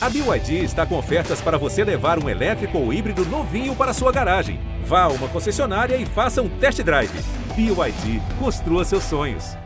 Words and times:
A 0.00 0.08
BYD 0.08 0.62
está 0.62 0.86
com 0.86 0.96
ofertas 0.96 1.40
para 1.40 1.58
você 1.58 1.82
levar 1.82 2.22
um 2.22 2.28
elétrico 2.28 2.78
ou 2.78 2.92
híbrido 2.92 3.24
novinho 3.26 3.74
para 3.74 3.92
sua 3.92 4.12
garagem. 4.12 4.60
Vá 4.84 5.02
a 5.02 5.08
uma 5.08 5.26
concessionária 5.26 5.96
e 5.96 6.06
faça 6.06 6.40
um 6.40 6.48
test 6.48 6.80
drive. 6.82 7.10
BYD, 7.56 8.22
construa 8.38 8.84
seus 8.84 9.02
sonhos. 9.02 9.56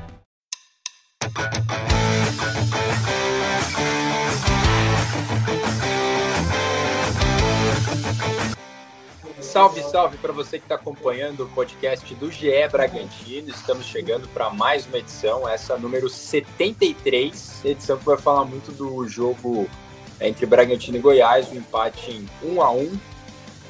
Salve, 9.39 9.83
salve 9.83 10.17
para 10.17 10.33
você 10.33 10.59
que 10.59 10.65
está 10.65 10.77
acompanhando 10.77 11.45
o 11.45 11.49
podcast 11.51 12.15
do 12.15 12.31
GE 12.33 12.69
Bragantino. 12.71 13.51
Estamos 13.51 13.85
chegando 13.85 14.27
para 14.29 14.49
mais 14.49 14.87
uma 14.87 14.97
edição, 14.97 15.47
essa 15.47 15.77
número 15.77 16.09
73, 16.09 17.67
edição 17.67 17.99
que 17.99 18.05
vai 18.07 18.17
falar 18.17 18.47
muito 18.47 18.73
do 18.73 19.07
jogo 19.07 19.69
entre 20.23 20.47
Bragantino 20.47 20.97
e 20.97 21.01
Goiás, 21.01 21.51
um 21.51 21.57
empate 21.57 22.11
em 22.11 22.29
1 22.43 22.63
a 22.63 22.71
1 22.71 22.99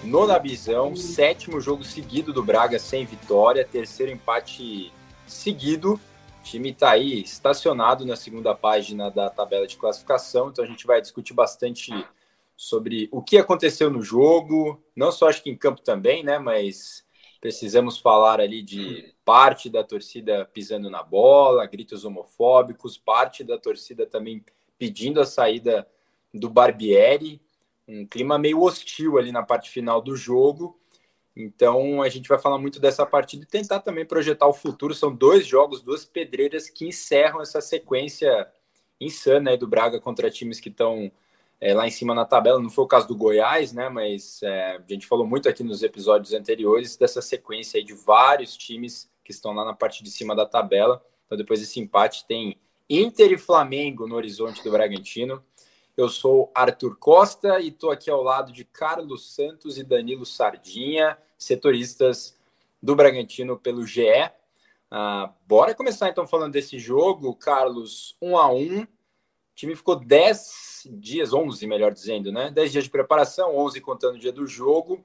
no 0.05 0.27
Nabizão, 0.27 0.95
sétimo 0.95 1.61
jogo 1.61 1.85
seguido 1.85 2.33
do 2.33 2.43
Braga 2.43 2.79
sem 2.79 3.07
vitória, 3.07 3.65
terceiro 3.65 4.13
empate 4.13 4.93
seguido. 5.27 5.95
O 5.95 6.45
time 6.45 6.71
está 6.71 6.91
aí 6.91 7.23
estacionado 7.23 8.05
na 8.05 8.17
segunda 8.17 8.55
página 8.55 9.11
da 9.11 9.31
tabela 9.31 9.67
de 9.67 9.77
classificação, 9.77 10.49
então 10.49 10.65
a 10.65 10.69
gente 10.69 10.87
vai 10.87 11.01
discutir 11.01 11.33
bastante 11.33 11.93
sobre 12.57 13.09
o 13.13 13.23
que 13.23 13.39
aconteceu 13.39 13.91
no 13.91 14.03
jogo, 14.03 14.83
não 14.95 15.11
só 15.11 15.29
acho 15.29 15.43
que 15.43 15.51
em 15.51 15.57
campo 15.57 15.81
também, 15.81 16.23
né, 16.23 16.39
mas 16.39 17.05
precisamos 17.41 17.99
falar 17.99 18.41
ali 18.41 18.63
de 18.63 19.15
parte 19.25 19.71
da 19.71 19.83
torcida 19.83 20.45
pisando 20.53 20.91
na 20.91 21.03
bola, 21.03 21.67
gritos 21.67 22.05
homofóbicos, 22.05 22.99
parte 22.99 23.43
da 23.43 23.57
torcida 23.57 24.05
também 24.05 24.45
pedindo 24.79 25.21
a 25.21 25.25
saída 25.25 25.87
do 26.33 26.49
Barbieri, 26.49 27.41
um 27.87 28.07
clima 28.07 28.39
meio 28.39 28.61
hostil 28.61 29.19
ali 29.19 29.33
na 29.33 29.43
parte 29.43 29.71
final 29.71 30.01
do 30.01 30.17
jogo. 30.17 30.79
Então 31.35 32.03
a 32.03 32.09
gente 32.09 32.29
vai 32.29 32.39
falar 32.39 32.59
muito 32.59 32.79
dessa 32.79 33.07
partida 33.07 33.45
e 33.45 33.47
tentar 33.47 33.81
também 33.81 34.05
projetar 34.05 34.47
o 34.47 34.53
futuro. 34.53 34.95
São 34.95 35.15
dois 35.15 35.47
jogos, 35.47 35.83
duas 35.83 36.05
pedreiras 36.05 36.69
que 36.69 36.87
encerram 36.87 37.41
essa 37.41 37.61
sequência 37.61 38.49
insana 39.01 39.57
do 39.57 39.67
Braga 39.67 40.01
contra 40.01 40.31
times 40.31 40.61
que 40.61 40.69
estão 40.69 41.11
é, 41.61 41.75
lá 41.75 41.87
em 41.87 41.91
cima 41.91 42.15
na 42.15 42.25
tabela. 42.25 42.61
Não 42.61 42.71
foi 42.71 42.85
o 42.85 42.89
caso 42.89 43.09
do 43.09 43.17
Goiás, 43.17 43.73
né? 43.73 43.89
Mas 43.89 44.43
é, 44.43 44.77
a 44.77 44.93
gente 44.93 45.07
falou 45.07 45.27
muito 45.27 45.49
aqui 45.49 45.63
nos 45.63 45.83
episódios 45.83 46.33
anteriores 46.33 46.97
dessa 46.97 47.23
sequência 47.23 47.79
aí 47.79 47.85
de 47.85 47.95
vários 47.95 48.57
times 48.57 49.11
que 49.25 49.31
estão 49.31 49.53
lá 49.53 49.65
na 49.65 49.75
parte 49.75 50.03
de 50.03 50.11
cima 50.11 50.35
da 50.35 50.45
tabela. 50.45 51.03
Então, 51.27 51.39
depois 51.39 51.61
desse 51.61 51.81
empate, 51.81 52.27
tem 52.27 52.59
Inter 52.91 53.33
e 53.33 53.39
Flamengo 53.39 54.07
no 54.07 54.17
horizonte 54.17 54.63
do 54.63 54.71
Bragantino. 54.71 55.43
Eu 55.95 56.09
sou 56.09 56.51
Arthur 56.55 56.97
Costa 56.97 57.61
e 57.61 57.69
estou 57.69 57.91
aqui 57.91 58.09
ao 58.09 58.23
lado 58.23 58.51
de 58.51 58.65
Carlos 58.65 59.35
Santos 59.35 59.77
e 59.77 59.85
Danilo 59.85 60.25
Sardinha, 60.25 61.19
setoristas 61.37 62.35
do 62.83 62.97
Bragantino 62.97 63.59
pelo 63.59 63.87
GE. 63.87 64.09
Ah, 64.91 65.31
bora 65.47 65.75
começar 65.75 66.09
então 66.09 66.27
falando 66.27 66.53
desse 66.53 66.79
jogo, 66.79 67.35
Carlos, 67.35 68.17
um 68.23 68.39
a 68.39 68.51
um. 68.51 68.81
O 68.85 68.89
time 69.55 69.77
ficou 69.77 69.95
10 69.97 70.89
dias, 70.93 71.35
11 71.35 71.67
melhor 71.67 71.93
dizendo, 71.93 72.33
né? 72.33 72.51
10 72.51 72.73
dias 72.73 72.85
de 72.85 72.91
preparação, 72.91 73.55
11 73.55 73.79
contando 73.83 74.15
o 74.15 74.19
dia 74.19 74.33
do 74.33 74.47
jogo, 74.47 75.05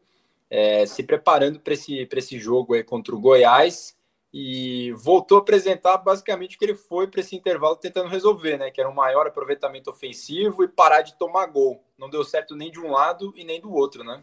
é, 0.50 0.86
se 0.86 1.04
preparando 1.04 1.60
para 1.60 1.74
esse, 1.74 2.08
esse 2.10 2.40
jogo 2.40 2.74
aí 2.74 2.84
contra 2.84 3.14
o 3.14 3.20
Goiás 3.20 3.97
e 4.40 4.92
voltou 4.92 5.40
a 5.40 5.42
apresentar 5.42 5.98
basicamente 5.98 6.56
o 6.56 6.60
que 6.60 6.66
ele 6.66 6.76
foi 6.76 7.08
para 7.08 7.22
esse 7.22 7.36
intervalo 7.36 7.76
tentando 7.76 8.08
resolver, 8.08 8.56
né? 8.56 8.70
Que 8.70 8.80
era 8.80 8.88
um 8.88 8.94
maior 8.94 9.26
aproveitamento 9.26 9.90
ofensivo 9.90 10.64
e 10.64 10.68
parar 10.68 11.02
de 11.02 11.18
tomar 11.18 11.48
gol. 11.48 11.84
Não 11.98 12.08
deu 12.08 12.24
certo 12.24 12.56
nem 12.56 12.70
de 12.70 12.80
um 12.80 12.92
lado 12.92 13.34
e 13.36 13.44
nem 13.44 13.60
do 13.60 13.74
outro, 13.74 14.04
né? 14.04 14.22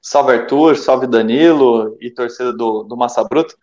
Salve 0.00 0.34
Arthur, 0.34 0.76
salve 0.76 1.08
Danilo 1.08 1.96
e 2.00 2.12
torcida 2.12 2.52
do, 2.52 2.84
do 2.84 2.96
Massa 2.96 3.24
Bruto. 3.24 3.56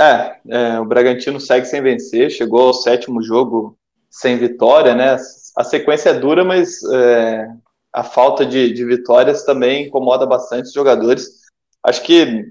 É, 0.00 0.40
é, 0.48 0.80
o 0.80 0.86
Bragantino 0.86 1.38
segue 1.38 1.66
sem 1.66 1.82
vencer, 1.82 2.30
chegou 2.30 2.68
ao 2.68 2.72
sétimo 2.72 3.22
jogo 3.22 3.76
sem 4.08 4.38
vitória, 4.38 4.94
né? 4.94 5.18
A 5.58 5.62
sequência 5.62 6.08
é 6.08 6.18
dura, 6.18 6.42
mas 6.42 6.82
é, 6.84 7.48
a 7.92 8.02
falta 8.02 8.46
de, 8.46 8.72
de 8.72 8.82
vitórias 8.82 9.44
também 9.44 9.88
incomoda 9.88 10.24
bastante 10.24 10.68
os 10.68 10.72
jogadores. 10.72 11.42
Acho 11.82 12.02
que, 12.02 12.50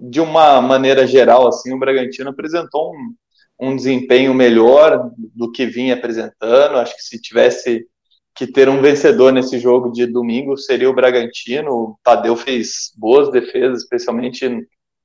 de 0.00 0.20
uma 0.20 0.60
maneira 0.60 1.06
geral, 1.06 1.48
assim, 1.48 1.72
o 1.72 1.78
Bragantino 1.78 2.30
apresentou 2.30 2.92
um, 2.92 3.14
um 3.60 3.76
desempenho 3.76 4.32
melhor 4.32 5.10
do 5.34 5.50
que 5.50 5.66
vinha 5.66 5.94
apresentando. 5.94 6.76
Acho 6.76 6.94
que 6.96 7.02
se 7.02 7.20
tivesse 7.20 7.86
que 8.34 8.46
ter 8.46 8.68
um 8.68 8.80
vencedor 8.80 9.32
nesse 9.32 9.58
jogo 9.58 9.90
de 9.90 10.06
domingo 10.06 10.56
seria 10.56 10.88
o 10.88 10.94
Bragantino. 10.94 11.70
O 11.70 11.98
Tadeu 12.04 12.36
fez 12.36 12.92
boas 12.96 13.30
defesas, 13.32 13.82
especialmente 13.82 14.48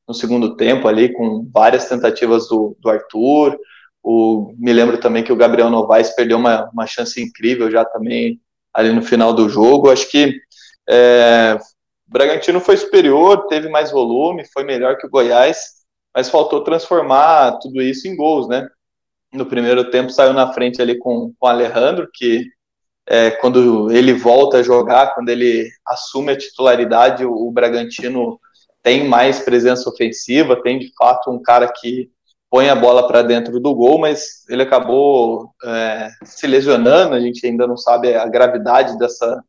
no 0.08 0.14
segundo 0.14 0.56
tempo 0.56 0.88
ali, 0.88 1.12
com 1.12 1.50
várias 1.52 1.90
tentativas 1.90 2.48
do, 2.48 2.78
do 2.80 2.90
Arthur. 2.90 3.58
O, 4.04 4.54
me 4.60 4.72
lembro 4.72 5.00
também 5.00 5.24
que 5.24 5.31
o 5.31 5.36
Gabriel 5.36 5.70
Novaes 5.70 6.10
perdeu 6.10 6.38
uma, 6.38 6.70
uma 6.72 6.86
chance 6.86 7.20
incrível 7.22 7.72
já 7.72 7.84
também 7.84 8.40
ali 8.74 8.92
no 8.92 9.02
final 9.02 9.34
do 9.34 9.50
jogo. 9.50 9.90
Acho 9.90 10.10
que 10.12 10.36
é, 10.88 11.58
Bragantino 12.13 12.59
foi 12.59 12.78
superior, 12.78 13.47
teve 13.47 13.68
mais 13.69 13.90
volume, 13.90 14.46
foi 14.53 14.63
melhor 14.63 14.97
que 14.97 15.07
o 15.07 15.09
Goiás, 15.09 15.57
mas 16.16 16.29
faltou 16.29 16.63
transformar 16.63 17.57
tudo 17.59 17.81
isso 17.81 18.07
em 18.07 18.16
gols, 18.16 18.47
né? 18.47 18.68
No 19.34 19.47
primeiro 19.47 19.90
tempo 19.90 20.12
saiu 20.12 20.31
na 20.31 20.53
frente 20.53 20.79
ali 20.79 20.96
com, 21.00 21.34
o 21.41 21.47
Alejandro, 21.47 22.07
que 22.13 22.46
é, 23.07 23.31
quando 23.31 23.91
ele 23.91 24.13
volta 24.13 24.57
a 24.57 24.63
jogar, 24.63 25.16
quando 25.16 25.29
ele 25.29 25.68
assume 25.88 26.34
a 26.34 26.38
titularidade, 26.38 27.25
o, 27.25 27.34
o 27.34 27.51
Bragantino 27.51 28.40
tem 28.84 29.07
mais 29.07 29.40
presença 29.40 29.90
ofensiva, 29.90 30.62
tem 30.62 30.78
de 30.78 30.94
fato 30.95 31.31
um 31.31 31.41
cara 31.41 31.68
que 31.68 32.12
põe 32.47 32.69
a 32.69 32.75
bola 32.75 33.07
para 33.07 33.24
dentro 33.24 33.59
do 33.59 33.74
gol, 33.74 33.97
mas 33.97 34.47
ele 34.47 34.62
acabou 34.62 35.50
é, 35.66 36.09
se 36.24 36.45
lesionando. 36.45 37.16
A 37.16 37.19
gente 37.19 37.44
ainda 37.44 37.66
não 37.66 37.75
sabe 37.75 38.13
a 38.13 38.28
gravidade 38.28 39.00
dessa 39.00 39.44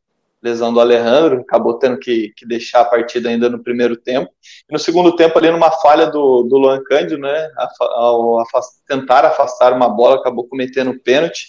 lesão 0.44 0.72
do 0.72 0.78
Alejandro, 0.78 1.40
acabou 1.40 1.78
tendo 1.78 1.98
que, 1.98 2.32
que 2.36 2.46
deixar 2.46 2.82
a 2.82 2.84
partida 2.84 3.30
ainda 3.30 3.48
no 3.48 3.62
primeiro 3.62 3.96
tempo. 3.96 4.30
E 4.68 4.72
no 4.72 4.78
segundo 4.78 5.16
tempo, 5.16 5.38
ali 5.38 5.50
numa 5.50 5.70
falha 5.70 6.06
do, 6.06 6.42
do 6.42 6.58
Luan 6.58 6.82
Cândido, 6.84 7.18
né, 7.18 7.50
ao 7.80 8.38
afast, 8.40 8.74
tentar 8.86 9.24
afastar 9.24 9.72
uma 9.72 9.88
bola, 9.88 10.16
acabou 10.16 10.46
cometendo 10.46 11.00
pênalti. 11.00 11.48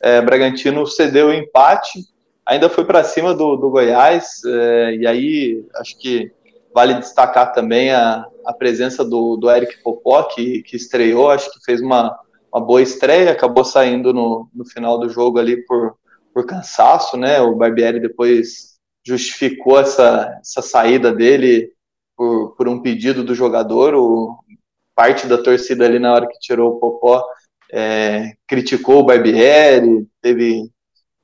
É, 0.00 0.20
Bragantino 0.20 0.86
cedeu 0.86 1.28
o 1.28 1.34
empate, 1.34 1.98
ainda 2.44 2.68
foi 2.68 2.84
para 2.84 3.02
cima 3.02 3.34
do, 3.34 3.56
do 3.56 3.70
Goiás, 3.70 4.44
é, 4.44 4.94
e 4.94 5.06
aí 5.06 5.64
acho 5.74 5.98
que 5.98 6.30
Vale 6.76 6.92
destacar 6.92 7.54
também 7.54 7.90
a, 7.90 8.26
a 8.44 8.52
presença 8.52 9.02
do, 9.02 9.38
do 9.38 9.50
Eric 9.50 9.82
Popó, 9.82 10.24
que, 10.24 10.62
que 10.62 10.76
estreou, 10.76 11.30
acho 11.30 11.50
que 11.50 11.64
fez 11.64 11.80
uma, 11.80 12.14
uma 12.52 12.60
boa 12.60 12.82
estreia, 12.82 13.32
acabou 13.32 13.64
saindo 13.64 14.12
no, 14.12 14.46
no 14.54 14.62
final 14.62 14.98
do 14.98 15.08
jogo 15.08 15.38
ali 15.38 15.64
por, 15.64 15.96
por 16.36 16.44
cansaço, 16.44 17.16
né? 17.16 17.40
O 17.40 17.54
Barbieri 17.54 17.98
depois 17.98 18.76
justificou 19.02 19.80
essa, 19.80 20.38
essa 20.42 20.60
saída 20.60 21.10
dele 21.10 21.72
por, 22.14 22.54
por 22.54 22.68
um 22.68 22.82
pedido 22.82 23.24
do 23.24 23.34
jogador. 23.34 23.94
O, 23.94 24.36
parte 24.94 25.26
da 25.26 25.38
torcida 25.38 25.86
ali 25.86 25.98
na 25.98 26.12
hora 26.12 26.28
que 26.28 26.38
tirou 26.38 26.72
o 26.72 26.78
Popó 26.78 27.24
é, 27.72 28.34
criticou 28.46 28.98
o 28.98 29.04
Barbieri, 29.04 30.06
teve 30.20 30.70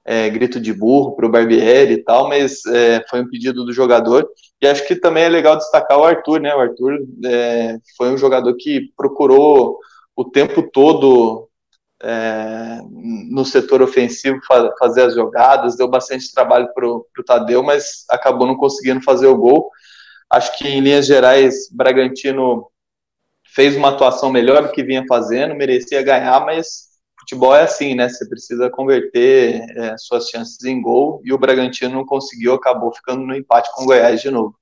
é, 0.02 0.30
grito 0.30 0.58
de 0.58 0.72
burro 0.72 1.14
para 1.14 1.26
o 1.26 1.30
Barbieri 1.30 1.92
e 1.92 2.02
tal, 2.02 2.26
mas 2.26 2.64
é, 2.64 3.04
foi 3.10 3.20
um 3.20 3.28
pedido 3.28 3.66
do 3.66 3.72
jogador. 3.72 4.26
E 4.62 4.66
acho 4.66 4.88
que 4.88 4.96
também 4.96 5.24
é 5.24 5.28
legal 5.28 5.58
destacar 5.58 5.98
o 5.98 6.04
Arthur, 6.04 6.40
né? 6.40 6.54
O 6.54 6.60
Arthur 6.60 6.98
é, 7.26 7.76
foi 7.98 8.08
um 8.08 8.16
jogador 8.16 8.54
que 8.56 8.90
procurou 8.96 9.78
o 10.16 10.24
tempo 10.24 10.62
todo 10.72 11.50
é, 12.02 12.80
no 13.30 13.44
setor 13.44 13.80
ofensivo 13.80 14.40
fa 14.46 14.74
fazer 14.78 15.02
as 15.02 15.14
jogadas, 15.14 15.76
deu 15.76 15.88
bastante 15.88 16.32
trabalho 16.32 16.68
para 16.74 16.86
o 16.86 17.06
Tadeu, 17.24 17.62
mas 17.62 18.04
acabou 18.10 18.46
não 18.46 18.56
conseguindo 18.56 19.02
fazer 19.02 19.26
o 19.26 19.36
gol. 19.36 19.70
Acho 20.28 20.56
que 20.58 20.66
em 20.66 20.80
linhas 20.80 21.06
gerais, 21.06 21.68
Bragantino 21.70 22.66
fez 23.54 23.76
uma 23.76 23.90
atuação 23.90 24.30
melhor 24.30 24.62
do 24.62 24.72
que 24.72 24.82
vinha 24.82 25.04
fazendo, 25.08 25.54
merecia 25.54 26.02
ganhar, 26.02 26.44
mas 26.44 26.92
futebol 27.20 27.54
é 27.54 27.62
assim, 27.62 27.94
né? 27.94 28.08
Você 28.08 28.28
precisa 28.28 28.70
converter 28.70 29.64
é, 29.76 29.96
suas 29.98 30.28
chances 30.28 30.64
em 30.64 30.80
gol 30.80 31.20
e 31.24 31.32
o 31.32 31.38
Bragantino 31.38 31.94
não 31.94 32.04
conseguiu, 32.04 32.54
acabou 32.54 32.92
ficando 32.92 33.24
no 33.24 33.34
empate 33.34 33.70
com 33.74 33.82
o 33.82 33.86
Goiás 33.86 34.20
de 34.20 34.30
novo. 34.30 34.56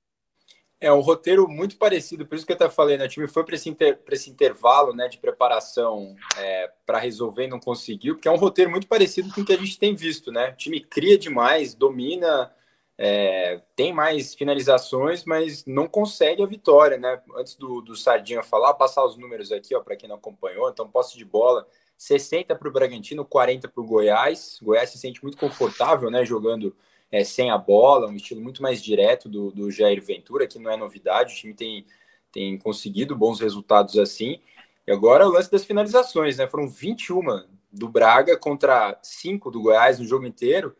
É 0.81 0.91
um 0.91 1.01
roteiro 1.01 1.47
muito 1.47 1.77
parecido, 1.77 2.25
por 2.25 2.35
isso 2.35 2.47
que 2.47 2.53
eu 2.53 2.57
até 2.57 2.71
falei, 2.71 2.97
né? 2.97 3.05
O 3.05 3.09
time 3.09 3.29
foi 3.29 3.45
para 3.45 3.55
esse, 3.55 3.69
inter, 3.69 4.01
esse 4.11 4.31
intervalo 4.31 4.95
né, 4.95 5.09
de 5.09 5.19
preparação 5.19 6.17
é, 6.39 6.73
para 6.87 6.99
resolver 6.99 7.45
e 7.45 7.49
não 7.49 7.61
conseguiu, 7.61 8.15
porque 8.15 8.29
é 8.29 8.31
um 8.31 8.37
roteiro 8.37 8.71
muito 8.71 8.87
parecido 8.87 9.33
com 9.35 9.43
o 9.43 9.45
que 9.45 9.53
a 9.53 9.59
gente 9.59 9.79
tem 9.79 9.95
visto, 9.95 10.33
né? 10.33 10.51
O 10.51 10.57
time 10.57 10.81
cria 10.81 11.19
demais, 11.19 11.75
domina, 11.75 12.51
é, 12.97 13.61
tem 13.77 13.93
mais 13.93 14.35
finalizações, 14.35 15.25
mas 15.25 15.67
não 15.67 15.87
consegue 15.87 16.43
a 16.43 16.47
vitória, 16.47 16.97
né? 16.97 17.21
Antes 17.37 17.57
do, 17.57 17.83
do 17.83 17.95
Sardinha 17.95 18.43
falar, 18.43 18.73
passar 18.73 19.05
os 19.05 19.19
números 19.19 19.53
aqui, 19.53 19.75
ó, 19.75 19.81
para 19.81 19.97
quem 19.97 20.09
não 20.09 20.17
acompanhou, 20.17 20.71
então 20.71 20.89
posse 20.89 21.17
de 21.19 21.25
bola 21.25 21.67
60 22.01 22.55
para 22.57 22.69
o 22.69 22.73
Bragantino, 22.73 23.27
40 23.27 23.69
para 23.69 23.83
o 23.83 23.85
Goiás. 23.85 24.59
O 24.63 24.65
Goiás 24.65 24.89
se 24.89 24.97
sente 24.97 25.23
muito 25.23 25.37
confortável, 25.37 26.11
né? 26.11 26.25
Jogando 26.25 26.75
é, 27.11 27.25
sem 27.25 27.51
a 27.51 27.59
bola, 27.59 28.09
um 28.09 28.15
estilo 28.15 28.41
muito 28.41 28.63
mais 28.63 28.83
direto 28.83 29.29
do, 29.29 29.51
do 29.51 29.71
Jair 29.71 30.03
Ventura, 30.03 30.47
que 30.47 30.59
não 30.59 30.71
é 30.71 30.77
novidade. 30.77 31.35
O 31.35 31.37
time 31.37 31.55
tem, 31.55 31.85
tem 32.31 32.59
conseguido 32.59 33.17
bons 33.17 33.41
resultados 33.41 33.99
assim. 33.99 34.41
E 34.87 34.93
agora 34.93 35.27
o 35.27 35.33
lance 35.33 35.51
das 35.51 35.65
finalizações, 35.65 36.39
né? 36.39 36.47
Foram 36.47 36.69
21 36.69 37.45
do 37.73 37.89
Braga 37.89 38.37
contra 38.37 38.99
5 39.03 39.51
do 39.51 39.63
Goiás 39.63 39.99
no 39.99 40.07
jogo 40.07 40.27
inteiro. 40.27 40.75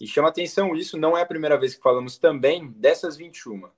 E 0.00 0.06
chama 0.06 0.28
atenção 0.28 0.76
isso, 0.76 0.96
não 0.96 1.16
é 1.16 1.22
a 1.22 1.26
primeira 1.26 1.58
vez 1.58 1.74
que 1.74 1.82
falamos 1.82 2.18
também 2.18 2.68
dessas 2.68 3.16
21. 3.16 3.68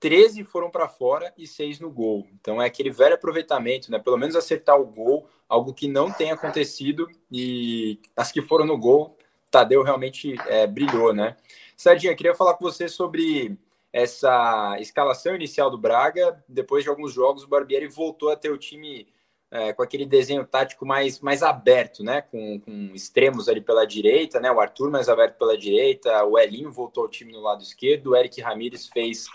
13 0.00 0.44
foram 0.44 0.70
para 0.70 0.88
fora 0.88 1.32
e 1.36 1.46
6 1.46 1.80
no 1.80 1.90
gol. 1.90 2.26
Então 2.40 2.62
é 2.62 2.66
aquele 2.66 2.90
velho 2.90 3.14
aproveitamento, 3.14 3.90
né? 3.90 3.98
Pelo 3.98 4.16
menos 4.16 4.36
acertar 4.36 4.80
o 4.80 4.86
gol, 4.86 5.28
algo 5.48 5.74
que 5.74 5.88
não 5.88 6.12
tem 6.12 6.30
acontecido. 6.30 7.08
E 7.30 8.00
as 8.16 8.30
que 8.30 8.42
foram 8.42 8.64
no 8.64 8.78
gol, 8.78 9.17
Tadeu 9.50 9.82
realmente 9.82 10.34
é, 10.46 10.66
brilhou, 10.66 11.12
né? 11.12 11.36
Sardinha, 11.76 12.14
queria 12.14 12.34
falar 12.34 12.54
com 12.54 12.64
você 12.64 12.88
sobre 12.88 13.56
essa 13.92 14.76
escalação 14.80 15.34
inicial 15.34 15.70
do 15.70 15.78
Braga. 15.78 16.42
Depois 16.48 16.84
de 16.84 16.90
alguns 16.90 17.12
jogos, 17.12 17.44
o 17.44 17.48
Barbieri 17.48 17.86
voltou 17.86 18.30
a 18.30 18.36
ter 18.36 18.50
o 18.50 18.58
time 18.58 19.06
é, 19.50 19.72
com 19.72 19.82
aquele 19.82 20.04
desenho 20.04 20.44
tático 20.44 20.84
mais, 20.84 21.20
mais 21.20 21.42
aberto, 21.42 22.02
né? 22.04 22.22
Com, 22.22 22.60
com, 22.60 22.90
extremos 22.94 23.48
ali 23.48 23.60
pela 23.60 23.86
direita, 23.86 24.40
né? 24.40 24.50
O 24.50 24.60
Arthur 24.60 24.90
mais 24.90 25.08
aberto 25.08 25.38
pela 25.38 25.56
direita, 25.56 26.24
o 26.24 26.38
Elinho 26.38 26.70
voltou 26.70 27.04
ao 27.04 27.10
time 27.10 27.32
no 27.32 27.40
lado 27.40 27.62
esquerdo, 27.62 28.08
o 28.08 28.16
Eric 28.16 28.40
Ramírez 28.40 28.86
fez 28.88 29.26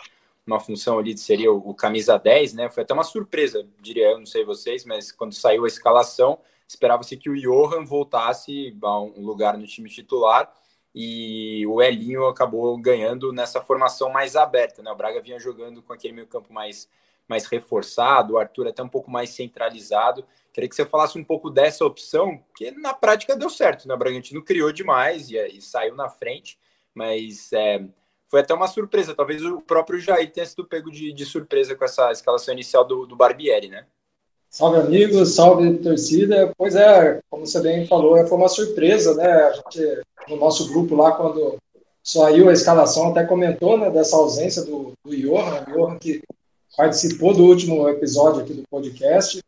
uma 0.46 0.60
função 0.60 1.00
ali 1.00 1.14
de 1.14 1.22
seria 1.22 1.52
o, 1.52 1.70
o, 1.70 1.74
camisa 1.74 2.18
10, 2.18 2.54
né? 2.54 2.70
Foi 2.70 2.84
até 2.84 2.94
uma 2.94 3.04
surpresa, 3.04 3.68
diria 3.80 4.12
eu, 4.12 4.20
não 4.20 4.26
sei 4.26 4.44
vocês, 4.44 4.86
mas 4.86 5.12
quando 5.12 5.34
saiu 5.34 5.66
a 5.66 5.68
escalação, 5.68 6.40
esperava-se 6.74 7.18
que 7.18 7.30
o 7.30 7.40
Johan 7.40 7.86
voltasse 7.86 8.76
a 8.82 9.00
um 9.00 9.26
lugar 9.26 9.58
no 9.58 9.66
time 9.66 9.90
titular 9.90 10.52
e 10.94 11.66
o 11.68 11.82
Elinho 11.82 12.26
acabou 12.28 12.78
ganhando 12.78 13.32
nessa 13.32 13.62
formação 13.62 14.12
mais 14.12 14.36
aberta, 14.36 14.84
né? 14.84 14.92
O 14.92 14.96
Braga 14.96 15.22
vinha 15.22 15.40
jogando 15.40 15.82
com 15.82 15.94
aquele 15.94 16.14
meio 16.14 16.28
campo 16.28 16.54
mais 16.54 16.88
mais 17.28 17.46
reforçado, 17.46 18.34
o 18.34 18.38
Arthur 18.38 18.68
até 18.68 18.84
um 18.84 18.90
pouco 18.90 19.10
mais 19.10 19.30
centralizado. 19.30 20.26
Queria 20.52 20.70
que 20.70 20.76
você 20.76 20.86
falasse 20.86 21.18
um 21.18 21.24
pouco 21.24 21.50
dessa 21.50 21.86
opção, 21.86 22.44
que 22.56 22.70
na 22.72 22.94
prática 22.94 23.36
deu 23.36 23.50
certo, 23.50 23.88
né? 23.88 23.94
O 23.94 23.98
Bragantino 23.98 24.44
criou 24.44 24.72
demais 24.72 25.30
e, 25.32 25.38
e 25.38 25.62
saiu 25.62 25.96
na 25.96 26.10
frente, 26.10 26.60
mas 26.94 27.52
é, 27.54 27.84
foi 28.28 28.42
até 28.42 28.54
uma 28.54 28.68
surpresa. 28.68 29.16
Talvez 29.16 29.44
o 29.44 29.62
próprio 29.62 30.00
Jair 30.00 30.32
tenha 30.32 30.46
sido 30.46 30.66
pego 30.66 30.92
de, 30.92 31.14
de 31.14 31.26
surpresa 31.26 31.76
com 31.76 31.86
essa 31.86 32.12
escalação 32.12 32.54
inicial 32.54 32.84
do, 32.86 33.06
do 33.06 33.16
Barbieri, 33.16 33.70
né? 33.70 33.88
Salve 34.54 34.78
amigos, 34.78 35.34
salve 35.34 35.80
torcida. 35.80 36.54
Pois 36.56 36.76
é, 36.76 37.20
como 37.28 37.44
você 37.44 37.60
bem 37.60 37.88
falou, 37.88 38.24
foi 38.28 38.38
uma 38.38 38.48
surpresa, 38.48 39.16
né? 39.16 39.26
A 39.26 39.52
gente, 39.52 40.04
no 40.30 40.36
nosso 40.36 40.70
grupo 40.70 40.96
lá, 40.96 41.12
quando 41.14 41.58
saiu 42.04 42.48
a 42.48 42.54
escalação, 42.54 43.10
até 43.10 43.26
comentou 43.26 43.80
né, 43.80 43.90
dessa 43.90 44.16
ausência 44.16 44.62
do, 44.62 44.94
do 45.04 45.18
Johan, 45.18 45.66
Johan 45.66 45.98
que 45.98 46.22
participou 46.78 47.34
do 47.34 47.46
último 47.46 47.90
episódio 47.90 48.44
aqui 48.44 48.54
do 48.54 48.62
podcast, 48.70 49.42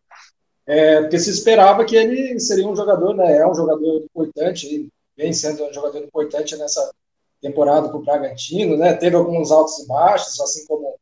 é, 0.65 1.01
porque 1.01 1.19
se 1.19 1.29
esperava 1.29 1.85
que 1.85 1.95
ele 1.95 2.39
seria 2.39 2.67
um 2.67 2.75
jogador, 2.75 3.13
né? 3.13 3.37
É 3.37 3.47
um 3.47 3.53
jogador 3.53 3.97
importante, 3.97 4.89
vem 5.15 5.31
sendo 5.31 5.65
um 5.65 5.73
jogador 5.73 5.99
importante 5.99 6.57
nessa 6.57 6.91
temporada 7.39 7.89
para 7.89 7.97
o 7.97 8.03
Bragantino, 8.03 8.75
né? 8.75 8.95
Teve 8.95 9.15
alguns 9.15 9.51
altos 9.51 9.77
e 9.83 9.87
baixos, 9.87 10.39
assim 10.39 10.65
como 10.65 10.95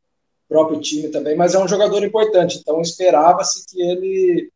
próprio 0.54 0.80
time 0.80 1.10
também, 1.10 1.36
mas 1.36 1.56
é 1.56 1.60
um 1.60 1.68
jogador 1.68 2.04
importante. 2.04 2.60
Então 2.60 2.80
esperava-se 2.80 3.66
que 3.68 3.82
ele 3.82 4.52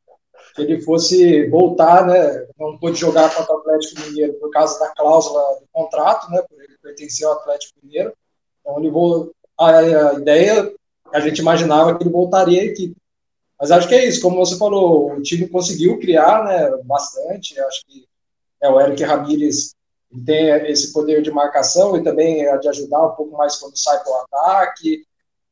que 0.55 0.61
ele 0.61 0.81
fosse 0.81 1.47
voltar, 1.49 2.05
né? 2.05 2.47
Não 2.57 2.77
pôde 2.77 2.99
jogar 2.99 3.33
contra 3.35 3.55
o 3.55 3.59
Atlético 3.59 4.01
Mineiro 4.01 4.33
por 4.35 4.49
causa 4.51 4.79
da 4.79 4.89
cláusula 4.93 5.41
do 5.59 5.67
contrato, 5.71 6.29
né? 6.31 6.41
Por 6.47 6.61
ele 6.61 6.77
pertencer 6.81 7.27
ao 7.27 7.33
Atlético 7.33 7.79
Mineiro. 7.83 8.13
Então 8.61 8.79
ele 8.79 8.91
vou 8.91 9.31
a, 9.57 10.13
ideia 10.13 10.71
a 11.11 11.19
gente 11.19 11.39
imaginava 11.39 11.95
que 11.95 12.03
ele 12.03 12.11
voltaria 12.11 12.61
à 12.61 12.65
equipe. 12.65 12.95
Mas 13.59 13.71
acho 13.71 13.87
que 13.87 13.95
é 13.95 14.05
isso, 14.05 14.21
como 14.21 14.37
você 14.37 14.55
falou, 14.55 15.13
o 15.13 15.21
time 15.21 15.47
conseguiu 15.47 15.99
criar, 15.99 16.43
né? 16.43 16.69
Bastante. 16.83 17.59
Acho 17.59 17.85
que 17.87 18.07
é 18.61 18.69
o 18.69 18.79
Eric 18.79 19.03
Ramírez 19.03 19.75
tem 20.25 20.47
esse 20.67 20.93
poder 20.93 21.21
de 21.21 21.31
marcação 21.31 21.97
e 21.97 22.03
também 22.03 22.45
é 22.45 22.57
de 22.57 22.67
ajudar 22.69 23.07
um 23.07 23.15
pouco 23.15 23.37
mais 23.37 23.57
quando 23.57 23.77
sai 23.77 24.01
para 24.03 24.11
o 24.11 24.15
ataque. 24.21 25.03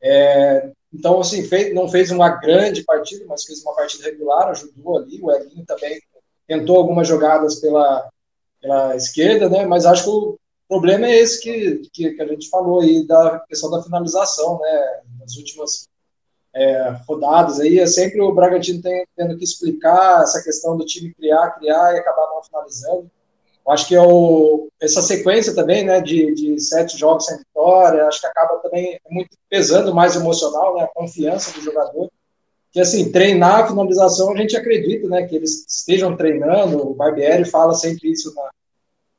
É, 0.08 0.70
então, 0.94 1.20
assim, 1.20 1.44
fez, 1.44 1.74
não 1.74 1.90
fez 1.90 2.12
uma 2.12 2.30
grande 2.30 2.84
partida, 2.84 3.26
mas 3.28 3.44
fez 3.44 3.64
uma 3.64 3.74
partida 3.74 4.06
regular, 4.06 4.50
ajudou 4.50 4.98
ali. 4.98 5.20
O 5.20 5.32
Elinho 5.32 5.66
também 5.66 6.00
tentou 6.48 6.78
algumas 6.78 7.08
jogadas 7.08 7.56
pela, 7.56 8.08
pela 8.62 8.96
esquerda, 8.96 9.50
né? 9.50 9.66
Mas 9.66 9.84
acho 9.84 10.04
que 10.04 10.10
o 10.10 10.38
problema 10.70 11.08
é 11.08 11.16
esse 11.16 11.42
que, 11.42 11.90
que, 11.92 12.12
que 12.12 12.22
a 12.22 12.28
gente 12.28 12.50
falou 12.50 12.82
aí, 12.82 13.06
da 13.08 13.40
questão 13.40 13.72
da 13.72 13.82
finalização, 13.82 14.60
né? 14.60 15.02
Nas 15.20 15.36
últimas 15.38 15.88
é, 16.54 16.96
rodadas 17.08 17.60
aí, 17.60 17.80
é 17.80 17.88
sempre 17.88 18.22
o 18.22 18.32
Bragantino 18.32 18.84
tem, 18.84 19.06
tendo 19.16 19.36
que 19.36 19.44
explicar 19.44 20.22
essa 20.22 20.42
questão 20.44 20.78
do 20.78 20.86
time 20.86 21.16
criar, 21.16 21.50
criar 21.58 21.96
e 21.96 22.00
acabar 22.00 22.28
não 22.28 22.44
finalizando. 22.44 23.10
Acho 23.68 23.88
que 23.88 23.96
é 23.96 24.02
o, 24.02 24.70
essa 24.80 25.02
sequência 25.02 25.56
também, 25.56 25.84
né, 25.84 26.00
de, 26.00 26.34
de 26.36 26.60
sete 26.60 26.98
jogos 26.98 27.26
sem 27.26 27.38
vitória, 27.38 28.06
acho 28.06 28.22
que 28.22 28.28
acaba 28.28 28.58
também 28.58 29.00
muito 29.10 29.36
pesando 29.50 29.94
mais 29.94 30.16
emocional, 30.16 30.76
né, 30.76 30.84
a 30.84 30.88
confiança 30.88 31.52
do 31.52 31.62
jogador. 31.62 32.10
Que, 32.72 32.80
assim, 32.80 33.12
treinar 33.12 33.62
a 33.64 33.68
finalização, 33.68 34.32
a 34.32 34.38
gente 34.38 34.56
acredita, 34.56 35.08
né, 35.08 35.26
que 35.26 35.36
eles 35.36 35.66
estejam 35.68 36.16
treinando, 36.16 36.88
o 36.88 36.94
Barbieri 36.94 37.46
fala 37.46 37.74
sempre 37.74 38.12
isso 38.12 38.36
na, 38.36 38.50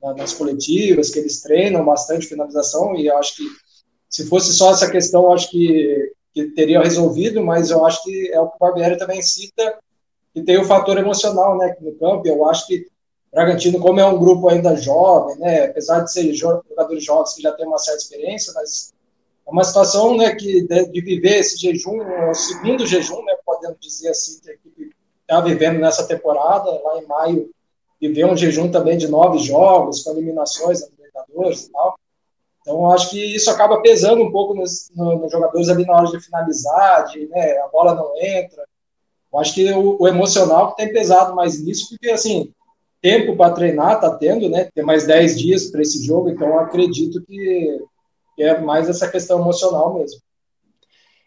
na, 0.00 0.14
nas 0.14 0.32
coletivas, 0.32 1.10
que 1.10 1.18
eles 1.18 1.42
treinam 1.42 1.84
bastante 1.84 2.26
finalização, 2.26 2.94
e 2.94 3.06
eu 3.06 3.18
acho 3.18 3.36
que 3.36 3.44
se 4.08 4.28
fosse 4.28 4.52
só 4.52 4.70
essa 4.70 4.88
questão, 4.88 5.32
acho 5.32 5.50
que, 5.50 6.12
que 6.32 6.44
teria 6.50 6.80
resolvido, 6.80 7.42
mas 7.42 7.70
eu 7.70 7.84
acho 7.84 8.04
que 8.04 8.30
é 8.30 8.38
o 8.38 8.48
que 8.48 8.56
o 8.56 8.58
Barbieri 8.60 8.96
também 8.96 9.20
cita, 9.20 9.76
que 10.32 10.42
tem 10.42 10.58
o 10.58 10.64
fator 10.64 10.96
emocional, 10.98 11.58
né, 11.58 11.74
no 11.80 11.92
campo, 11.94 12.28
eu 12.28 12.48
acho 12.48 12.66
que 12.68 12.86
Bragantino, 13.36 13.78
como 13.78 14.00
é 14.00 14.06
um 14.06 14.18
grupo 14.18 14.48
ainda 14.48 14.74
jovem, 14.76 15.36
né, 15.36 15.66
apesar 15.66 16.00
de 16.00 16.10
ser 16.10 16.32
jogadores 16.32 17.04
jovens 17.04 17.34
que 17.34 17.42
já 17.42 17.52
têm 17.52 17.66
uma 17.66 17.76
certa 17.76 17.98
experiência, 17.98 18.50
mas 18.54 18.94
é 19.46 19.50
uma 19.50 19.62
situação 19.62 20.16
né, 20.16 20.34
que 20.34 20.62
de, 20.62 20.86
de 20.86 21.00
viver 21.02 21.40
esse 21.40 21.60
jejum, 21.60 21.98
o 22.30 22.32
segundo 22.32 22.86
jejum, 22.86 23.22
né, 23.24 23.36
podemos 23.44 23.76
dizer 23.78 24.08
assim, 24.08 24.40
que 24.40 24.48
a 24.48 24.54
equipe 24.54 24.90
está 25.20 25.38
vivendo 25.42 25.78
nessa 25.78 26.06
temporada, 26.08 26.70
lá 26.82 26.98
em 26.98 27.06
maio, 27.06 27.50
viver 28.00 28.24
um 28.24 28.34
jejum 28.34 28.70
também 28.70 28.96
de 28.96 29.06
nove 29.06 29.38
jogos, 29.40 30.02
com 30.02 30.12
eliminações 30.12 30.80
da 30.80 30.86
Libertadores 30.86 31.64
e 31.64 31.72
tal. 31.72 31.94
Então, 32.62 32.90
acho 32.90 33.10
que 33.10 33.36
isso 33.36 33.50
acaba 33.50 33.82
pesando 33.82 34.22
um 34.22 34.32
pouco 34.32 34.54
nos, 34.54 34.90
nos 34.94 35.30
jogadores 35.30 35.68
ali 35.68 35.84
na 35.84 35.94
hora 35.94 36.06
de 36.06 36.24
finalizar, 36.24 37.08
de, 37.08 37.26
né, 37.26 37.58
a 37.58 37.68
bola 37.68 37.94
não 37.94 38.16
entra. 38.16 38.64
Eu 39.30 39.38
acho 39.38 39.52
que 39.52 39.70
o, 39.74 39.98
o 40.00 40.08
emocional 40.08 40.72
tem 40.72 40.90
pesado 40.90 41.34
mais 41.34 41.62
nisso, 41.62 41.90
porque, 41.90 42.08
assim, 42.10 42.50
tempo 43.06 43.36
para 43.36 43.54
treinar, 43.54 44.00
tá 44.00 44.12
tendo, 44.16 44.48
né? 44.48 44.68
Tem 44.74 44.84
mais 44.84 45.06
10 45.06 45.38
dias 45.38 45.70
para 45.70 45.80
esse 45.80 46.04
jogo, 46.04 46.28
então 46.28 46.58
acredito 46.58 47.22
que, 47.24 47.80
é 48.36 48.58
mais 48.58 48.88
essa 48.88 49.08
questão 49.08 49.40
emocional 49.40 49.94
mesmo. 49.94 50.20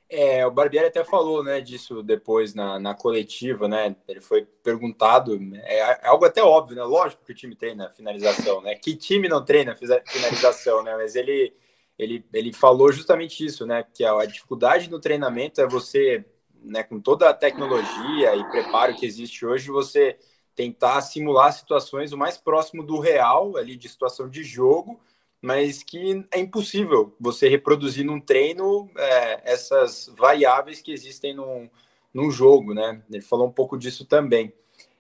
É, 0.10 0.46
o 0.46 0.52
Barbieri 0.52 0.88
até 0.88 1.06
falou, 1.06 1.42
né, 1.42 1.62
disso 1.62 2.04
depois 2.04 2.54
na, 2.54 2.78
na 2.80 2.94
coletiva, 2.94 3.70
né? 3.70 3.96
Ele 4.10 4.20
foi 4.20 4.46
perguntado, 4.62 5.40
é, 5.64 5.80
é, 5.80 6.08
algo 6.08 6.26
até 6.26 6.44
óbvio, 6.44 6.76
né? 6.76 6.84
Lógico 6.84 7.24
que 7.24 7.32
o 7.32 7.36
time 7.36 7.56
treina 7.56 7.90
finalização, 7.92 8.62
né? 8.62 8.76
Que 8.76 8.94
time 8.94 9.30
não 9.30 9.46
treina 9.46 9.74
finalização, 9.74 10.84
né? 10.84 10.98
Mas 10.98 11.16
ele 11.16 11.54
ele, 11.98 12.26
ele 12.34 12.52
falou 12.52 12.92
justamente 12.92 13.46
isso, 13.46 13.66
né? 13.66 13.86
Que 13.94 14.04
a, 14.04 14.20
a 14.20 14.26
dificuldade 14.26 14.90
no 14.90 15.00
treinamento 15.00 15.62
é 15.62 15.68
você, 15.68 16.26
né, 16.62 16.84
com 16.84 17.00
toda 17.00 17.30
a 17.30 17.34
tecnologia 17.34 18.36
e 18.36 18.50
preparo 18.50 18.96
que 18.96 19.06
existe 19.06 19.46
hoje, 19.46 19.70
você 19.70 20.18
tentar 20.60 21.00
simular 21.00 21.54
situações 21.54 22.12
o 22.12 22.18
mais 22.18 22.36
próximo 22.36 22.84
do 22.84 23.00
real, 23.00 23.56
ali 23.56 23.78
de 23.78 23.88
situação 23.88 24.28
de 24.28 24.44
jogo, 24.44 25.00
mas 25.42 25.82
que 25.84 26.28
é 26.34 26.38
impossível 26.38 27.16
você 27.18 27.48
reproduzir 27.48 28.04
num 28.04 28.20
treino 28.20 28.92
é, 28.98 29.54
essas 29.54 30.12
variáveis 30.18 30.82
que 30.82 30.92
existem 30.92 31.34
num, 31.34 31.70
num 32.14 32.30
jogo, 32.30 32.74
né? 32.74 33.02
Ele 33.10 33.22
falou 33.22 33.48
um 33.48 33.52
pouco 33.54 33.78
disso 33.78 34.04
também. 34.04 34.52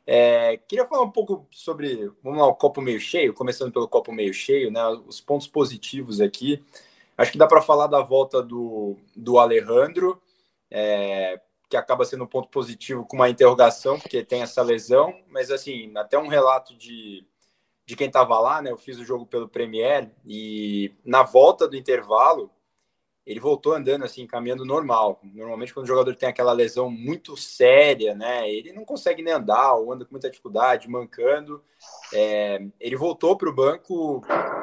É, 0.07 0.55
queria 0.65 0.87
falar 0.87 1.03
um 1.03 1.11
pouco 1.11 1.45
sobre, 1.51 2.09
vamos 2.23 2.39
lá, 2.39 2.47
o 2.47 2.55
copo 2.55 2.79
meio 2.79 3.01
cheio, 3.01 3.33
começando 3.33 3.73
pelo 3.73 3.89
copo 3.89 4.13
meio 4.13 4.33
cheio, 4.33 4.71
né? 4.71 4.81
Os 5.05 5.19
pontos 5.19 5.45
positivos 5.45 6.21
aqui. 6.21 6.63
Acho 7.17 7.33
que 7.33 7.37
dá 7.37 7.47
para 7.47 7.61
falar 7.61 7.87
da 7.87 7.99
volta 7.99 8.41
do, 8.41 8.95
do 9.13 9.37
Alejandro, 9.37 10.21
é, 10.71 11.41
que 11.69 11.77
acaba 11.77 12.03
sendo 12.03 12.23
um 12.23 12.27
ponto 12.27 12.49
positivo 12.49 13.05
com 13.05 13.15
uma 13.15 13.29
interrogação, 13.29 13.99
porque 13.99 14.23
tem 14.23 14.41
essa 14.41 14.61
lesão, 14.63 15.13
mas 15.29 15.51
assim, 15.51 15.93
até 15.95 16.17
um 16.17 16.27
relato 16.27 16.75
de, 16.75 17.25
de 17.85 17.95
quem 17.95 18.07
estava 18.07 18.39
lá, 18.39 18.61
né? 18.61 18.71
Eu 18.71 18.77
fiz 18.77 18.97
o 18.97 19.05
jogo 19.05 19.25
pelo 19.27 19.47
Premier 19.47 20.11
e 20.25 20.91
na 21.05 21.21
volta 21.21 21.67
do 21.67 21.77
intervalo, 21.77 22.51
ele 23.29 23.39
voltou 23.39 23.73
andando 23.73 24.03
assim, 24.03 24.25
caminhando 24.25 24.65
normal. 24.65 25.19
Normalmente, 25.23 25.71
quando 25.71 25.83
o 25.83 25.87
jogador 25.87 26.15
tem 26.15 26.27
aquela 26.27 26.51
lesão 26.51 26.89
muito 26.89 27.37
séria, 27.37 28.15
né, 28.15 28.49
ele 28.49 28.73
não 28.73 28.83
consegue 28.83 29.21
nem 29.21 29.31
andar, 29.31 29.75
ou 29.75 29.93
anda 29.93 30.03
com 30.03 30.11
muita 30.11 30.31
dificuldade, 30.31 30.89
mancando. 30.89 31.63
É, 32.11 32.59
ele 32.79 32.95
voltou 32.95 33.37
para 33.37 33.47
o 33.47 33.53
banco 33.53 34.21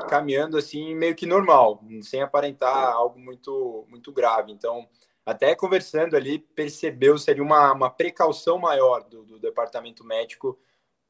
caminhando 0.08 0.58
assim, 0.58 0.96
meio 0.96 1.14
que 1.14 1.26
normal, 1.26 1.80
sem 2.02 2.20
aparentar 2.20 2.92
algo 2.92 3.20
muito, 3.20 3.86
muito 3.88 4.10
grave. 4.10 4.50
Então, 4.50 4.88
até 5.26 5.54
conversando 5.54 6.16
ali, 6.16 6.38
percebeu 6.38 7.18
seria 7.18 7.42
uma, 7.42 7.72
uma 7.72 7.90
precaução 7.90 8.58
maior 8.58 9.02
do, 9.04 9.24
do 9.24 9.38
departamento 9.38 10.04
médico 10.04 10.58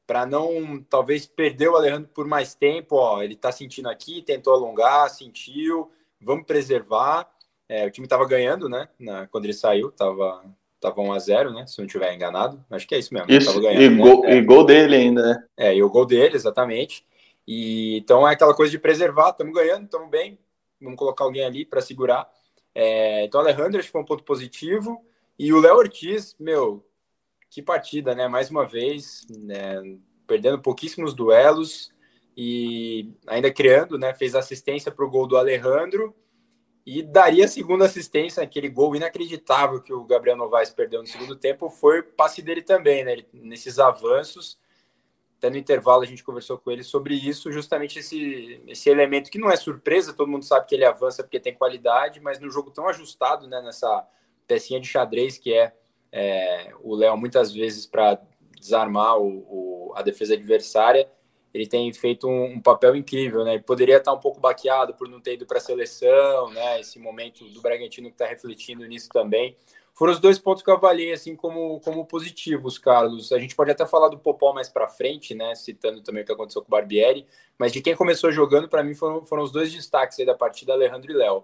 para 0.05 0.25
não 0.25 0.83
talvez 0.89 1.25
perder 1.25 1.69
o 1.69 1.77
Alejandro 1.77 2.09
por 2.13 2.27
mais 2.27 2.55
tempo. 2.55 2.95
Ó, 2.95 3.21
ele 3.21 3.35
está 3.35 3.51
sentindo 3.51 3.87
aqui, 3.87 4.21
tentou 4.21 4.53
alongar, 4.53 5.09
sentiu, 5.09 5.91
vamos 6.19 6.45
preservar 6.45 7.31
é, 7.69 7.85
o 7.85 7.91
time 7.91 8.05
estava 8.05 8.25
ganhando, 8.25 8.69
né? 8.69 8.87
Na, 8.97 9.27
quando 9.27 9.45
ele 9.45 9.53
saiu, 9.53 9.89
estava 9.89 10.43
tava 10.79 11.01
1 11.01 11.11
a 11.11 11.19
0 11.19 11.53
né? 11.53 11.65
Se 11.67 11.79
não 11.79 11.85
estiver 11.85 12.13
enganado. 12.13 12.63
Acho 12.69 12.87
que 12.87 12.95
é 12.95 12.99
isso 12.99 13.13
mesmo. 13.13 13.29
Isso, 13.29 13.59
ganhando, 13.59 13.81
e, 13.81 13.89
né? 13.89 13.97
gol, 13.97 14.25
é. 14.25 14.35
e 14.35 14.41
gol 14.41 14.63
dele 14.63 14.95
ainda, 14.95 15.21
né? 15.21 15.43
É, 15.57 15.75
e 15.75 15.83
o 15.83 15.89
gol 15.89 16.05
dele, 16.05 16.35
exatamente. 16.35 17.05
E, 17.47 17.97
então 17.97 18.27
é 18.27 18.33
aquela 18.33 18.53
coisa 18.53 18.71
de 18.71 18.79
preservar, 18.79 19.31
estamos 19.31 19.53
ganhando, 19.53 19.85
estamos 19.85 20.09
bem, 20.09 20.37
vamos 20.79 20.97
colocar 20.97 21.23
alguém 21.23 21.43
ali 21.43 21.65
para 21.65 21.81
segurar. 21.81 22.29
É, 22.79 23.25
então 23.25 23.41
Alejandro 23.41 23.79
acho 23.79 23.87
que 23.87 23.91
foi 23.91 24.01
um 24.01 24.05
ponto 24.05 24.23
positivo. 24.23 25.03
E 25.39 25.51
o 25.51 25.59
Léo 25.59 25.77
Ortiz, 25.77 26.35
meu, 26.39 26.85
que 27.49 27.59
partida, 27.59 28.13
né? 28.13 28.27
Mais 28.27 28.51
uma 28.51 28.67
vez, 28.67 29.25
né? 29.31 29.97
perdendo 30.27 30.61
pouquíssimos 30.61 31.15
duelos 31.15 31.91
e 32.35 33.11
ainda 33.25 33.51
criando, 33.51 33.97
né? 33.97 34.13
Fez 34.13 34.35
assistência 34.35 34.91
para 34.91 35.03
o 35.03 35.09
gol 35.09 35.25
do 35.25 35.37
Alejandro 35.37 36.15
e 36.85 37.01
daria 37.01 37.45
a 37.45 37.47
segunda 37.47 37.85
assistência, 37.85 38.43
aquele 38.43 38.69
gol 38.69 38.95
inacreditável 38.95 39.81
que 39.81 39.91
o 39.91 40.03
Gabriel 40.03 40.37
Novaes 40.37 40.69
perdeu 40.69 41.01
no 41.01 41.07
segundo 41.07 41.35
tempo, 41.35 41.71
foi 41.71 42.03
passe 42.03 42.43
dele 42.43 42.61
também, 42.61 43.03
né? 43.03 43.13
Ele, 43.13 43.27
nesses 43.33 43.79
avanços. 43.79 44.59
Até 45.37 45.51
no 45.51 45.57
intervalo 45.57 46.01
a 46.01 46.05
gente 46.05 46.23
conversou 46.23 46.57
com 46.57 46.71
ele 46.71 46.83
sobre 46.83 47.13
isso, 47.13 47.51
justamente 47.51 47.99
esse, 47.99 48.61
esse 48.67 48.89
elemento 48.89 49.29
que 49.29 49.37
não 49.37 49.51
é 49.51 49.55
surpresa, 49.55 50.13
todo 50.13 50.31
mundo 50.31 50.43
sabe 50.43 50.65
que 50.65 50.73
ele 50.73 50.83
avança 50.83 51.23
porque 51.23 51.39
tem 51.39 51.53
qualidade, 51.53 52.19
mas 52.19 52.39
no 52.39 52.49
jogo 52.49 52.71
tão 52.71 52.87
ajustado, 52.89 53.47
né? 53.47 53.61
Nessa 53.61 54.07
pecinha 54.47 54.79
de 54.79 54.87
xadrez 54.87 55.37
que 55.37 55.53
é, 55.53 55.73
é 56.11 56.73
o 56.81 56.95
Léo, 56.95 57.15
muitas 57.15 57.53
vezes 57.53 57.85
para 57.85 58.19
desarmar 58.59 59.19
o, 59.19 59.89
o, 59.89 59.93
a 59.95 60.01
defesa 60.01 60.33
adversária, 60.33 61.07
ele 61.53 61.67
tem 61.67 61.91
feito 61.93 62.27
um, 62.27 62.53
um, 62.53 62.61
papel 62.61 62.95
incrível, 62.95 63.43
né? 63.43 63.59
Poderia 63.59 63.97
estar 63.97 64.13
um 64.13 64.19
pouco 64.19 64.39
baqueado 64.39 64.93
por 64.93 65.07
não 65.07 65.21
ter 65.21 65.33
ido 65.33 65.45
para 65.45 65.57
a 65.57 65.61
seleção, 65.61 66.49
né? 66.51 66.79
Esse 66.79 66.99
momento 66.99 67.47
do 67.49 67.61
Bragantino 67.61 68.07
que 68.09 68.15
está 68.15 68.25
refletindo 68.25 68.85
nisso 68.85 69.09
também. 69.09 69.55
Foram 69.97 70.13
os 70.13 70.19
dois 70.19 70.37
pontos 70.37 70.61
que 70.61 70.69
eu 70.69 70.75
avaliei 70.75 71.11
assim 71.11 71.35
como, 71.35 71.79
como 71.79 72.05
positivos, 72.05 72.77
Carlos. 72.77 73.31
A 73.31 73.39
gente 73.39 73.55
pode 73.55 73.71
até 73.71 73.83
falar 73.83 74.09
do 74.09 74.19
Popó 74.19 74.53
mais 74.53 74.69
para 74.69 74.87
frente, 74.87 75.33
né? 75.33 75.55
Citando 75.55 76.03
também 76.03 76.21
o 76.21 76.25
que 76.25 76.31
aconteceu 76.31 76.61
com 76.61 76.67
o 76.67 76.71
Barbieri, 76.71 77.25
mas 77.57 77.73
de 77.73 77.81
quem 77.81 77.95
começou 77.95 78.31
jogando, 78.31 78.69
para 78.69 78.83
mim, 78.83 78.93
foram, 78.93 79.23
foram 79.23 79.41
os 79.41 79.51
dois 79.51 79.73
destaques 79.73 80.23
da 80.23 80.35
partida, 80.35 80.73
Alejandro 80.73 81.11
e 81.11 81.15
Léo. 81.15 81.43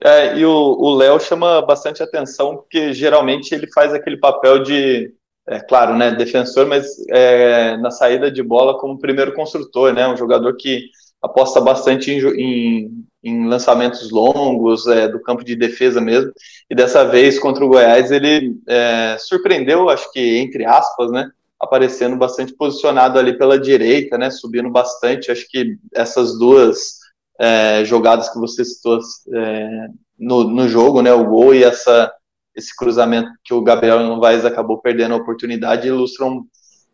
É, 0.00 0.38
e 0.38 0.46
o 0.46 0.94
Léo 0.94 1.20
chama 1.20 1.60
bastante 1.60 2.02
atenção, 2.02 2.56
porque 2.56 2.94
geralmente 2.94 3.52
ele 3.52 3.70
faz 3.70 3.92
aquele 3.92 4.16
papel 4.16 4.62
de 4.62 5.14
é 5.48 5.60
claro, 5.60 5.96
né, 5.96 6.10
defensor, 6.14 6.66
mas 6.66 6.86
é, 7.08 7.76
na 7.78 7.90
saída 7.90 8.30
de 8.30 8.42
bola 8.42 8.78
como 8.78 8.98
primeiro 8.98 9.32
construtor, 9.32 9.94
né, 9.94 10.06
um 10.06 10.16
jogador 10.16 10.54
que 10.56 10.90
aposta 11.22 11.58
bastante 11.58 12.10
em, 12.10 12.20
em, 12.36 13.06
em 13.22 13.46
lançamentos 13.46 14.10
longos, 14.10 14.86
é, 14.86 15.08
do 15.08 15.20
campo 15.20 15.44
de 15.44 15.56
defesa 15.56 16.00
mesmo, 16.00 16.32
e 16.70 16.74
dessa 16.74 17.04
vez 17.04 17.38
contra 17.38 17.64
o 17.64 17.68
Goiás 17.68 18.10
ele 18.10 18.56
é, 18.68 19.16
surpreendeu, 19.18 19.88
acho 19.88 20.10
que 20.12 20.38
entre 20.38 20.64
aspas, 20.64 21.10
né, 21.10 21.30
aparecendo 21.60 22.16
bastante 22.16 22.54
posicionado 22.54 23.18
ali 23.18 23.36
pela 23.36 23.58
direita, 23.58 24.16
né, 24.16 24.30
subindo 24.30 24.70
bastante, 24.70 25.30
acho 25.30 25.48
que 25.48 25.76
essas 25.92 26.38
duas 26.38 26.98
é, 27.40 27.84
jogadas 27.84 28.28
que 28.28 28.38
você 28.38 28.64
citou 28.64 29.00
é, 29.34 29.88
no, 30.18 30.44
no 30.44 30.68
jogo, 30.68 31.02
né, 31.02 31.12
o 31.12 31.24
gol 31.24 31.54
e 31.54 31.64
essa 31.64 32.12
esse 32.54 32.74
cruzamento 32.74 33.30
que 33.44 33.54
o 33.54 33.62
Gabriel 33.62 34.00
Novaes 34.00 34.44
acabou 34.44 34.78
perdendo 34.78 35.14
a 35.14 35.18
oportunidade 35.18 35.86
ilustram 35.86 36.44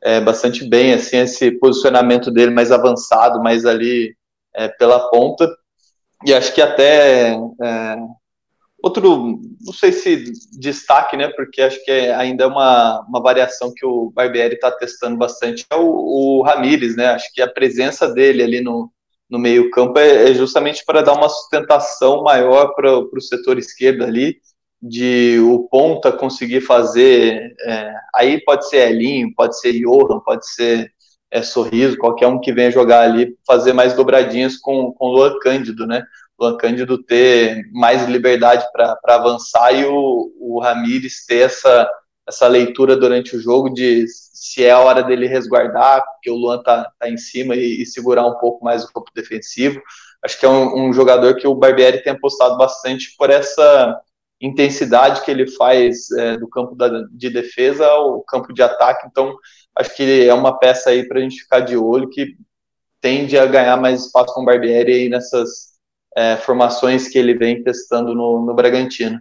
é, 0.03 0.21
bastante 0.21 0.69
bem 0.69 0.93
assim 0.93 1.17
esse 1.17 1.51
posicionamento 1.53 2.31
dele 2.31 2.51
mais 2.51 2.71
avançado, 2.71 3.43
mais 3.43 3.65
ali 3.65 4.15
é, 4.55 4.69
pela 4.69 5.09
ponta. 5.09 5.51
E 6.25 6.33
acho 6.33 6.55
que 6.55 6.63
até 6.63 7.35
é, 7.63 7.97
outro, 8.83 9.41
não 9.61 9.73
sei 9.73 9.93
se 9.93 10.33
destaque, 10.59 11.17
né? 11.17 11.29
Porque 11.29 11.63
acho 11.63 11.83
que 11.85 11.91
ainda 11.91 12.45
é 12.45 12.47
uma, 12.47 13.01
uma 13.09 13.21
variação 13.23 13.73
que 13.75 13.85
o 13.85 14.11
Barbieri 14.11 14.55
está 14.55 14.71
testando 14.71 15.17
bastante 15.17 15.67
é 15.71 15.77
o, 15.77 15.87
o 15.87 16.43
Ramires, 16.43 16.97
né? 16.97 17.07
Acho 17.07 17.33
que 17.33 17.43
a 17.43 17.51
presença 17.51 18.09
dele 18.13 18.43
ali 18.43 18.61
no, 18.61 18.91
no 19.29 19.39
meio 19.39 19.71
campo 19.71 19.99
é, 19.99 20.31
é 20.31 20.35
justamente 20.35 20.85
para 20.85 21.03
dar 21.03 21.15
uma 21.15 21.29
sustentação 21.29 22.23
maior 22.23 22.75
para 22.75 22.99
o 22.99 23.21
setor 23.21 23.59
esquerdo 23.59 24.05
ali 24.05 24.37
de 24.87 25.39
o 25.41 25.67
ponta 25.69 26.13
conseguir 26.13 26.61
fazer, 26.61 27.55
é, 27.67 27.95
aí 28.15 28.45
pode 28.45 28.69
ser 28.69 28.91
Elinho, 28.91 29.33
pode 29.35 29.59
ser 29.59 29.73
Johan, 29.73 30.21
pode 30.21 30.47
ser 30.47 30.93
é, 31.35 31.43
Sorriso, 31.43 31.99
qualquer 31.99 32.29
um 32.29 32.41
que 32.41 32.53
venha 32.53 32.71
jogar 32.71 33.01
ali, 33.01 33.37
fazer 33.45 33.73
mais 33.73 33.93
dobradinhas 33.93 34.57
com, 34.57 34.93
com 34.93 35.09
Luan 35.09 35.37
Cândido, 35.41 35.85
né? 35.85 36.05
Luan 36.39 36.57
Cândido 36.57 37.03
ter 37.03 37.69
mais 37.73 38.07
liberdade 38.09 38.65
para 38.73 38.97
avançar 39.05 39.73
e 39.73 39.85
o, 39.85 40.33
o 40.39 40.61
Ramires 40.61 41.27
ter 41.27 41.41
essa, 41.41 41.91
essa 42.29 42.47
leitura 42.47 42.97
durante 42.97 43.37
o 43.37 43.41
jogo 43.41 43.69
de 43.69 44.05
se 44.07 44.65
é 44.65 44.71
a 44.71 44.79
hora 44.79 45.03
dele 45.03 45.27
resguardar, 45.27 46.05
porque 46.05 46.31
o 46.31 46.37
Luan 46.37 46.63
tá, 46.63 46.89
tá 47.01 47.11
em 47.11 47.17
cima 47.17 47.57
e, 47.57 47.83
e 47.83 47.87
segurar 47.87 48.25
um 48.27 48.39
pouco 48.39 48.65
mais 48.65 48.85
o 48.85 48.93
campo 48.93 49.11
defensivo. 49.13 49.83
Acho 50.23 50.39
que 50.39 50.47
é 50.47 50.49
um, 50.49 50.89
um 50.89 50.93
jogador 50.93 51.35
que 51.35 51.49
o 51.49 51.55
Barbieri 51.55 52.03
tem 52.03 52.13
apostado 52.13 52.57
bastante 52.57 53.13
por 53.19 53.31
essa 53.31 54.01
intensidade 54.41 55.23
que 55.23 55.31
ele 55.31 55.51
faz 55.51 56.11
é, 56.13 56.37
do 56.37 56.49
campo 56.49 56.77
da, 56.77 56.89
de 57.11 57.31
defesa 57.31 57.87
ao 57.87 58.23
campo 58.23 58.53
de 58.53 58.63
ataque. 58.63 59.07
Então, 59.11 59.37
acho 59.77 59.95
que 59.97 60.29
é 60.29 60.35
uma 60.35 60.59
peça 60.59 60.91
aí 60.91 61.07
para 61.07 61.19
a 61.19 61.23
gente 61.23 61.43
ficar 61.43 61.61
de 61.61 61.77
olho 61.77 62.09
que 62.11 62.37
tende 63.01 63.37
a 63.39 63.47
ganhar 63.47 63.77
mais 63.77 64.07
espaço 64.07 64.33
com 64.33 64.43
o 64.43 64.45
Barbieri 64.45 64.93
aí 64.93 65.09
nessas 65.09 65.75
é, 66.17 66.37
formações 66.37 67.09
que 67.09 67.19
ele 67.19 67.35
vem 67.35 67.63
testando 67.63 68.15
no, 68.15 68.45
no 68.45 68.55
Bragantino. 68.55 69.21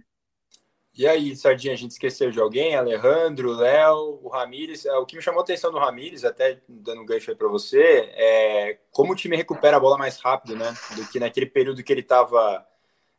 E 0.96 1.08
aí, 1.08 1.34
Sardinha, 1.34 1.74
a 1.74 1.76
gente 1.76 1.90
esqueceu 1.90 2.30
de 2.30 2.38
alguém? 2.38 2.76
Alejandro, 2.76 3.50
Léo, 3.50 4.20
o 4.22 4.28
Ramires. 4.28 4.86
É, 4.86 4.96
o 4.96 5.04
que 5.04 5.16
me 5.16 5.22
chamou 5.22 5.40
a 5.40 5.42
atenção 5.42 5.72
do 5.72 5.78
Ramires, 5.78 6.24
até 6.24 6.60
dando 6.68 7.02
um 7.02 7.06
gancho 7.06 7.32
aí 7.32 7.36
para 7.36 7.48
você, 7.48 8.12
é 8.14 8.78
como 8.92 9.12
o 9.12 9.16
time 9.16 9.36
recupera 9.36 9.76
a 9.76 9.80
bola 9.80 9.98
mais 9.98 10.18
rápido, 10.18 10.54
né? 10.54 10.72
Do 10.94 11.04
que 11.08 11.18
naquele 11.18 11.46
período 11.46 11.82
que 11.82 11.92
ele 11.92 12.00
estava 12.00 12.64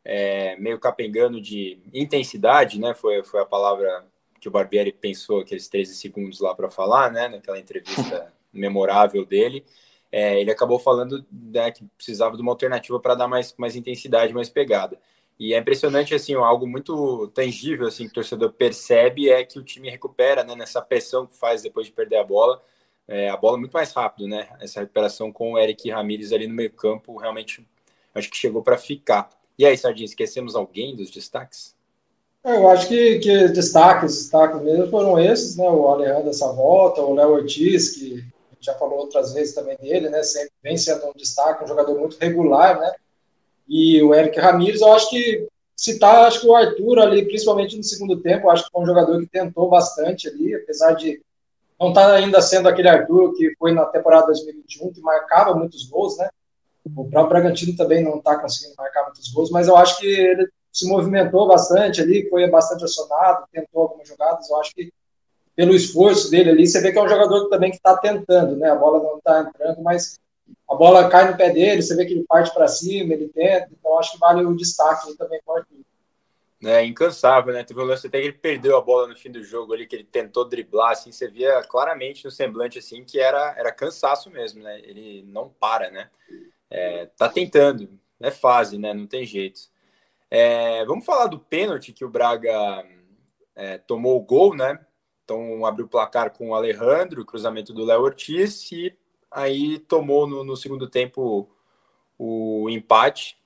é, 0.02 0.56
meio 0.56 0.80
capengando 0.80 1.38
de 1.38 1.78
intensidade, 1.92 2.80
né? 2.80 2.94
Foi, 2.94 3.22
foi 3.22 3.42
a 3.42 3.46
palavra 3.46 4.06
que 4.40 4.48
o 4.48 4.50
Barbieri 4.50 4.92
pensou 4.92 5.40
aqueles 5.40 5.68
13 5.68 5.94
segundos 5.94 6.40
lá 6.40 6.54
para 6.54 6.70
falar, 6.70 7.10
né? 7.10 7.28
Naquela 7.28 7.58
entrevista 7.58 8.32
memorável 8.52 9.24
dele. 9.24 9.64
É, 10.10 10.40
ele 10.40 10.50
acabou 10.50 10.78
falando 10.78 11.26
né, 11.30 11.70
que 11.70 11.84
precisava 11.96 12.36
de 12.36 12.42
uma 12.42 12.52
alternativa 12.52 12.98
para 13.00 13.14
dar 13.14 13.28
mais, 13.28 13.54
mais 13.58 13.76
intensidade, 13.76 14.32
mais 14.32 14.48
pegada. 14.48 14.98
E 15.38 15.52
é 15.52 15.58
impressionante, 15.58 16.14
assim, 16.14 16.34
algo 16.34 16.66
muito 16.66 17.28
tangível, 17.28 17.86
assim, 17.86 18.04
que 18.04 18.12
o 18.12 18.14
torcedor 18.14 18.52
percebe 18.52 19.28
é 19.28 19.44
que 19.44 19.58
o 19.58 19.62
time 19.62 19.90
recupera, 19.90 20.42
né, 20.42 20.54
nessa 20.54 20.80
pressão 20.80 21.26
que 21.26 21.36
faz 21.36 21.60
depois 21.62 21.86
de 21.86 21.92
perder 21.92 22.16
a 22.16 22.24
bola, 22.24 22.62
é, 23.06 23.28
a 23.28 23.36
bola 23.36 23.58
muito 23.58 23.72
mais 23.72 23.92
rápido, 23.92 24.26
né? 24.26 24.48
Essa 24.60 24.80
recuperação 24.80 25.30
com 25.30 25.52
o 25.52 25.58
Eric 25.58 25.90
Ramírez 25.90 26.32
ali 26.32 26.46
no 26.46 26.54
meio 26.54 26.72
campo, 26.72 27.16
realmente, 27.18 27.66
acho 28.14 28.30
que 28.30 28.36
chegou 28.36 28.62
para 28.62 28.78
ficar. 28.78 29.30
E 29.58 29.66
aí, 29.66 29.76
Sardinha, 29.76 30.06
esquecemos 30.06 30.56
alguém 30.56 30.96
dos 30.96 31.10
destaques? 31.10 31.75
É, 32.46 32.54
eu 32.58 32.70
acho 32.70 32.86
que, 32.86 33.18
que 33.18 33.48
destaques, 33.48 34.14
destaques 34.14 34.62
mesmo 34.62 34.88
foram 34.88 35.18
esses, 35.18 35.56
né? 35.56 35.68
O 35.68 35.88
Alejandro 35.88 36.30
essa 36.30 36.46
volta, 36.52 37.00
o 37.02 37.12
Léo 37.12 37.32
Ortiz, 37.32 37.96
que 37.96 38.24
já 38.60 38.72
falou 38.74 39.00
outras 39.00 39.34
vezes 39.34 39.52
também 39.52 39.76
dele, 39.78 40.08
né? 40.08 40.22
Sempre 40.22 40.52
vem 40.62 40.76
sendo 40.76 41.08
um 41.08 41.12
destaque, 41.16 41.64
um 41.64 41.66
jogador 41.66 41.98
muito 41.98 42.16
regular, 42.20 42.78
né? 42.78 42.92
E 43.68 44.00
o 44.00 44.14
Eric 44.14 44.38
Ramírez, 44.38 44.80
eu 44.80 44.92
acho 44.92 45.10
que 45.10 45.48
citar, 45.74 46.24
acho 46.24 46.40
que 46.40 46.46
o 46.46 46.54
Arthur 46.54 47.00
ali, 47.00 47.26
principalmente 47.26 47.76
no 47.76 47.82
segundo 47.82 48.22
tempo, 48.22 48.48
acho 48.48 48.66
que 48.66 48.70
foi 48.70 48.80
um 48.80 48.86
jogador 48.86 49.18
que 49.18 49.26
tentou 49.26 49.68
bastante 49.68 50.28
ali, 50.28 50.54
apesar 50.54 50.92
de 50.92 51.20
não 51.80 51.88
estar 51.88 52.06
tá 52.06 52.14
ainda 52.14 52.40
sendo 52.40 52.68
aquele 52.68 52.88
Arthur 52.88 53.34
que 53.34 53.56
foi 53.58 53.72
na 53.72 53.86
temporada 53.86 54.26
2021, 54.26 54.92
que 54.92 55.00
marcava 55.00 55.52
muitos 55.52 55.88
gols, 55.88 56.16
né? 56.16 56.30
O 56.84 57.10
próprio 57.10 57.28
Bragantino 57.40 57.76
também 57.76 58.04
não 58.04 58.18
está 58.18 58.38
conseguindo 58.38 58.76
marcar 58.78 59.02
muitos 59.02 59.32
gols, 59.32 59.50
mas 59.50 59.66
eu 59.66 59.76
acho 59.76 59.98
que 59.98 60.06
ele 60.06 60.48
se 60.76 60.86
movimentou 60.86 61.48
bastante 61.48 62.02
ali, 62.02 62.28
foi 62.28 62.46
bastante 62.50 62.84
acionado, 62.84 63.46
tentou 63.50 63.84
algumas 63.84 64.06
jogadas. 64.06 64.50
Eu 64.50 64.60
acho 64.60 64.74
que 64.74 64.92
pelo 65.54 65.74
esforço 65.74 66.30
dele 66.30 66.50
ali, 66.50 66.66
você 66.66 66.82
vê 66.82 66.92
que 66.92 66.98
é 66.98 67.02
um 67.02 67.08
jogador 67.08 67.48
também 67.48 67.70
que 67.70 67.78
está 67.78 67.96
tentando, 67.96 68.56
né? 68.56 68.70
A 68.70 68.74
bola 68.74 69.02
não 69.02 69.16
está 69.16 69.40
entrando, 69.40 69.82
mas 69.82 70.20
a 70.68 70.74
bola 70.74 71.08
cai 71.08 71.30
no 71.30 71.36
pé 71.36 71.48
dele, 71.48 71.80
você 71.80 71.96
vê 71.96 72.04
que 72.04 72.12
ele 72.12 72.24
parte 72.24 72.52
para 72.52 72.68
cima, 72.68 73.14
ele 73.14 73.26
tenta. 73.28 73.70
Então 73.72 73.98
acho 73.98 74.12
que 74.12 74.18
vale 74.18 74.44
o 74.44 74.54
destaque 74.54 75.16
também 75.16 75.40
Arthur. 75.48 75.78
É 76.62 76.84
incansável, 76.84 77.54
né? 77.54 77.64
Teve 77.64 77.80
um 77.80 77.84
lance 77.84 78.06
até 78.06 78.20
que 78.20 78.26
ele 78.26 78.36
perdeu 78.36 78.76
a 78.76 78.82
bola 78.82 79.08
no 79.08 79.16
fim 79.16 79.30
do 79.30 79.42
jogo 79.42 79.72
ali, 79.72 79.86
que 79.86 79.96
ele 79.96 80.04
tentou 80.04 80.44
driblar, 80.44 80.90
assim, 80.90 81.10
você 81.10 81.26
via 81.26 81.62
claramente 81.62 82.22
no 82.22 82.30
semblante, 82.30 82.78
assim, 82.78 83.02
que 83.02 83.18
era, 83.18 83.54
era 83.56 83.72
cansaço 83.72 84.30
mesmo, 84.30 84.62
né? 84.62 84.78
Ele 84.80 85.24
não 85.26 85.48
para, 85.48 85.90
né? 85.90 86.10
É, 86.68 87.06
tá 87.16 87.30
tentando, 87.30 87.88
é 88.20 88.30
fase, 88.30 88.76
né? 88.76 88.92
Não 88.92 89.06
tem 89.06 89.24
jeito. 89.24 89.74
É, 90.30 90.84
vamos 90.84 91.04
falar 91.04 91.26
do 91.26 91.38
pênalti 91.38 91.92
que 91.92 92.04
o 92.04 92.10
Braga 92.10 92.84
é, 93.54 93.78
tomou 93.78 94.16
o 94.16 94.22
gol, 94.22 94.54
né? 94.54 94.78
Então 95.24 95.64
abriu 95.66 95.86
o 95.86 95.88
placar 95.88 96.30
com 96.30 96.50
o 96.50 96.54
Alejandro, 96.54 97.24
cruzamento 97.24 97.72
do 97.72 97.84
Léo 97.84 98.02
Ortiz, 98.02 98.70
e 98.70 98.96
aí 99.30 99.78
tomou 99.78 100.26
no, 100.26 100.44
no 100.44 100.56
segundo 100.56 100.88
tempo 100.88 101.48
o 102.18 102.68
empate. 102.70 103.38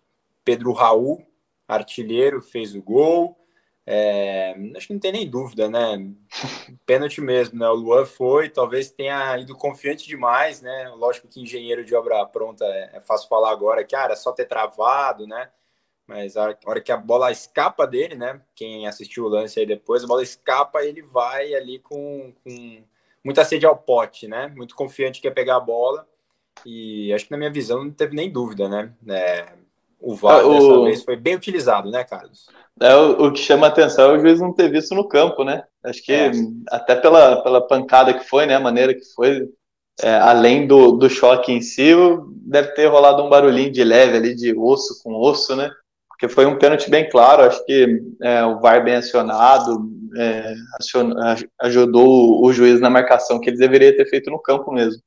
Pedro 0.44 0.72
Raul, 0.72 1.24
artilheiro, 1.68 2.40
fez 2.40 2.74
o 2.74 2.82
gol. 2.82 3.36
É, 3.86 4.54
acho 4.76 4.86
que 4.86 4.92
não 4.92 5.00
tem 5.00 5.12
nem 5.12 5.28
dúvida, 5.28 5.68
né? 5.68 6.12
Pênalti 6.86 7.20
mesmo, 7.20 7.58
né? 7.58 7.68
O 7.68 7.74
Luan 7.74 8.04
foi, 8.04 8.48
talvez 8.48 8.90
tenha 8.90 9.38
ido 9.38 9.56
confiante 9.56 10.06
demais, 10.06 10.60
né? 10.60 10.88
Lógico 10.96 11.28
que 11.28 11.40
engenheiro 11.40 11.84
de 11.84 11.94
obra 11.94 12.24
pronta 12.26 12.64
é, 12.64 12.90
é 12.94 13.00
fácil 13.00 13.28
falar 13.28 13.50
agora 13.50 13.84
que 13.84 13.96
ah, 13.96 14.04
era 14.04 14.16
só 14.16 14.32
ter 14.32 14.46
travado, 14.46 15.26
né? 15.26 15.50
Mas 16.10 16.36
a 16.36 16.52
hora 16.66 16.80
que 16.80 16.90
a 16.90 16.96
bola 16.96 17.30
escapa 17.30 17.86
dele, 17.86 18.16
né? 18.16 18.40
Quem 18.56 18.84
assistiu 18.88 19.26
o 19.26 19.28
lance 19.28 19.60
aí 19.60 19.64
depois, 19.64 20.02
a 20.02 20.08
bola 20.08 20.24
escapa, 20.24 20.82
ele 20.82 21.02
vai 21.02 21.54
ali 21.54 21.78
com, 21.78 22.32
com 22.42 22.82
muita 23.24 23.44
sede 23.44 23.64
ao 23.64 23.76
pote, 23.76 24.26
né? 24.26 24.52
Muito 24.56 24.74
confiante 24.74 25.20
que 25.20 25.28
ia 25.28 25.32
pegar 25.32 25.54
a 25.54 25.60
bola. 25.60 26.04
E 26.66 27.12
acho 27.12 27.26
que 27.26 27.30
na 27.30 27.36
minha 27.36 27.52
visão 27.52 27.84
não 27.84 27.92
teve 27.92 28.16
nem 28.16 28.28
dúvida, 28.28 28.68
né? 28.68 28.92
É, 29.08 29.52
o 30.00 30.16
VAR 30.16 30.40
é, 30.40 30.42
o... 30.42 30.52
dessa 30.52 30.82
vez 30.82 31.04
foi 31.04 31.14
bem 31.14 31.36
utilizado, 31.36 31.92
né, 31.92 32.02
Carlos? 32.02 32.48
É, 32.80 32.92
o, 32.96 33.26
o, 33.26 33.32
que 33.32 33.38
chama 33.38 33.68
atenção 33.68 34.10
é 34.10 34.18
o 34.18 34.20
juiz 34.20 34.40
não 34.40 34.52
ter 34.52 34.68
visto 34.68 34.96
no 34.96 35.06
campo, 35.06 35.44
né? 35.44 35.62
Acho 35.84 36.02
que 36.02 36.12
é. 36.12 36.32
até 36.70 36.96
pela, 36.96 37.40
pela 37.40 37.64
pancada 37.64 38.12
que 38.12 38.28
foi, 38.28 38.46
né? 38.46 38.56
A 38.56 38.60
maneira 38.60 38.92
que 38.92 39.04
foi, 39.14 39.48
é, 40.02 40.12
além 40.16 40.66
do, 40.66 40.90
do 40.90 41.08
choque 41.08 41.52
em 41.52 41.62
si, 41.62 41.94
deve 42.46 42.72
ter 42.72 42.86
rolado 42.86 43.22
um 43.22 43.30
barulhinho 43.30 43.70
de 43.70 43.84
leve 43.84 44.16
ali, 44.16 44.34
de 44.34 44.52
osso 44.58 45.00
com 45.04 45.14
osso, 45.14 45.54
né? 45.54 45.70
Porque 46.20 46.34
foi 46.34 46.44
um 46.44 46.58
pênalti 46.58 46.90
bem 46.90 47.08
claro, 47.08 47.44
acho 47.44 47.64
que 47.64 47.98
é, 48.22 48.44
o 48.44 48.60
VAR 48.60 48.84
bem 48.84 48.96
acionado, 48.96 49.90
é, 50.18 50.52
ajudou 51.62 52.44
o, 52.44 52.52
juiz 52.52 52.78
na 52.78 52.90
marcação 52.90 53.40
que 53.40 53.48
ele 53.48 53.56
deveria 53.56 53.96
ter 53.96 54.04
feito 54.04 54.30
no 54.30 54.38
campo 54.38 54.70
mesmo. 54.70 55.02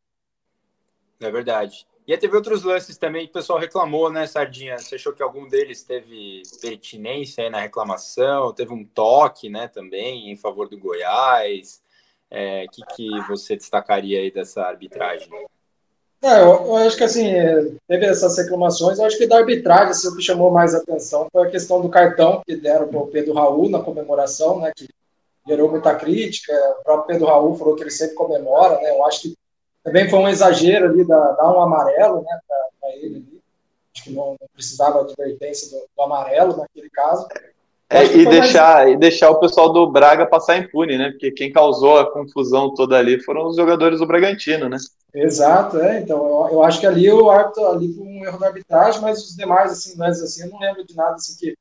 É 1.21 1.29
verdade. 1.29 1.85
E 2.07 2.13
aí 2.13 2.17
teve 2.17 2.35
outros 2.35 2.63
lances 2.63 2.97
também 2.97 3.25
que 3.25 3.29
o 3.29 3.33
pessoal 3.33 3.59
reclamou, 3.59 4.11
né, 4.11 4.25
Sardinha? 4.25 4.79
Você 4.79 4.95
achou 4.95 5.13
que 5.13 5.21
algum 5.21 5.47
deles 5.47 5.83
teve 5.83 6.41
pertinência 6.59 7.47
na 7.47 7.59
reclamação? 7.59 8.51
Teve 8.51 8.73
um 8.73 8.83
toque, 8.83 9.49
né, 9.49 9.67
também 9.67 10.31
em 10.31 10.35
favor 10.35 10.67
do 10.67 10.79
Goiás? 10.79 11.79
O 12.31 12.35
é, 12.35 12.65
que, 12.71 12.81
que 12.95 13.21
você 13.27 13.55
destacaria 13.55 14.19
aí 14.19 14.31
dessa 14.31 14.63
arbitragem? 14.63 15.29
É, 16.23 16.39
eu, 16.39 16.65
eu, 16.65 16.75
acho 16.77 16.95
que 16.95 17.03
assim, 17.03 17.33
teve 17.85 18.05
essas 18.05 18.37
reclamações, 18.37 18.97
eu 18.97 19.05
acho 19.05 19.17
que 19.17 19.27
da 19.27 19.39
arbitragem, 19.39 19.89
assim, 19.89 20.07
o 20.07 20.15
que 20.15 20.21
chamou 20.21 20.49
mais 20.49 20.73
atenção 20.73 21.27
foi 21.29 21.45
a 21.45 21.51
questão 21.51 21.81
do 21.81 21.89
cartão 21.89 22.41
que 22.45 22.55
deram 22.55 22.87
para 22.87 22.97
o 22.97 23.07
Pedro 23.07 23.33
Raul 23.33 23.69
na 23.69 23.81
comemoração, 23.81 24.59
né, 24.59 24.71
que 24.73 24.87
gerou 25.45 25.69
muita 25.69 25.93
crítica, 25.93 26.53
o 26.79 26.83
próprio 26.83 27.07
Pedro 27.07 27.27
Raul 27.27 27.57
falou 27.57 27.75
que 27.75 27.83
ele 27.83 27.91
sempre 27.91 28.15
comemora, 28.15 28.79
né, 28.79 28.91
eu 28.91 29.05
acho 29.05 29.23
que 29.23 29.37
também 29.83 30.09
foi 30.09 30.19
um 30.19 30.29
exagero 30.29 30.85
ali, 30.85 31.05
dar, 31.05 31.33
dar 31.33 31.53
um 31.53 31.59
amarelo 31.59 32.21
né, 32.21 32.39
para 32.47 32.95
ele 32.95 33.17
ali. 33.17 33.41
Acho 33.93 34.03
que 34.05 34.11
não, 34.11 34.37
não 34.39 34.47
precisava 34.53 35.03
de 35.03 35.11
advertência 35.11 35.69
do, 35.69 35.85
do, 35.95 36.03
amarelo 36.03 36.55
naquele 36.55 36.89
caso. 36.89 37.27
É, 37.89 38.05
e, 38.05 38.25
deixar, 38.25 38.77
mais... 38.77 38.93
e 38.93 38.97
deixar 38.97 39.29
o 39.29 39.39
pessoal 39.39 39.71
do 39.71 39.91
Braga 39.91 40.25
passar 40.25 40.57
impune, 40.57 40.97
né? 40.97 41.11
Porque 41.11 41.31
quem 41.31 41.51
causou 41.51 41.99
a 41.99 42.11
confusão 42.11 42.73
toda 42.73 42.97
ali 42.97 43.21
foram 43.21 43.47
os 43.47 43.55
jogadores 43.55 43.99
do 43.99 44.07
Bragantino, 44.07 44.67
né? 44.67 44.77
Exato, 45.13 45.79
é. 45.79 45.99
Então, 45.99 46.25
eu, 46.25 46.53
eu 46.53 46.63
acho 46.63 46.79
que 46.79 46.87
ali 46.87 47.11
o 47.11 47.29
árbitro, 47.29 47.65
ali 47.67 47.93
foi 47.93 48.03
um 48.03 48.25
erro 48.25 48.39
da 48.39 48.47
arbitragem, 48.47 49.01
mas 49.01 49.23
os 49.23 49.35
demais, 49.35 49.71
assim, 49.71 49.95
mas 49.97 50.21
assim, 50.21 50.43
eu 50.43 50.49
não 50.49 50.59
lembro 50.59 50.83
de 50.85 50.95
nada 50.95 51.15
assim 51.15 51.37
que 51.37 51.55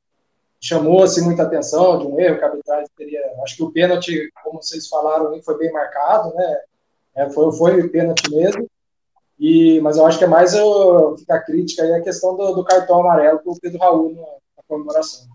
chamou 0.60 1.02
assim, 1.02 1.22
muita 1.22 1.42
atenção 1.42 1.98
de 1.98 2.06
um 2.06 2.18
erro 2.18 2.38
que 2.38 2.44
a 2.44 2.48
arbitragem 2.48 2.86
teria. 2.96 3.20
Acho 3.42 3.56
que 3.56 3.62
o 3.64 3.70
pênalti, 3.70 4.30
como 4.42 4.62
vocês 4.62 4.88
falaram, 4.88 5.38
foi 5.42 5.58
bem 5.58 5.72
marcado, 5.72 6.32
né? 6.34 6.58
É, 7.14 7.28
foi, 7.30 7.52
foi 7.52 7.88
pênalti 7.88 8.30
mesmo. 8.30 8.66
E, 9.38 9.80
mas 9.80 9.96
eu 9.96 10.06
acho 10.06 10.18
que 10.18 10.24
é 10.24 10.28
mais 10.28 10.54
eu, 10.54 11.16
ficar 11.18 11.40
crítica 11.40 11.82
aí 11.82 11.92
a 11.94 12.00
questão 12.00 12.36
do, 12.36 12.52
do 12.54 12.64
cartão 12.64 13.00
amarelo 13.00 13.40
o 13.44 13.60
Pedro 13.60 13.80
Raul 13.80 14.14
na, 14.14 14.22
na, 14.22 14.62
comemoração. 14.68 15.26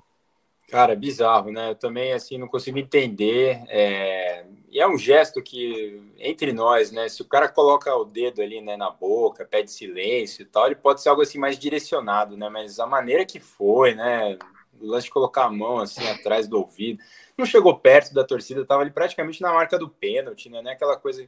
Cara, 0.68 0.92
é 0.94 0.96
bizarro, 0.98 1.50
né? 1.52 1.70
Eu 1.72 1.76
também 1.76 2.12
assim 2.14 2.38
não 2.38 2.48
consigo 2.48 2.78
entender. 2.78 3.64
É... 3.70 4.46
E 4.70 4.80
é 4.82 4.88
um 4.88 4.98
gesto 4.98 5.42
que 5.42 6.02
entre 6.20 6.52
nós, 6.52 6.92
né? 6.92 7.08
Se 7.08 7.22
o 7.22 7.26
cara 7.26 7.48
coloca 7.48 7.96
o 7.96 8.04
dedo 8.04 8.42
ali, 8.42 8.60
né, 8.62 8.76
na 8.76 8.90
boca, 8.90 9.46
pede 9.46 9.72
silêncio 9.72 10.42
e 10.44 10.46
tal, 10.46 10.66
ele 10.66 10.76
pode 10.76 11.02
ser 11.02 11.08
algo 11.10 11.22
assim 11.22 11.40
mais 11.40 11.58
direcionado, 11.58 12.36
né? 12.36 12.50
Mas 12.50 12.80
a 12.80 12.86
maneira 12.86 13.26
que 13.26 13.40
foi, 13.40 13.96
né? 13.96 14.38
O 14.80 14.86
lance 14.88 15.06
de 15.06 15.12
colocar 15.12 15.46
a 15.46 15.50
mão 15.50 15.80
assim 15.80 16.06
atrás 16.10 16.48
do 16.48 16.58
ouvido, 16.58 17.02
não 17.38 17.46
chegou 17.46 17.80
perto 17.80 18.14
da 18.14 18.24
torcida, 18.24 18.66
tava 18.66 18.82
ali 18.82 18.92
praticamente 18.92 19.42
na 19.42 19.54
marca 19.54 19.80
do 19.80 19.90
pênalti, 19.90 20.50
né? 20.50 20.62
É 20.66 20.72
aquela 20.74 20.98
coisa 20.98 21.28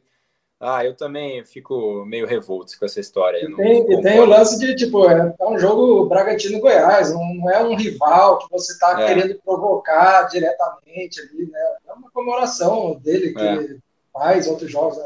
ah, 0.59 0.83
eu 0.83 0.93
também 0.93 1.45
fico 1.45 2.03
meio 2.05 2.27
revolto 2.27 2.77
com 2.77 2.85
essa 2.85 2.99
história. 2.99 3.37
E 3.37 3.55
tem, 3.55 3.93
e 3.93 4.01
tem, 4.01 4.19
o 4.19 4.25
lance 4.25 4.59
de, 4.59 4.75
tipo, 4.75 5.09
é, 5.09 5.33
é 5.39 5.45
um 5.45 5.57
jogo 5.57 6.05
Bragantino-Goiás, 6.07 7.13
não, 7.13 7.33
não, 7.35 7.49
é 7.49 7.63
um 7.63 7.77
rival 7.77 8.39
que 8.39 8.51
você 8.51 8.73
está 8.73 9.01
é. 9.01 9.07
querendo 9.07 9.39
provocar 9.39 10.23
diretamente 10.23 11.21
ali, 11.21 11.49
né? 11.49 11.75
É 11.87 11.93
uma 11.93 12.11
comemoração 12.11 12.99
dele 12.99 13.33
que 13.33 13.41
é. 13.41 13.77
faz 14.11 14.47
outros 14.47 14.69
jogos. 14.69 14.97
Né? 14.97 15.05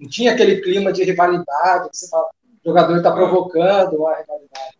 Não 0.00 0.08
tinha 0.08 0.32
aquele 0.32 0.62
clima 0.62 0.90
de 0.90 1.04
rivalidade, 1.04 1.90
que 1.90 1.96
você 1.98 2.08
fala, 2.08 2.26
o 2.64 2.68
jogador 2.68 2.96
está 2.96 3.10
é. 3.10 3.12
provocando 3.12 3.96
uma 3.96 4.16
rivalidade. 4.16 4.78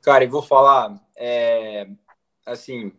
Cara, 0.00 0.24
e 0.24 0.26
vou 0.26 0.42
falar, 0.42 0.98
é, 1.18 1.86
assim, 2.46 2.92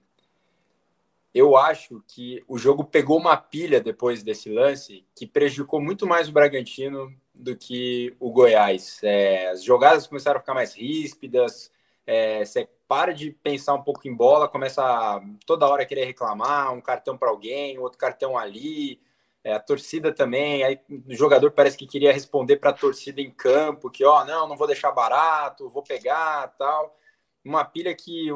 eu 1.36 1.58
acho 1.58 2.02
que 2.08 2.42
o 2.48 2.58
jogo 2.58 2.86
pegou 2.86 3.20
uma 3.20 3.36
pilha 3.36 3.82
depois 3.82 4.24
desse 4.24 4.50
lance 4.50 5.06
que 5.14 5.28
prejudicou 5.28 5.82
muito 5.82 6.08
mais 6.08 6.30
o 6.30 6.32
Bragantino 6.32 7.14
do 7.34 7.58
que 7.58 8.16
o 8.22 8.32
Goiás. 8.32 9.02
É, 9.04 9.50
as 9.50 9.62
jogadas 9.62 10.08
começaram 10.08 10.38
a 10.38 10.40
ficar 10.40 10.54
mais 10.54 10.74
ríspidas, 10.74 11.70
é, 12.08 12.46
você 12.46 12.70
para 12.88 13.14
de 13.14 13.32
pensar 13.32 13.74
um 13.74 13.84
pouco 13.84 14.08
em 14.08 14.16
bola, 14.16 14.48
começa 14.48 14.82
a, 14.82 15.22
toda 15.46 15.68
hora 15.68 15.86
querer 15.86 16.06
reclamar, 16.06 16.72
um 16.72 16.80
cartão 16.80 17.18
para 17.18 17.30
alguém, 17.30 17.78
outro 17.80 17.98
cartão 17.98 18.38
ali, 18.38 19.02
é, 19.44 19.56
a 19.56 19.60
torcida 19.60 20.14
também, 20.14 20.64
aí 20.64 20.80
o 20.90 21.14
jogador 21.14 21.52
parece 21.52 21.76
que 21.76 21.86
queria 21.86 22.14
responder 22.14 22.58
para 22.58 22.70
a 22.70 22.74
torcida 22.74 23.20
em 23.20 23.30
campo, 23.30 23.90
que 23.90 24.06
ó, 24.06 24.24
não, 24.24 24.48
não 24.48 24.56
vou 24.56 24.68
deixar 24.68 24.92
barato, 24.92 25.68
vou 25.68 25.84
pegar, 25.84 26.48
tal 26.58 26.96
uma 27.46 27.64
pilha 27.64 27.94
que 27.94 28.30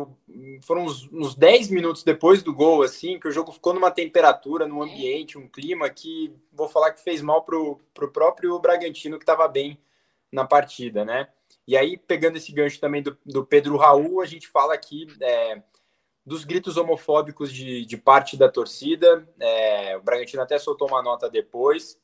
foram 0.62 0.86
uns, 0.86 1.10
uns 1.12 1.34
10 1.34 1.70
minutos 1.70 2.04
depois 2.04 2.44
do 2.44 2.54
gol, 2.54 2.84
assim, 2.84 3.20
que 3.20 3.28
o 3.28 3.32
jogo 3.32 3.52
ficou 3.52 3.74
numa 3.74 3.90
temperatura, 3.90 4.68
num 4.68 4.84
ambiente, 4.84 5.38
um 5.38 5.48
clima 5.48 5.90
que 5.90 6.32
vou 6.54 6.70
falar 6.70 6.92
que 6.92 7.02
fez 7.02 7.20
mal 7.20 7.44
pro, 7.44 7.80
pro 7.92 8.12
próprio 8.12 8.60
Bragantino, 8.60 9.18
que 9.18 9.24
estava 9.24 9.48
bem 9.48 9.80
na 10.32 10.46
partida, 10.46 11.04
né? 11.04 11.28
E 11.68 11.76
aí, 11.76 11.98
pegando 11.98 12.38
esse 12.38 12.52
gancho 12.52 12.80
também 12.80 13.02
do, 13.02 13.18
do 13.26 13.44
Pedro 13.44 13.78
Raul, 13.78 14.22
a 14.22 14.26
gente 14.28 14.48
fala 14.48 14.76
aqui 14.76 15.08
é, 15.20 15.62
dos 16.24 16.44
gritos 16.44 16.78
homofóbicos 16.78 17.52
de, 17.52 17.86
de 17.86 17.98
parte 17.98 18.38
da 18.38 18.48
torcida. 18.48 19.28
É, 19.40 19.98
o 19.98 20.02
Bragantino 20.02 20.44
até 20.44 20.60
soltou 20.60 20.88
uma 20.88 21.02
nota 21.02 21.28
depois 21.28 22.00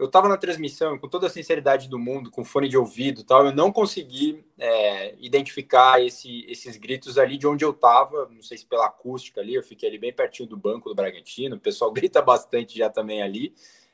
eu 0.00 0.06
estava 0.06 0.30
na 0.30 0.38
transmissão, 0.38 0.98
com 0.98 1.06
toda 1.06 1.26
a 1.26 1.30
sinceridade 1.30 1.86
do 1.86 1.98
mundo, 1.98 2.30
com 2.30 2.42
fone 2.42 2.70
de 2.70 2.78
ouvido 2.78 3.22
tal, 3.22 3.44
eu 3.44 3.54
não 3.54 3.70
consegui 3.70 4.42
é, 4.58 5.14
identificar 5.20 6.02
esse, 6.02 6.42
esses 6.48 6.78
gritos 6.78 7.18
ali 7.18 7.36
de 7.36 7.46
onde 7.46 7.66
eu 7.66 7.70
estava, 7.70 8.26
não 8.34 8.40
sei 8.40 8.56
se 8.56 8.64
pela 8.64 8.86
acústica 8.86 9.42
ali, 9.42 9.54
eu 9.54 9.62
fiquei 9.62 9.90
ali 9.90 9.98
bem 9.98 10.10
pertinho 10.10 10.48
do 10.48 10.56
banco 10.56 10.88
do 10.88 10.94
Bragantino, 10.94 11.56
o 11.56 11.60
pessoal 11.60 11.92
grita 11.92 12.22
bastante 12.22 12.78
já 12.78 12.88
também 12.88 13.20
ali, 13.20 13.52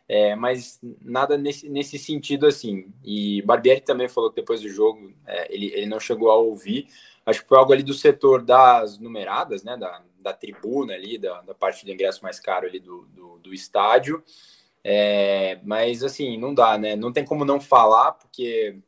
é, 0.08 0.36
mas 0.36 0.78
nada 1.02 1.36
nesse, 1.36 1.68
nesse 1.68 1.98
sentido 1.98 2.46
assim. 2.46 2.86
E 3.02 3.42
Barbieri 3.42 3.80
também 3.80 4.08
falou 4.08 4.30
que 4.30 4.36
depois 4.36 4.60
do 4.60 4.68
jogo 4.68 5.12
é, 5.26 5.52
ele, 5.52 5.72
ele 5.74 5.86
não 5.86 5.98
chegou 5.98 6.30
a 6.30 6.36
ouvir, 6.36 6.86
acho 7.26 7.42
que 7.42 7.48
foi 7.48 7.58
algo 7.58 7.72
ali 7.72 7.82
do 7.82 7.92
setor 7.92 8.44
das 8.44 8.96
numeradas, 9.00 9.64
né, 9.64 9.76
da, 9.76 10.04
da 10.20 10.32
tribuna 10.32 10.94
ali, 10.94 11.18
da, 11.18 11.42
da 11.42 11.52
parte 11.52 11.84
do 11.84 11.90
ingresso 11.90 12.22
mais 12.22 12.38
caro 12.38 12.68
ali 12.68 12.78
do, 12.78 13.06
do, 13.06 13.38
do 13.38 13.52
estádio, 13.52 14.22
é, 14.88 15.58
mas 15.64 16.04
assim, 16.04 16.38
não 16.38 16.54
dá, 16.54 16.78
né? 16.78 16.94
Não 16.94 17.12
tem 17.12 17.24
como 17.24 17.44
não 17.44 17.58
falar, 17.58 18.12
porque 18.12 18.78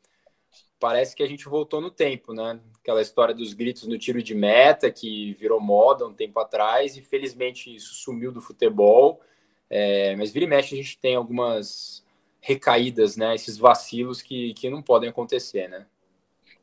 parece 0.79 1.17
que 1.17 1.25
a 1.25 1.27
gente 1.27 1.49
voltou 1.49 1.81
no 1.81 1.91
tempo, 1.91 2.33
né? 2.33 2.61
Aquela 2.81 3.03
história 3.03 3.35
dos 3.35 3.53
gritos 3.53 3.85
no 3.89 3.99
tiro 3.99 4.23
de 4.23 4.33
meta, 4.33 4.93
que 4.93 5.33
virou 5.33 5.61
moda 5.61 6.07
um 6.07 6.15
tempo 6.15 6.39
atrás, 6.39 6.97
e 6.97 7.03
felizmente 7.03 7.75
isso 7.75 7.95
sumiu 7.95 8.31
do 8.31 8.41
futebol. 8.41 9.21
É, 9.69 10.15
mas 10.15 10.31
vira 10.31 10.45
e 10.45 10.49
mexe 10.49 10.77
a 10.77 10.79
gente 10.79 10.97
tem 11.01 11.17
algumas 11.17 12.05
recaídas, 12.41 13.17
né? 13.17 13.35
Esses 13.35 13.59
vacilos 13.59 14.23
que, 14.23 14.55
que 14.55 14.71
não 14.71 14.81
podem 14.81 15.11
acontecer, 15.11 15.69
né? 15.69 15.85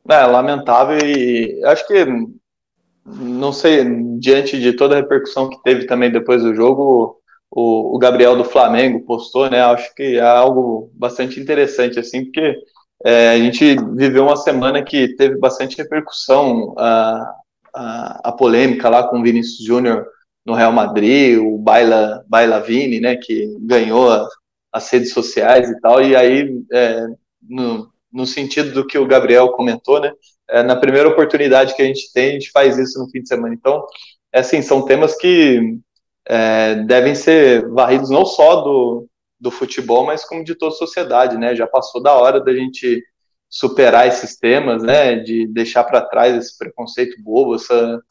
É, 0.10 0.26
lamentável 0.26 0.98
e 1.06 1.62
acho 1.66 1.86
que 1.86 2.06
não 3.06 3.52
sei, 3.52 3.84
diante 4.18 4.62
de 4.62 4.72
toda 4.72 4.96
a 4.96 5.02
repercussão 5.02 5.50
que 5.50 5.62
teve 5.62 5.86
também 5.88 6.10
depois 6.10 6.42
do 6.42 6.56
jogo, 6.56 7.22
o, 7.56 7.96
o 7.96 7.98
Gabriel 7.98 8.36
do 8.36 8.44
Flamengo 8.44 9.00
postou, 9.06 9.50
né? 9.50 9.62
Acho 9.62 9.96
que 9.96 10.18
é 10.18 10.22
algo 10.22 10.92
bastante 10.94 11.40
interessante, 11.40 11.98
assim, 11.98 12.26
porque 12.26 12.54
é, 13.06 13.30
a 13.30 13.38
gente 13.38 13.78
viveu 13.96 14.24
uma 14.24 14.36
semana 14.36 14.84
que 14.84 15.16
teve 15.16 15.38
bastante 15.38 15.78
repercussão, 15.78 16.76
a, 16.78 17.34
a, 17.74 18.30
a 18.30 18.32
polêmica 18.34 18.90
lá 18.90 19.08
com 19.08 19.20
o 19.20 19.24
Vinícius 19.24 19.66
Júnior 19.66 20.06
no 20.46 20.54
Real 20.54 20.74
Madrid, 20.74 21.40
o 21.40 21.58
Baila, 21.58 22.26
Baila 22.28 22.60
Vini, 22.60 23.00
né, 23.00 23.16
que 23.16 23.48
ganhou 23.62 24.12
a, 24.12 24.28
as 24.74 24.90
redes 24.90 25.14
sociais 25.14 25.70
e 25.70 25.80
tal, 25.80 26.02
e 26.04 26.14
aí, 26.14 26.62
é, 26.74 27.08
no, 27.42 27.90
no 28.12 28.28
sentido 28.28 28.74
do 28.74 28.86
que 28.86 28.98
o 28.98 29.08
Gabriel 29.08 29.54
comentou, 29.54 30.02
né, 30.02 30.12
é, 30.50 30.62
na 30.62 30.76
primeira 30.76 31.08
oportunidade 31.08 31.74
que 31.74 31.82
a 31.82 31.86
gente 31.86 32.12
tem, 32.14 32.32
a 32.32 32.34
gente 32.34 32.52
faz 32.52 32.78
isso 32.78 33.00
no 33.00 33.10
fim 33.10 33.22
de 33.22 33.30
semana. 33.30 33.54
Então, 33.54 33.84
é 34.34 34.40
assim, 34.42 34.62
são 34.62 34.84
temas 34.84 35.16
que 35.16 35.80
é, 36.28 36.76
devem 36.76 37.16
ser 37.16 37.68
varridos 37.70 38.10
não 38.10 38.26
só 38.26 38.62
do, 38.62 39.08
do 39.40 39.52
futebol, 39.52 40.06
mas 40.06 40.26
como 40.26 40.44
de 40.44 40.56
toda 40.56 40.74
a 40.74 40.78
sociedade, 40.78 41.38
né? 41.38 41.56
Já 41.56 41.68
passou 41.68 42.02
da 42.02 42.14
hora 42.14 42.40
da 42.40 42.54
gente 42.54 43.04
superar 43.50 44.08
esses 44.08 44.38
temas, 44.38 44.84
né? 44.84 45.16
De 45.16 45.48
deixar 45.48 45.84
para 45.84 46.02
trás 46.02 46.36
esse 46.36 46.58
preconceito 46.58 47.22
bobo, 47.22 47.56
essa, 47.56 48.02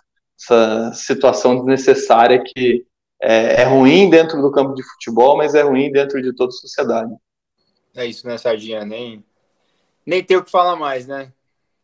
essa 0.40 0.92
situação 0.94 1.56
desnecessária 1.56 2.42
que 2.42 2.86
é, 3.20 3.62
é, 3.62 3.64
ruim 3.64 4.10
dentro 4.10 4.40
do 4.40 4.52
campo 4.52 4.74
de 4.74 4.82
futebol, 4.82 5.36
mas 5.36 5.54
é 5.54 5.62
ruim 5.62 5.90
dentro 5.90 6.20
de 6.20 6.34
toda 6.34 6.50
a 6.50 6.52
sociedade. 6.52 7.12
É 7.96 8.04
isso, 8.04 8.26
né, 8.26 8.36
Sardinha? 8.36 8.84
Nem, 8.84 9.24
nem 10.04 10.22
tem 10.22 10.36
o 10.36 10.44
que 10.44 10.50
falar 10.50 10.76
mais, 10.76 11.06
né? 11.06 11.32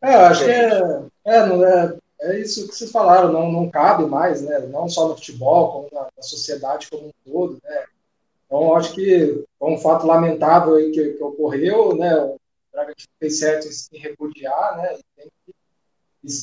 É, 0.01 0.15
eu 0.15 0.19
acho 0.21 0.43
que 0.45 0.51
é, 0.51 1.03
é, 1.25 1.45
não 1.45 1.65
é, 1.65 1.97
é 2.21 2.39
isso 2.39 2.67
que 2.67 2.75
vocês 2.75 2.91
falaram, 2.91 3.31
não, 3.31 3.51
não 3.51 3.69
cabe 3.69 4.05
mais, 4.05 4.41
né? 4.41 4.59
Não 4.59 4.87
só 4.87 5.07
no 5.07 5.15
futebol, 5.15 5.71
como 5.71 5.89
na, 5.91 6.07
na 6.15 6.23
sociedade 6.23 6.87
como 6.89 7.07
um 7.07 7.11
todo, 7.25 7.59
né? 7.63 7.85
Então, 8.45 8.75
acho 8.75 8.93
que 8.93 9.43
é 9.59 9.65
um 9.65 9.77
fato 9.77 10.05
lamentável 10.05 10.75
aí 10.75 10.91
que, 10.91 11.13
que 11.13 11.23
ocorreu, 11.23 11.95
né? 11.95 12.15
O 12.15 12.37
Bragantino 12.71 13.09
fez 13.19 13.39
certo 13.39 13.67
em 13.93 13.99
repudiar, 13.99 14.77
né? 14.77 14.99
Que, 15.17 15.51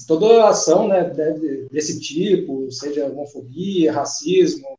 toda 0.07 0.49
ação 0.49 0.89
né, 0.89 1.05
deve, 1.05 1.69
desse 1.71 2.01
tipo, 2.01 2.71
seja 2.73 3.07
homofobia, 3.07 3.93
racismo, 3.93 4.77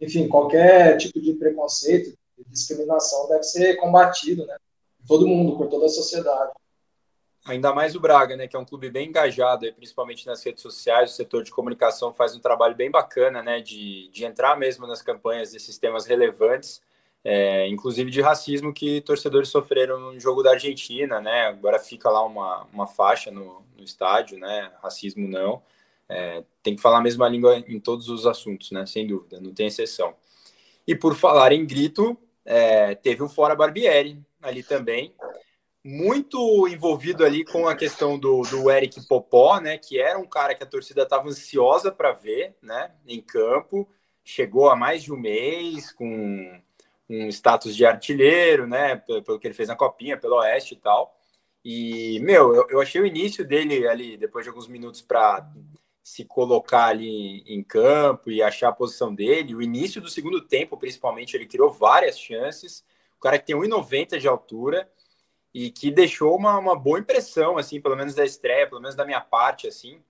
enfim, 0.00 0.28
qualquer 0.28 0.96
tipo 0.98 1.20
de 1.20 1.32
preconceito, 1.32 2.16
discriminação 2.48 3.26
deve 3.28 3.42
ser 3.42 3.76
combatido, 3.76 4.46
né? 4.46 4.56
Todo 5.06 5.26
mundo, 5.26 5.56
por 5.56 5.68
toda 5.68 5.86
a 5.86 5.88
sociedade. 5.88 6.52
Ainda 7.46 7.72
mais 7.72 7.94
o 7.94 8.00
Braga, 8.00 8.36
né, 8.36 8.48
que 8.48 8.56
é 8.56 8.58
um 8.58 8.64
clube 8.64 8.90
bem 8.90 9.08
engajado, 9.08 9.72
principalmente 9.74 10.26
nas 10.26 10.42
redes 10.44 10.60
sociais, 10.60 11.12
o 11.12 11.14
setor 11.14 11.44
de 11.44 11.52
comunicação 11.52 12.12
faz 12.12 12.34
um 12.34 12.40
trabalho 12.40 12.74
bem 12.74 12.90
bacana, 12.90 13.40
né, 13.40 13.60
de, 13.60 14.08
de 14.08 14.24
entrar 14.24 14.56
mesmo 14.56 14.84
nas 14.84 15.00
campanhas 15.00 15.52
desses 15.52 15.78
temas 15.78 16.06
relevantes, 16.06 16.82
é, 17.22 17.68
inclusive 17.68 18.10
de 18.10 18.20
racismo 18.20 18.74
que 18.74 19.00
torcedores 19.00 19.48
sofreram 19.48 20.00
no 20.00 20.18
jogo 20.18 20.42
da 20.42 20.50
Argentina, 20.50 21.20
né, 21.20 21.46
agora 21.46 21.78
fica 21.78 22.10
lá 22.10 22.24
uma, 22.24 22.66
uma 22.72 22.88
faixa 22.88 23.30
no, 23.30 23.62
no 23.76 23.84
estádio, 23.84 24.38
né, 24.40 24.72
racismo 24.82 25.28
não, 25.28 25.62
é, 26.08 26.42
tem 26.64 26.74
que 26.74 26.82
falar 26.82 26.98
a 26.98 27.02
mesma 27.02 27.28
língua 27.28 27.58
em 27.58 27.78
todos 27.78 28.08
os 28.08 28.26
assuntos, 28.26 28.72
né, 28.72 28.84
sem 28.86 29.06
dúvida, 29.06 29.40
não 29.40 29.54
tem 29.54 29.68
exceção. 29.68 30.14
E 30.84 30.96
por 30.96 31.14
falar 31.14 31.52
em 31.52 31.64
grito, 31.64 32.18
é, 32.44 32.96
teve 32.96 33.22
um 33.22 33.28
fora 33.28 33.54
Barbieri 33.54 34.20
ali 34.42 34.64
também, 34.64 35.14
muito 35.86 36.66
envolvido 36.66 37.24
ali 37.24 37.44
com 37.44 37.68
a 37.68 37.76
questão 37.76 38.18
do, 38.18 38.42
do 38.42 38.68
Eric 38.68 39.06
Popó, 39.06 39.60
né? 39.60 39.78
Que 39.78 40.00
era 40.00 40.18
um 40.18 40.26
cara 40.26 40.52
que 40.52 40.64
a 40.64 40.66
torcida 40.66 41.02
estava 41.02 41.28
ansiosa 41.28 41.92
para 41.92 42.12
ver, 42.12 42.56
né? 42.60 42.90
Em 43.06 43.20
campo, 43.20 43.88
chegou 44.24 44.68
há 44.68 44.74
mais 44.74 45.04
de 45.04 45.12
um 45.12 45.16
mês 45.16 45.92
com 45.92 46.60
um 47.08 47.28
status 47.28 47.76
de 47.76 47.86
artilheiro, 47.86 48.66
né? 48.66 48.96
Pelo 48.96 49.38
que 49.38 49.46
ele 49.46 49.54
fez 49.54 49.68
na 49.68 49.76
copinha, 49.76 50.16
pelo 50.16 50.38
Oeste 50.38 50.74
e 50.74 50.76
tal. 50.76 51.16
E 51.64 52.18
meu, 52.18 52.52
eu, 52.52 52.66
eu 52.68 52.80
achei 52.80 53.00
o 53.00 53.06
início 53.06 53.46
dele 53.46 53.86
ali 53.86 54.16
depois 54.16 54.44
de 54.44 54.48
alguns 54.48 54.66
minutos 54.66 55.00
para 55.00 55.48
se 56.02 56.24
colocar 56.24 56.86
ali 56.86 57.44
em 57.46 57.62
campo 57.62 58.28
e 58.28 58.42
achar 58.42 58.70
a 58.70 58.72
posição 58.72 59.14
dele. 59.14 59.54
O 59.54 59.62
início 59.62 60.00
do 60.00 60.08
segundo 60.08 60.40
tempo, 60.40 60.76
principalmente, 60.76 61.36
ele 61.36 61.46
criou 61.46 61.70
várias 61.70 62.18
chances. 62.18 62.84
O 63.16 63.20
cara 63.20 63.38
que 63.38 63.46
tem 63.46 63.54
1,90 63.54 64.18
de 64.18 64.26
altura 64.26 64.90
e 65.58 65.70
que 65.70 65.90
deixou 65.90 66.36
uma, 66.36 66.58
uma 66.58 66.76
boa 66.76 66.98
impressão, 66.98 67.56
assim, 67.56 67.80
pelo 67.80 67.96
menos 67.96 68.14
da 68.14 68.22
estreia, 68.22 68.68
pelo 68.68 68.78
menos 68.78 68.94
da 68.94 69.06
minha 69.06 69.22
parte, 69.22 69.66
assim. 69.66 70.02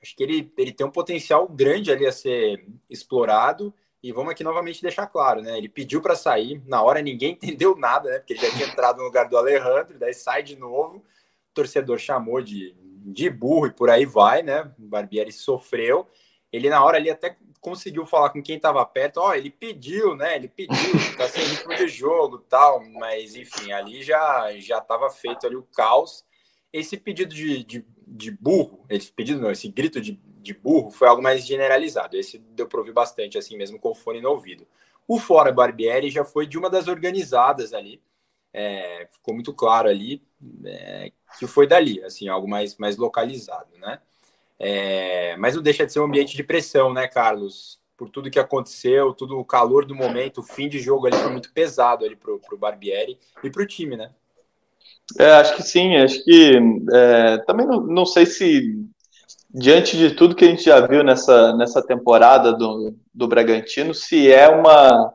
Acho 0.00 0.14
que 0.14 0.22
ele, 0.22 0.52
ele 0.56 0.70
tem 0.70 0.86
um 0.86 0.92
potencial 0.92 1.48
grande 1.48 1.90
ali 1.90 2.06
a 2.06 2.12
ser 2.12 2.64
explorado. 2.88 3.74
E 4.00 4.12
vamos 4.12 4.30
aqui 4.30 4.44
novamente 4.44 4.80
deixar 4.80 5.08
claro, 5.08 5.42
né? 5.42 5.58
Ele 5.58 5.68
pediu 5.68 6.00
para 6.00 6.14
sair, 6.14 6.62
na 6.68 6.80
hora 6.80 7.02
ninguém 7.02 7.32
entendeu 7.34 7.74
nada, 7.74 8.10
né? 8.10 8.18
Porque 8.20 8.34
ele 8.34 8.42
já 8.42 8.50
tinha 8.52 8.68
entrado 8.68 8.98
no 8.98 9.02
lugar 9.02 9.28
do 9.28 9.36
Alejandro, 9.36 9.98
daí 9.98 10.14
sai 10.14 10.40
de 10.40 10.54
novo. 10.54 10.98
O 10.98 11.52
torcedor 11.52 11.98
chamou 11.98 12.40
de, 12.40 12.72
de 12.78 13.28
burro 13.28 13.66
e 13.66 13.72
por 13.72 13.90
aí 13.90 14.06
vai, 14.06 14.44
né? 14.44 14.72
O 14.78 14.82
Barbieri 14.82 15.32
sofreu. 15.32 16.06
Ele 16.52 16.70
na 16.70 16.84
hora 16.84 16.96
ali 16.98 17.10
até 17.10 17.36
conseguiu 17.62 18.04
falar 18.04 18.30
com 18.30 18.42
quem 18.42 18.56
estava 18.56 18.84
perto, 18.84 19.18
ó, 19.18 19.28
oh, 19.28 19.34
ele 19.34 19.48
pediu, 19.48 20.16
né? 20.16 20.36
Ele 20.36 20.48
pediu, 20.48 20.76
tá 21.16 21.28
sem 21.28 21.44
ritmo 21.44 21.74
de 21.76 21.86
jogo, 21.88 22.38
tal, 22.38 22.84
mas 22.90 23.36
enfim, 23.36 23.72
ali 23.72 24.02
já 24.02 24.52
já 24.58 24.78
estava 24.78 25.08
feito 25.08 25.46
ali 25.46 25.56
o 25.56 25.62
caos. 25.62 26.24
Esse 26.72 26.96
pedido 26.96 27.32
de, 27.34 27.62
de, 27.64 27.86
de, 28.06 28.30
burro, 28.32 28.84
esse 28.90 29.12
pedido 29.12 29.40
não, 29.40 29.50
esse 29.50 29.68
grito 29.68 30.00
de, 30.00 30.12
de 30.12 30.52
burro 30.52 30.90
foi 30.90 31.06
algo 31.06 31.22
mais 31.22 31.46
generalizado. 31.46 32.16
Esse 32.16 32.38
deu 32.38 32.66
para 32.66 32.80
ouvir 32.80 32.92
bastante, 32.92 33.38
assim 33.38 33.56
mesmo 33.56 33.78
com 33.78 33.90
o 33.90 33.94
fone 33.94 34.20
no 34.20 34.30
ouvido. 34.30 34.66
O 35.06 35.18
Fora 35.18 35.52
Barbieri 35.52 36.10
já 36.10 36.24
foi 36.24 36.46
de 36.46 36.58
uma 36.58 36.68
das 36.68 36.88
organizadas 36.88 37.72
ali, 37.72 38.02
é, 38.52 39.06
ficou 39.10 39.34
muito 39.34 39.54
claro 39.54 39.88
ali 39.88 40.22
é, 40.64 41.12
que 41.38 41.46
foi 41.46 41.66
dali, 41.66 42.02
assim, 42.04 42.28
algo 42.28 42.48
mais, 42.48 42.76
mais 42.76 42.96
localizado, 42.96 43.76
né? 43.78 44.00
É, 44.58 45.36
mas 45.36 45.54
não 45.54 45.62
deixa 45.62 45.84
de 45.84 45.92
ser 45.92 46.00
um 46.00 46.04
ambiente 46.04 46.36
de 46.36 46.42
pressão, 46.42 46.92
né, 46.92 47.08
Carlos? 47.08 47.80
Por 47.96 48.08
tudo 48.08 48.30
que 48.30 48.38
aconteceu, 48.38 49.12
tudo 49.12 49.38
o 49.38 49.44
calor 49.44 49.84
do 49.84 49.94
momento, 49.94 50.38
o 50.38 50.42
fim 50.42 50.68
de 50.68 50.78
jogo 50.78 51.06
ali 51.06 51.16
foi 51.16 51.30
muito 51.30 51.52
pesado 51.52 52.04
ali 52.04 52.16
pro, 52.16 52.38
pro 52.40 52.58
Barbieri 52.58 53.18
e 53.42 53.50
pro 53.50 53.66
time, 53.66 53.96
né? 53.96 54.10
É, 55.18 55.32
acho 55.32 55.56
que 55.56 55.62
sim, 55.62 55.96
acho 55.96 56.24
que 56.24 56.58
é, 56.92 57.38
também 57.38 57.66
não, 57.66 57.80
não 57.80 58.06
sei 58.06 58.24
se 58.24 58.86
diante 59.52 59.96
de 59.96 60.12
tudo 60.12 60.34
que 60.34 60.44
a 60.44 60.48
gente 60.48 60.64
já 60.64 60.84
viu 60.86 61.04
nessa, 61.04 61.54
nessa 61.54 61.82
temporada 61.82 62.52
do, 62.52 62.96
do 63.12 63.28
Bragantino, 63.28 63.92
se 63.92 64.32
é 64.32 64.48
uma, 64.48 65.12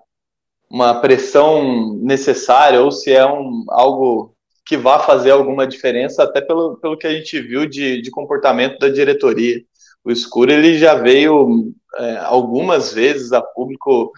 uma 0.70 1.02
pressão 1.02 1.96
necessária 1.96 2.82
ou 2.82 2.92
se 2.92 3.12
é 3.12 3.26
um, 3.26 3.66
algo 3.70 4.36
que 4.68 4.76
vá 4.76 5.00
fazer 5.00 5.32
alguma 5.32 5.66
diferença, 5.66 6.24
até 6.24 6.42
pelo, 6.42 6.78
pelo 6.78 6.98
que 6.98 7.08
a 7.08 7.14
gente 7.14 7.40
viu 7.40 7.66
de, 7.66 8.02
de 8.02 8.12
comportamento 8.12 8.78
da 8.78 8.90
diretoria. 8.90 9.64
O 10.04 10.12
Escuro 10.12 10.52
ele 10.52 10.78
já 10.78 10.96
veio 10.96 11.74
é, 11.98 12.18
algumas 12.18 12.94
vezes 12.94 13.32
a 13.32 13.42
público 13.42 14.12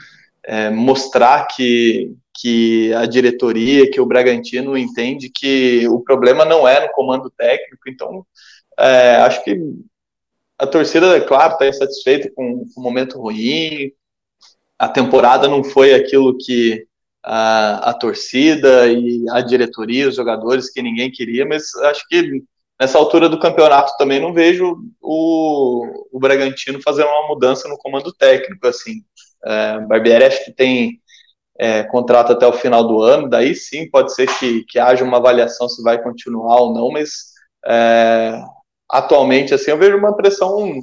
é, 0.43 0.71
mostrar 0.71 1.47
que, 1.47 2.12
que 2.35 2.91
a 2.95 3.05
diretoria, 3.05 3.89
que 3.91 4.01
o 4.01 4.05
Bragantino 4.05 4.75
entende 4.75 5.29
que 5.29 5.88
o 5.88 5.99
problema 5.99 6.43
não 6.43 6.67
é 6.67 6.85
no 6.85 6.91
comando 6.93 7.29
técnico, 7.29 7.88
então 7.88 8.25
é, 8.77 9.17
acho 9.17 9.43
que 9.43 9.55
a 10.57 10.65
torcida, 10.65 11.15
é 11.15 11.21
claro, 11.21 11.53
está 11.53 11.67
insatisfeita 11.67 12.31
com, 12.35 12.65
com 12.73 12.81
o 12.81 12.83
momento 12.83 13.19
ruim, 13.19 13.91
a 14.79 14.89
temporada 14.89 15.47
não 15.47 15.63
foi 15.63 15.93
aquilo 15.93 16.38
que 16.38 16.88
a, 17.23 17.89
a 17.89 17.93
torcida 17.93 18.88
e 18.88 19.25
a 19.32 19.41
diretoria, 19.41 20.08
os 20.08 20.15
jogadores 20.15 20.71
que 20.71 20.82
ninguém 20.82 21.12
queria, 21.12 21.45
mas 21.45 21.73
acho 21.75 22.08
que 22.08 22.43
nessa 22.79 22.97
altura 22.97 23.27
do 23.27 23.39
campeonato 23.39 23.97
também 23.97 24.19
não 24.19 24.34
vejo 24.34 24.77
o, 25.01 26.08
o 26.12 26.19
Bragantino 26.19 26.82
fazendo 26.82 27.08
uma 27.08 27.27
mudança 27.27 27.67
no 27.67 27.77
comando 27.77 28.13
técnico, 28.13 28.65
assim. 28.67 29.01
É, 29.45 29.79
Barbieri 29.82 30.25
acho 30.25 30.45
que 30.45 30.51
tem 30.51 30.99
é, 31.60 31.84
contrato 31.84 32.32
até 32.32 32.47
o 32.47 32.53
final 32.53 32.88
do 32.88 33.01
ano, 33.01 33.29
daí 33.29 33.53
sim 33.53 33.89
pode 33.89 34.13
ser 34.13 34.27
que, 34.38 34.63
que 34.63 34.79
haja 34.79 35.03
uma 35.03 35.17
avaliação 35.17 35.67
se 35.67 35.84
vai 35.84 36.01
continuar 36.01 36.62
ou 36.62 36.73
não, 36.73 36.89
mas 36.89 37.34
é, 37.65 38.41
atualmente 38.89 39.53
assim 39.53 39.71
eu 39.71 39.77
vejo 39.77 39.97
uma 39.97 40.15
pressão 40.15 40.79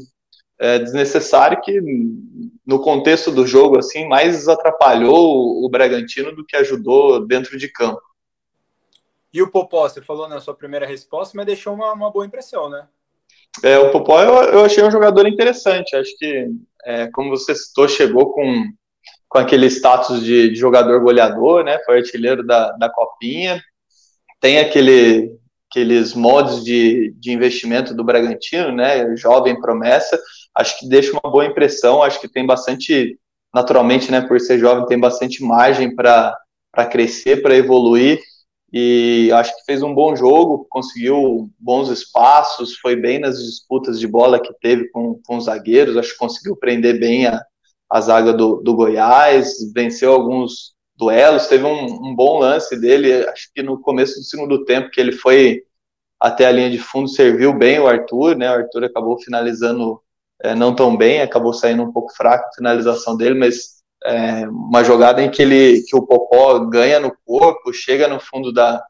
é, 0.58 0.78
desnecessário 0.78 1.60
que 1.60 1.80
no 2.66 2.80
contexto 2.80 3.30
do 3.30 3.46
jogo 3.46 3.78
assim 3.78 4.08
mais 4.08 4.48
atrapalhou 4.48 5.64
o 5.64 5.68
Bragantino 5.68 6.34
do 6.34 6.44
que 6.44 6.56
ajudou 6.56 7.26
dentro 7.26 7.58
de 7.58 7.70
campo. 7.70 8.00
E 9.32 9.42
o 9.42 9.50
Popó, 9.50 9.86
você 9.86 10.00
falou 10.00 10.28
na 10.28 10.40
sua 10.40 10.54
primeira 10.54 10.86
resposta, 10.86 11.36
mas 11.36 11.44
deixou 11.44 11.74
uma, 11.74 11.92
uma 11.92 12.10
boa 12.10 12.24
impressão, 12.24 12.70
né? 12.70 12.86
É, 13.62 13.78
o 13.78 13.90
Popó 13.90 14.22
eu, 14.22 14.34
eu 14.50 14.64
achei 14.64 14.82
um 14.82 14.90
jogador 14.90 15.26
interessante. 15.26 15.94
Acho 15.94 16.16
que, 16.16 16.48
é, 16.84 17.06
como 17.08 17.30
você 17.30 17.54
citou, 17.54 17.86
chegou 17.86 18.32
com, 18.32 18.64
com 19.28 19.38
aquele 19.38 19.66
status 19.66 20.24
de, 20.24 20.50
de 20.50 20.54
jogador 20.54 21.00
goleador, 21.00 21.64
né? 21.64 21.78
Foi 21.84 21.98
artilheiro 21.98 22.46
da, 22.46 22.72
da 22.72 22.88
Copinha. 22.88 23.62
Tem 24.40 24.58
aquele, 24.58 25.38
aqueles 25.70 26.14
modos 26.14 26.64
de, 26.64 27.14
de 27.18 27.32
investimento 27.32 27.94
do 27.94 28.04
Bragantino, 28.04 28.72
né? 28.72 29.14
Jovem 29.16 29.60
promessa 29.60 30.18
acho 30.56 30.78
que 30.78 30.88
deixa 30.88 31.12
uma 31.12 31.30
boa 31.30 31.44
impressão, 31.44 32.02
acho 32.02 32.20
que 32.20 32.28
tem 32.28 32.46
bastante, 32.46 33.18
naturalmente, 33.54 34.10
né, 34.10 34.22
por 34.22 34.40
ser 34.40 34.58
jovem, 34.58 34.86
tem 34.86 34.98
bastante 34.98 35.42
margem 35.44 35.94
para 35.94 36.34
crescer, 36.90 37.42
para 37.42 37.54
evoluir, 37.54 38.20
e 38.72 39.30
acho 39.32 39.54
que 39.56 39.64
fez 39.64 39.82
um 39.82 39.94
bom 39.94 40.16
jogo, 40.16 40.66
conseguiu 40.68 41.50
bons 41.58 41.88
espaços, 41.88 42.76
foi 42.78 42.96
bem 42.96 43.18
nas 43.18 43.38
disputas 43.38 44.00
de 44.00 44.08
bola 44.08 44.40
que 44.40 44.52
teve 44.60 44.88
com, 44.90 45.20
com 45.24 45.36
os 45.36 45.44
zagueiros, 45.44 45.96
acho 45.96 46.12
que 46.12 46.18
conseguiu 46.18 46.56
prender 46.56 46.98
bem 46.98 47.26
a, 47.26 47.40
a 47.90 48.00
zaga 48.00 48.32
do, 48.32 48.56
do 48.62 48.74
Goiás, 48.74 49.72
venceu 49.72 50.12
alguns 50.12 50.74
duelos, 50.96 51.46
teve 51.46 51.64
um, 51.64 51.84
um, 51.84 52.14
bom 52.14 52.38
lance 52.38 52.78
dele, 52.80 53.12
acho 53.28 53.50
que 53.54 53.62
no 53.62 53.80
começo 53.80 54.18
do 54.18 54.24
segundo 54.24 54.64
tempo, 54.64 54.90
que 54.90 55.00
ele 55.00 55.12
foi 55.12 55.62
até 56.18 56.46
a 56.46 56.52
linha 56.52 56.70
de 56.70 56.78
fundo, 56.78 57.08
serviu 57.08 57.52
bem 57.52 57.78
o 57.78 57.86
Arthur, 57.86 58.36
né, 58.36 58.50
o 58.50 58.54
Arthur 58.54 58.84
acabou 58.84 59.18
finalizando 59.20 60.02
é, 60.42 60.54
não 60.54 60.74
tão 60.74 60.96
bem, 60.96 61.20
acabou 61.20 61.52
saindo 61.52 61.82
um 61.82 61.92
pouco 61.92 62.12
fraco 62.14 62.48
a 62.48 62.54
finalização 62.54 63.16
dele, 63.16 63.38
mas 63.38 63.76
é, 64.04 64.48
uma 64.48 64.84
jogada 64.84 65.22
em 65.22 65.30
que 65.30 65.42
ele 65.42 65.82
que 65.82 65.96
o 65.96 66.06
Popó 66.06 66.58
ganha 66.60 67.00
no 67.00 67.16
corpo, 67.24 67.72
chega 67.72 68.06
no 68.08 68.20
fundo 68.20 68.52
da 68.52 68.84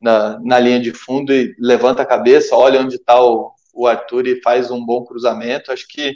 na, 0.00 0.38
na 0.40 0.58
linha 0.58 0.80
de 0.80 0.92
fundo 0.92 1.32
e 1.32 1.54
levanta 1.58 2.02
a 2.02 2.06
cabeça, 2.06 2.56
olha 2.56 2.80
onde 2.80 2.96
está 2.96 3.20
o, 3.20 3.52
o 3.74 3.86
Arthur 3.86 4.26
e 4.26 4.40
faz 4.42 4.70
um 4.70 4.84
bom 4.84 5.04
cruzamento. 5.04 5.72
Acho 5.72 5.86
que 5.88 6.14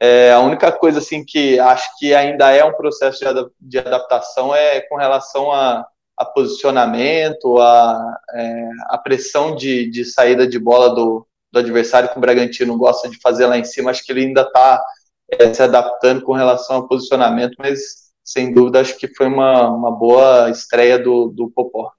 é, 0.00 0.32
a 0.32 0.40
única 0.40 0.70
coisa 0.70 0.98
assim 0.98 1.24
que 1.24 1.58
acho 1.58 1.88
que 1.98 2.14
ainda 2.14 2.50
é 2.50 2.64
um 2.64 2.74
processo 2.74 3.20
de, 3.20 3.50
de 3.60 3.78
adaptação 3.78 4.54
é 4.54 4.80
com 4.82 4.96
relação 4.96 5.50
a, 5.50 5.86
a 6.16 6.24
posicionamento, 6.24 7.58
a, 7.58 8.16
é, 8.34 8.68
a 8.90 8.98
pressão 8.98 9.54
de, 9.56 9.90
de 9.90 10.04
saída 10.04 10.46
de 10.46 10.58
bola 10.58 10.94
do, 10.94 11.26
do 11.54 11.60
adversário 11.60 12.10
que 12.10 12.18
o 12.18 12.20
Bragantino 12.20 12.76
gosta 12.76 13.08
de 13.08 13.18
fazer 13.20 13.46
lá 13.46 13.56
em 13.56 13.64
cima. 13.64 13.90
Acho 13.90 14.04
que 14.04 14.12
ele 14.12 14.26
ainda 14.26 14.42
está 14.42 14.82
é, 15.30 15.54
se 15.54 15.62
adaptando 15.62 16.22
com 16.22 16.32
relação 16.32 16.76
ao 16.76 16.88
posicionamento, 16.88 17.54
mas 17.58 18.12
sem 18.22 18.52
dúvida 18.52 18.80
acho 18.80 18.98
que 18.98 19.08
foi 19.14 19.26
uma, 19.26 19.70
uma 19.70 19.90
boa 19.90 20.50
estreia 20.50 20.98
do, 20.98 21.28
do 21.28 21.50
Popó. 21.50 21.92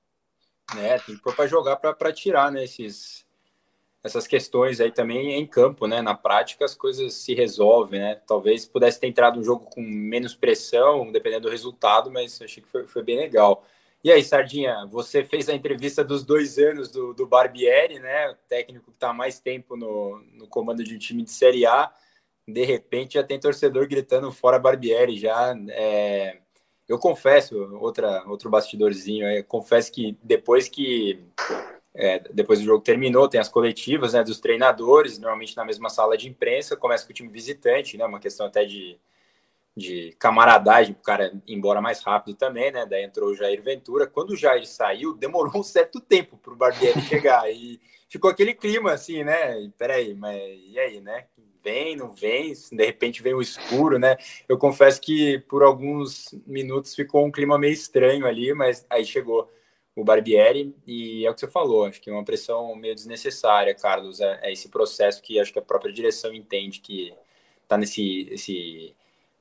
É, 0.78 0.98
tem 1.00 1.16
que 1.16 1.22
pôr 1.22 1.36
para 1.36 1.48
jogar 1.48 1.76
para 1.78 2.12
tirar 2.12 2.52
né, 2.52 2.64
esses, 2.64 3.24
essas 4.04 4.28
questões 4.28 4.82
aí 4.82 4.92
também 4.92 5.34
em 5.34 5.46
campo, 5.46 5.88
né? 5.88 6.02
Na 6.02 6.16
prática 6.16 6.66
as 6.66 6.76
coisas 6.76 7.14
se 7.14 7.34
resolvem, 7.34 8.00
né? 8.00 8.16
Talvez 8.28 8.66
pudesse 8.66 9.00
ter 9.00 9.08
entrado 9.08 9.40
um 9.40 9.44
jogo 9.44 9.66
com 9.66 9.82
menos 9.82 10.36
pressão, 10.36 11.12
dependendo 11.12 11.44
do 11.44 11.52
resultado, 11.52 12.12
mas 12.12 12.42
achei 12.42 12.62
que 12.62 12.70
foi, 12.70 12.88
foi 12.88 13.04
bem 13.04 13.18
legal. 13.18 13.64
E 14.06 14.12
aí, 14.12 14.24
Sardinha, 14.24 14.86
você 14.86 15.24
fez 15.24 15.50
a 15.50 15.56
entrevista 15.56 16.04
dos 16.04 16.24
dois 16.24 16.60
anos 16.60 16.92
do, 16.92 17.12
do 17.12 17.26
Barbieri, 17.26 17.98
né? 17.98 18.30
O 18.30 18.36
técnico 18.48 18.92
que 18.92 18.98
está 18.98 19.12
mais 19.12 19.40
tempo 19.40 19.76
no, 19.76 20.20
no 20.32 20.48
comando 20.48 20.84
de 20.84 20.94
um 20.94 21.00
time 21.00 21.24
de 21.24 21.32
Série 21.32 21.66
A. 21.66 21.92
De 22.48 22.64
repente 22.64 23.16
já 23.16 23.24
tem 23.24 23.40
torcedor 23.40 23.88
gritando 23.88 24.32
fora 24.32 24.60
Barbieri 24.60 25.18
já. 25.18 25.56
É... 25.70 26.38
Eu 26.88 27.00
confesso, 27.00 27.58
outra, 27.82 28.24
outro 28.28 28.48
bastidorzinho, 28.48 29.26
confesso 29.46 29.92
que 29.92 30.16
depois 30.22 30.70
que 30.70 31.20
é, 31.96 32.20
depois 32.32 32.60
do 32.60 32.66
jogo 32.66 32.84
terminou, 32.84 33.28
tem 33.28 33.40
as 33.40 33.50
coletivas 33.50 34.14
né, 34.14 34.24
dos 34.24 34.40
treinadores, 34.40 35.18
normalmente 35.18 35.58
na 35.58 35.66
mesma 35.66 35.90
sala 35.90 36.16
de 36.16 36.30
imprensa, 36.30 36.78
começa 36.78 37.08
com 37.08 37.12
o 37.12 37.16
time 37.16 37.30
visitante, 37.30 37.98
né, 37.98 38.06
uma 38.06 38.20
questão 38.20 38.46
até 38.46 38.66
de, 38.66 39.00
de 39.76 40.16
camaradagem, 40.18 40.94
para 40.94 41.02
o 41.02 41.04
cara 41.04 41.42
ir 41.46 41.54
embora 41.54 41.82
mais 41.82 42.02
rápido 42.02 42.36
também, 42.36 42.72
né? 42.72 42.86
Daí 42.86 43.04
entrou 43.04 43.30
o 43.30 43.36
Jair 43.36 43.62
Ventura. 43.62 44.08
Quando 44.08 44.32
o 44.32 44.36
Jair 44.36 44.66
saiu, 44.66 45.14
demorou 45.14 45.60
um 45.60 45.64
certo 45.64 46.00
tempo 46.00 46.38
para 46.38 46.54
o 46.54 46.56
Barbieri 46.56 47.02
chegar. 47.04 47.52
E 47.52 47.80
ficou 48.08 48.30
aquele 48.30 48.54
clima 48.54 48.94
assim, 48.94 49.24
né? 49.24 49.70
Peraí, 49.78 50.14
mas 50.14 50.42
e 50.70 50.80
aí, 50.80 51.02
né? 51.02 51.26
Vem, 51.62 51.96
não 51.96 52.12
vem, 52.12 52.54
de 52.54 52.86
repente 52.86 53.24
vem 53.24 53.34
o 53.34 53.42
escuro, 53.42 53.98
né? 53.98 54.16
Eu 54.48 54.58
confesso 54.58 55.02
que 55.02 55.40
por 55.50 55.64
alguns 55.64 56.34
minutos 56.46 56.94
ficou 56.94 57.26
um 57.26 57.32
clima 57.32 57.58
meio 57.58 57.74
estranho 57.74 58.28
ali, 58.28 58.54
mas 58.54 58.86
aí 58.88 59.04
chegou 59.04 59.52
o 59.96 60.04
Barbieri, 60.04 60.76
e 60.86 61.26
é 61.26 61.32
o 61.32 61.34
que 61.34 61.40
você 61.40 61.48
falou, 61.48 61.86
acho 61.86 62.02
que 62.02 62.10
é 62.10 62.14
uma 62.14 62.24
pressão 62.24 62.76
meio 62.76 62.94
desnecessária, 62.94 63.74
Carlos, 63.74 64.20
é, 64.20 64.40
é 64.44 64.52
esse 64.52 64.68
processo 64.70 65.22
que 65.22 65.40
acho 65.40 65.54
que 65.54 65.60
a 65.60 65.62
própria 65.62 65.92
direção 65.92 66.34
entende 66.34 66.82
que 66.82 67.14
está 67.64 67.78
nesse 67.78 68.28
esse 68.30 68.94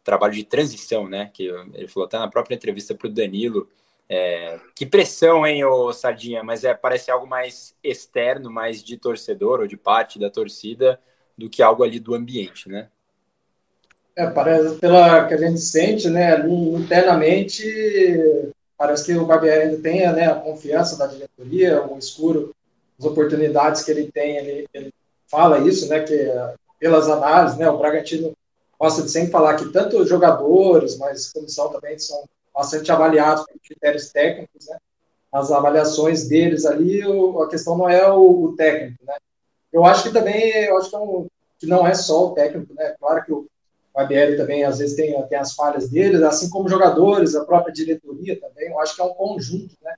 trabalho 0.05 0.35
de 0.35 0.45
transição, 0.45 1.09
né, 1.09 1.31
que 1.33 1.47
ele 1.73 1.89
falou 1.89 2.07
até 2.07 2.19
na 2.19 2.29
própria 2.29 2.55
entrevista 2.55 2.95
para 2.95 3.09
o 3.09 3.11
Danilo, 3.11 3.69
é, 4.09 4.61
que 4.75 4.85
pressão, 4.85 5.47
hein, 5.47 5.65
ô 5.65 5.93
Sardinha, 5.93 6.45
mas 6.45 6.63
é, 6.63 6.75
parece 6.75 7.11
algo 7.11 7.27
mais 7.27 7.75
externo, 7.83 8.51
mais 8.51 8.85
de 8.85 8.99
torcedor 8.99 9.61
ou 9.61 9.67
de 9.67 9.77
parte 9.77 10.19
da 10.19 10.29
torcida, 10.29 11.01
do 11.37 11.49
que 11.49 11.63
algo 11.63 11.83
ali 11.83 11.99
do 11.99 12.15
ambiente, 12.15 12.69
né? 12.69 12.89
É, 14.15 14.29
parece, 14.29 14.77
pela 14.77 15.27
que 15.27 15.35
a 15.35 15.39
gente 15.39 15.59
sente, 15.59 16.09
né, 16.09 16.35
ali 16.35 16.53
internamente, 16.53 17.65
Parece 18.77 19.07
que 19.07 19.19
o 19.19 19.25
Barbieri 19.25 19.63
ainda 19.63 19.83
tem 19.83 20.01
né, 20.13 20.27
a 20.27 20.35
confiança 20.35 20.99
da 20.99 21.07
diretoria, 21.07 21.83
o 21.87 21.99
escuro, 21.99 22.55
as 22.99 23.05
oportunidades 23.05 23.83
que 23.83 23.91
ele 23.91 24.11
tem, 24.11 24.37
ele, 24.37 24.69
ele 24.75 24.93
fala 25.27 25.59
isso, 25.59 25.89
né, 25.89 26.01
que 26.01 26.29
pelas 26.79 27.09
análises, 27.09 27.57
né, 27.57 27.69
o 27.71 27.79
Bragantino 27.79 28.33
gosta 28.79 29.03
de 29.03 29.11
sempre 29.11 29.31
falar 29.31 29.57
que 29.57 29.71
tanto 29.71 30.07
jogadores, 30.07 30.97
mas 30.99 31.33
comissão 31.33 31.69
também 31.71 31.99
são 31.99 32.25
bastante 32.55 32.91
avaliados 32.91 33.45
por 33.47 33.59
critérios 33.61 34.11
técnicos, 34.11 34.67
né, 34.69 34.79
as 35.33 35.51
avaliações 35.51 36.29
deles 36.29 36.65
ali, 36.65 37.03
a 37.03 37.49
questão 37.49 37.77
não 37.77 37.89
é 37.89 38.11
o, 38.11 38.55
técnico, 38.57 39.05
né. 39.05 39.17
Eu 39.73 39.85
acho 39.85 40.05
que 40.05 40.13
também, 40.13 40.51
eu 40.65 40.79
acho 40.79 40.91
que, 40.91 40.97
é 40.97 40.99
um, 40.99 41.27
que 41.59 41.67
não 41.67 41.87
é 41.87 41.95
só 41.95 42.29
o 42.29 42.31
técnico, 42.33 42.73
né, 42.75 42.95
claro 43.01 43.25
que 43.25 43.33
o 43.33 43.47
ABL 43.95 44.37
também, 44.37 44.65
às 44.65 44.79
vezes, 44.79 44.97
tem, 44.97 45.21
tem 45.29 45.39
as 45.39 45.55
falhas 45.55 45.89
deles, 45.89 46.21
assim 46.23 46.51
como 46.51 46.69
jogadores, 46.69 47.37
a 47.37 47.45
própria 47.45 47.73
diretoria 47.73 48.39
também. 48.41 48.69
Eu 48.69 48.81
acho 48.81 48.97
que 48.97 49.01
é 49.01 49.05
um 49.05 49.15
conjunto, 49.15 49.77
né? 49.81 49.95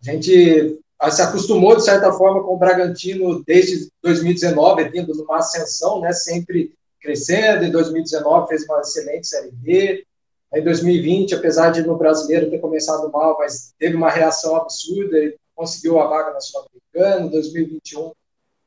A 0.00 0.12
gente 0.12 0.80
se 1.10 1.22
acostumou, 1.22 1.74
de 1.74 1.84
certa 1.84 2.12
forma, 2.12 2.42
com 2.44 2.54
o 2.54 2.58
Bragantino 2.58 3.42
desde 3.42 3.90
2019, 4.00 4.88
vindo 4.90 5.12
numa 5.14 5.38
ascensão, 5.38 6.00
né? 6.00 6.12
Sempre 6.12 6.72
crescendo. 7.02 7.64
Em 7.64 7.70
2019 7.70 8.48
fez 8.48 8.64
uma 8.64 8.80
excelente 8.80 9.26
Série 9.26 9.50
B. 9.50 10.06
Em 10.54 10.62
2020, 10.62 11.34
apesar 11.34 11.70
de 11.70 11.82
no 11.82 11.96
brasileiro 11.96 12.50
ter 12.50 12.58
começado 12.58 13.10
mal, 13.10 13.36
mas 13.38 13.74
teve 13.78 13.96
uma 13.96 14.10
reação 14.10 14.54
absurda, 14.56 15.18
ele 15.18 15.36
conseguiu 15.54 15.98
a 15.98 16.06
vaga 16.06 16.32
na 16.32 16.40
Sul-Americana. 16.40 17.26
Em 17.26 17.30
2021 17.30 18.12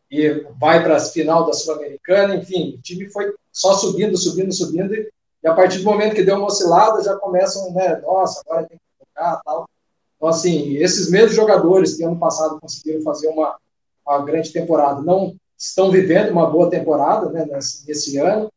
e 0.09 0.45
vai 0.59 0.83
para 0.83 0.97
a 0.97 0.99
final 0.99 1.45
da 1.45 1.53
Sul-Americana, 1.53 2.35
enfim, 2.35 2.75
o 2.77 2.81
time 2.81 3.09
foi 3.09 3.33
só 3.51 3.73
subindo, 3.73 4.17
subindo, 4.17 4.53
subindo, 4.53 4.93
e 4.93 5.47
a 5.47 5.53
partir 5.53 5.79
do 5.79 5.85
momento 5.85 6.15
que 6.15 6.23
deu 6.23 6.37
uma 6.37 6.47
oscilada, 6.47 7.03
já 7.03 7.15
começam, 7.15 7.71
né, 7.73 7.97
nossa, 7.97 8.41
agora 8.45 8.67
tem 8.67 8.77
que 8.77 9.05
tocar 9.05 9.41
tal. 9.43 9.67
Então, 10.15 10.29
assim, 10.29 10.75
esses 10.77 11.09
mesmos 11.09 11.35
jogadores 11.35 11.95
que 11.95 12.03
ano 12.03 12.17
passado 12.17 12.59
conseguiram 12.59 13.01
fazer 13.01 13.27
uma, 13.27 13.57
uma 14.05 14.23
grande 14.23 14.51
temporada, 14.51 15.01
não 15.01 15.35
estão 15.57 15.91
vivendo 15.91 16.31
uma 16.31 16.49
boa 16.49 16.69
temporada, 16.69 17.29
né, 17.29 17.45
nesse, 17.45 17.87
nesse 17.87 18.17
ano, 18.17 18.51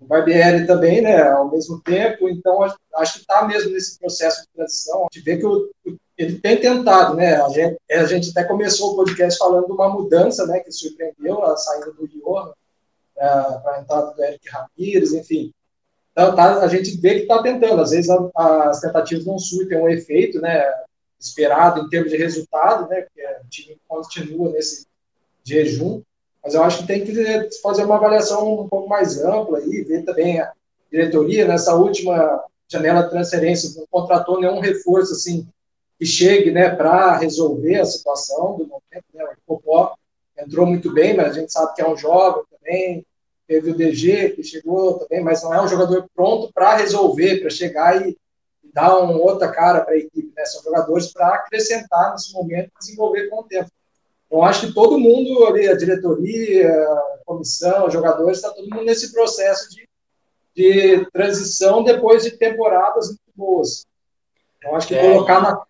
o 0.00 0.06
Barbieri 0.06 0.66
também, 0.66 1.00
né, 1.00 1.22
ao 1.22 1.50
mesmo 1.50 1.80
tempo, 1.80 2.28
então 2.28 2.62
acho 2.62 3.14
que 3.14 3.20
está 3.20 3.46
mesmo 3.46 3.70
nesse 3.72 3.98
processo 3.98 4.42
de 4.42 4.48
transição, 4.54 5.00
a 5.00 5.08
gente 5.12 5.24
vê 5.24 5.36
que 5.36 5.46
o, 5.46 5.70
ele 6.16 6.38
tem 6.38 6.58
tentado, 6.58 7.14
né, 7.14 7.40
a 7.40 7.48
gente, 7.48 7.76
a 7.90 8.04
gente 8.04 8.30
até 8.30 8.44
começou 8.44 8.92
o 8.92 8.96
podcast 8.96 9.38
falando 9.38 9.66
de 9.66 9.72
uma 9.72 9.88
mudança, 9.88 10.46
né, 10.46 10.60
que 10.60 10.72
surpreendeu 10.72 11.44
a 11.44 11.56
saída 11.56 11.92
do 11.92 12.06
Iorra 12.06 12.54
é, 13.16 13.26
para 13.26 13.76
a 13.76 13.80
entrada 13.80 14.10
do 14.12 14.24
Eric 14.24 14.48
Ramirez, 14.48 15.12
enfim, 15.12 15.52
então, 16.12 16.34
tá, 16.34 16.62
a 16.62 16.68
gente 16.68 17.00
vê 17.00 17.14
que 17.14 17.22
está 17.22 17.42
tentando, 17.42 17.80
às 17.80 17.90
vezes 17.90 18.10
a, 18.10 18.68
as 18.68 18.80
tentativas 18.80 19.24
não 19.24 19.38
surtem 19.38 19.78
um 19.78 19.88
efeito, 19.88 20.40
né, 20.40 20.62
esperado 21.18 21.80
em 21.80 21.88
termos 21.88 22.10
de 22.10 22.16
resultado, 22.16 22.88
né, 22.88 23.02
porque 23.02 23.22
o 23.22 23.48
time 23.48 23.80
continua 23.86 24.50
nesse 24.50 24.86
jejum, 25.44 26.02
mas 26.42 26.54
eu 26.54 26.62
acho 26.62 26.78
que 26.78 26.86
tem 26.86 27.04
que 27.04 27.50
fazer 27.62 27.84
uma 27.84 27.96
avaliação 27.96 28.60
um 28.60 28.68
pouco 28.68 28.88
mais 28.88 29.22
ampla 29.22 29.60
e 29.60 29.82
ver 29.82 30.04
também 30.04 30.40
a 30.40 30.52
diretoria 30.90 31.46
nessa 31.46 31.74
última 31.74 32.42
janela 32.68 33.02
de 33.02 33.10
transferência 33.10 33.78
não 33.78 33.86
contratou 33.90 34.40
nenhum 34.40 34.60
reforço 34.60 35.12
assim 35.12 35.46
que 35.98 36.06
chegue, 36.06 36.50
né, 36.50 36.70
para 36.74 37.18
resolver 37.18 37.78
a 37.78 37.84
situação 37.84 38.56
do 38.56 38.66
momento. 38.66 39.04
Né? 39.12 39.22
O 39.46 39.54
Popó 39.58 39.94
entrou 40.38 40.64
muito 40.64 40.90
bem, 40.94 41.14
mas 41.14 41.32
a 41.36 41.40
gente 41.40 41.52
sabe 41.52 41.74
que 41.74 41.82
é 41.82 41.88
um 41.88 41.96
jovem 41.96 42.42
também. 42.50 43.06
Teve 43.46 43.70
o 43.72 43.76
DG 43.76 44.30
que 44.30 44.42
chegou 44.42 44.98
também, 45.00 45.22
mas 45.22 45.42
não 45.42 45.52
é 45.52 45.60
um 45.60 45.68
jogador 45.68 46.08
pronto 46.14 46.50
para 46.54 46.76
resolver, 46.76 47.40
para 47.40 47.50
chegar 47.50 48.00
e, 48.00 48.16
e 48.64 48.72
dar 48.72 48.96
uma 48.98 49.12
outra 49.12 49.52
cara 49.52 49.82
para 49.82 49.92
a 49.92 49.98
equipe. 49.98 50.32
Né? 50.34 50.44
São 50.46 50.62
jogadores 50.62 51.12
para 51.12 51.34
acrescentar 51.34 52.12
nesse 52.12 52.32
momento, 52.32 52.70
desenvolver 52.80 53.28
com 53.28 53.40
o 53.40 53.44
tempo. 53.44 53.70
Então, 54.30 54.44
acho 54.44 54.68
que 54.68 54.72
todo 54.72 54.96
mundo 54.96 55.44
ali, 55.46 55.66
a 55.66 55.76
diretoria, 55.76 56.70
a 56.70 57.18
comissão, 57.26 57.88
os 57.88 57.92
jogadores, 57.92 58.38
está 58.38 58.50
todo 58.50 58.70
mundo 58.70 58.84
nesse 58.84 59.12
processo 59.12 59.68
de, 59.70 59.88
de 60.54 61.10
transição 61.10 61.82
depois 61.82 62.22
de 62.22 62.36
temporadas 62.38 63.08
muito 63.08 63.20
boas. 63.34 63.84
Então, 64.56 64.76
acho 64.76 64.86
que 64.86 64.94
é, 64.94 65.00
colocar 65.00 65.40
na, 65.40 65.60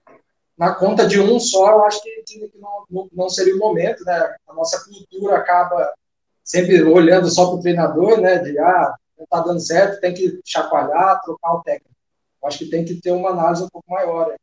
na 0.59 0.75
conta 0.75 1.07
de 1.07 1.19
um 1.19 1.41
só, 1.41 1.71
eu 1.71 1.85
acho 1.85 2.03
que, 2.03 2.23
que 2.27 2.51
não, 2.91 3.09
não, 3.11 3.31
seria 3.31 3.57
o 3.57 3.59
momento, 3.59 4.05
né? 4.05 4.37
A 4.47 4.53
nossa 4.53 4.85
cultura 4.85 5.39
acaba 5.39 5.91
sempre 6.45 6.83
olhando 6.83 7.31
só 7.31 7.47
para 7.47 7.55
o 7.55 7.63
treinador, 7.63 8.21
né? 8.21 8.41
De 8.41 8.59
ah, 8.59 8.95
não 9.17 9.25
está 9.25 9.41
dando 9.41 9.61
certo, 9.61 10.01
tem 10.03 10.13
que 10.13 10.39
chacoalhar, 10.45 11.23
trocar 11.23 11.55
o 11.55 11.63
técnico. 11.63 11.95
Acho 12.45 12.59
que 12.59 12.69
tem 12.69 12.85
que 12.85 13.01
ter 13.01 13.11
uma 13.11 13.31
análise 13.31 13.63
um 13.63 13.69
pouco 13.71 13.91
maior. 13.91 14.35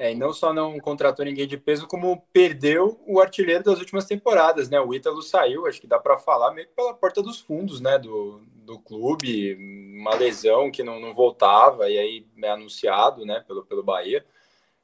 É, 0.00 0.12
e 0.12 0.14
não 0.14 0.32
só 0.32 0.50
não 0.50 0.80
contratou 0.80 1.26
ninguém 1.26 1.46
de 1.46 1.58
peso, 1.58 1.86
como 1.86 2.24
perdeu 2.32 2.98
o 3.06 3.20
artilheiro 3.20 3.62
das 3.62 3.78
últimas 3.78 4.06
temporadas, 4.06 4.70
né? 4.70 4.80
O 4.80 4.94
Ítalo 4.94 5.20
saiu, 5.20 5.66
acho 5.66 5.78
que 5.78 5.86
dá 5.86 5.98
para 5.98 6.16
falar 6.16 6.54
meio 6.54 6.66
que 6.68 6.74
pela 6.74 6.94
porta 6.94 7.22
dos 7.22 7.38
fundos, 7.38 7.82
né? 7.82 7.98
Do, 7.98 8.40
do 8.64 8.78
clube, 8.78 9.58
uma 10.00 10.14
lesão 10.14 10.70
que 10.70 10.82
não, 10.82 10.98
não 10.98 11.12
voltava, 11.12 11.90
e 11.90 11.98
aí 11.98 12.26
é 12.42 12.48
anunciado, 12.48 13.26
né? 13.26 13.44
Pelo, 13.46 13.62
pelo 13.62 13.82
Bahia. 13.82 14.24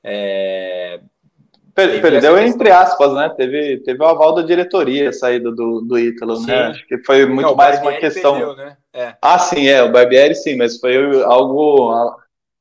É, 0.04 1.00
Per, 1.74 2.00
perdeu 2.02 2.38
entre 2.38 2.70
aspas, 2.70 3.14
né? 3.14 3.30
Teve, 3.30 3.78
teve 3.78 4.02
o 4.02 4.06
aval 4.06 4.34
da 4.34 4.42
diretoria 4.42 5.08
a 5.08 5.12
saída 5.14 5.50
do, 5.50 5.80
do 5.80 5.98
Ítalo, 5.98 6.38
né? 6.40 6.68
Acho 6.68 6.86
que 6.86 6.98
foi 6.98 7.24
muito 7.24 7.48
não, 7.48 7.54
mais 7.54 7.80
uma 7.80 7.92
questão. 7.94 8.34
Perdeu, 8.34 8.56
né? 8.56 8.76
é. 8.92 9.16
Ah, 9.22 9.38
sim, 9.38 9.66
é, 9.66 9.82
o 9.82 9.90
Barbieri 9.90 10.34
sim, 10.34 10.56
mas 10.56 10.78
foi 10.78 11.22
algo 11.22 11.90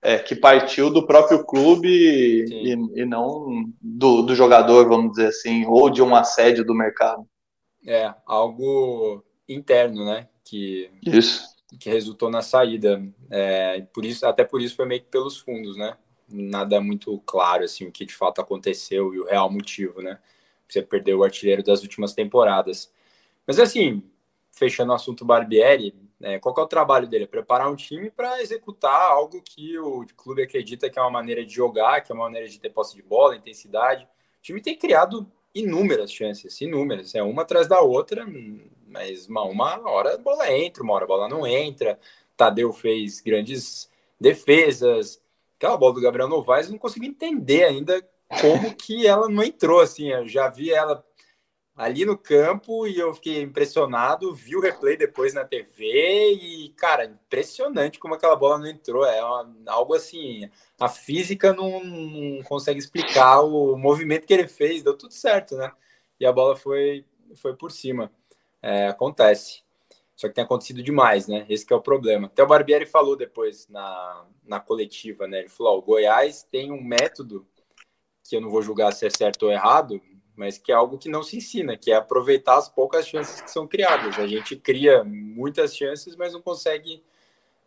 é, 0.05 0.19
que 0.19 0.35
partiu 0.35 0.91
do 0.91 1.03
próprio 1.03 1.43
clube 1.43 1.89
e, 1.89 2.71
e, 2.71 3.05
não 3.05 3.65
do, 3.81 4.21
do 4.21 4.35
jogador, 4.35 4.87
vamos 4.87 5.13
dizer 5.13 5.29
assim, 5.29 5.65
ou 5.65 5.89
de 5.89 5.99
um 5.99 6.15
assédio 6.15 6.63
do 6.63 6.75
mercado. 6.75 7.27
É, 7.87 8.13
algo 8.23 9.25
interno, 9.49 10.05
né? 10.05 10.27
Que, 10.43 10.91
isso. 11.03 11.43
que 11.79 11.89
resultou 11.89 12.29
na 12.29 12.43
saída. 12.43 13.03
É, 13.31 13.81
por 13.91 14.05
isso, 14.05 14.27
até 14.27 14.43
por 14.43 14.61
isso 14.61 14.75
foi 14.75 14.85
meio 14.85 15.01
que 15.01 15.07
pelos 15.07 15.39
fundos, 15.39 15.75
né? 15.75 15.97
Nada 16.29 16.79
muito 16.79 17.19
claro 17.25 17.63
assim 17.63 17.87
o 17.87 17.91
que 17.91 18.05
de 18.05 18.13
fato 18.13 18.39
aconteceu 18.39 19.11
e 19.11 19.19
o 19.19 19.25
real 19.25 19.51
motivo, 19.51 20.03
né? 20.03 20.19
Você 20.69 20.83
perdeu 20.83 21.17
o 21.17 21.23
artilheiro 21.23 21.63
das 21.63 21.81
últimas 21.81 22.13
temporadas. 22.13 22.91
Mas 23.47 23.59
assim, 23.59 24.03
fechando 24.51 24.91
o 24.91 24.95
assunto 24.95 25.25
Barbieri, 25.25 25.95
é, 26.25 26.39
qual 26.39 26.55
é 26.57 26.61
o 26.61 26.67
trabalho 26.67 27.07
dele? 27.07 27.27
Preparar 27.27 27.71
um 27.71 27.75
time 27.75 28.09
para 28.09 28.41
executar 28.41 29.11
algo 29.11 29.39
que 29.43 29.77
o 29.77 30.03
clube 30.17 30.41
acredita 30.41 30.89
que 30.89 30.97
é 30.97 31.01
uma 31.03 31.11
maneira 31.11 31.45
de 31.45 31.53
jogar, 31.53 32.01
que 32.01 32.11
é 32.11 32.15
uma 32.15 32.23
maneira 32.23 32.49
de 32.49 32.59
ter 32.59 32.71
posse 32.71 32.95
de 32.95 33.03
bola, 33.03 33.35
intensidade. 33.35 34.05
O 34.05 34.41
time 34.41 34.59
tem 34.59 34.75
criado 34.75 35.31
inúmeras 35.53 36.11
chances, 36.11 36.59
inúmeras, 36.61 37.13
é 37.13 37.21
uma 37.21 37.43
atrás 37.43 37.67
da 37.67 37.79
outra, 37.79 38.25
mas 38.87 39.27
uma, 39.27 39.43
uma 39.43 39.87
hora 39.87 40.15
a 40.15 40.17
bola 40.17 40.51
entra, 40.51 40.81
uma 40.81 40.95
hora 40.95 41.03
a 41.03 41.07
bola 41.07 41.29
não 41.29 41.45
entra. 41.45 41.99
Tadeu 42.35 42.73
fez 42.73 43.21
grandes 43.21 43.87
defesas. 44.19 45.21
Aquela 45.57 45.77
bola 45.77 45.93
do 45.93 46.01
Gabriel 46.01 46.27
Novaes, 46.27 46.71
não 46.71 46.79
consigo 46.79 47.05
entender 47.05 47.65
ainda 47.65 48.03
como 48.41 48.73
que 48.75 49.05
ela 49.05 49.29
não 49.29 49.43
entrou, 49.43 49.79
assim, 49.79 50.09
eu 50.11 50.27
já 50.27 50.49
vi 50.49 50.71
ela 50.71 51.04
ali 51.75 52.05
no 52.05 52.17
campo 52.17 52.87
e 52.87 52.97
eu 52.97 53.13
fiquei 53.13 53.41
impressionado, 53.41 54.33
vi 54.33 54.55
o 54.55 54.61
replay 54.61 54.95
depois 54.95 55.33
na 55.33 55.43
TV 55.43 56.33
e, 56.33 56.69
cara, 56.77 57.05
impressionante 57.05 57.99
como 57.99 58.13
aquela 58.13 58.35
bola 58.35 58.59
não 58.59 58.67
entrou. 58.67 59.05
É 59.05 59.23
uma, 59.23 59.53
algo 59.67 59.93
assim, 59.93 60.49
a 60.79 60.87
física 60.87 61.53
não, 61.53 61.83
não, 61.83 62.43
consegue 62.43 62.79
explicar 62.79 63.41
o 63.41 63.77
movimento 63.77 64.25
que 64.25 64.33
ele 64.33 64.47
fez, 64.47 64.81
deu 64.83 64.97
tudo 64.97 65.13
certo, 65.13 65.57
né? 65.57 65.71
E 66.19 66.25
a 66.25 66.31
bola 66.31 66.55
foi, 66.55 67.05
foi 67.35 67.55
por 67.55 67.71
cima. 67.71 68.11
É, 68.61 68.87
acontece. 68.87 69.63
Só 70.15 70.29
que 70.29 70.33
tem 70.33 70.45
acontecido 70.45 70.81
demais, 70.81 71.27
né? 71.27 71.45
Esse 71.49 71.65
é 71.71 71.75
o 71.75 71.81
problema. 71.81 72.27
Até 72.27 72.41
o 72.41 72.47
Barbieri 72.47 72.85
falou 72.85 73.17
depois 73.17 73.67
na, 73.67 74.25
na 74.45 74.59
coletiva, 74.61 75.27
né? 75.27 75.39
Ele 75.39 75.49
falou: 75.49 75.77
o 75.77 75.81
Goiás 75.81 76.43
tem 76.43 76.71
um 76.71 76.81
método 76.81 77.45
que 78.23 78.35
eu 78.37 78.41
não 78.41 78.49
vou 78.49 78.61
julgar 78.61 78.93
se 78.93 79.05
é 79.05 79.09
certo 79.09 79.43
ou 79.43 79.51
errado, 79.51 80.01
mas 80.35 80.57
que 80.57 80.71
é 80.71 80.75
algo 80.75 80.97
que 80.97 81.09
não 81.09 81.23
se 81.23 81.37
ensina, 81.37 81.77
que 81.77 81.91
é 81.91 81.95
aproveitar 81.95 82.57
as 82.57 82.69
poucas 82.69 83.07
chances 83.07 83.41
que 83.41 83.49
são 83.49 83.67
criadas. 83.67 84.17
A 84.19 84.27
gente 84.27 84.55
cria 84.55 85.03
muitas 85.03 85.75
chances, 85.75 86.15
mas 86.15 86.33
não 86.33 86.41
consegue 86.41 87.03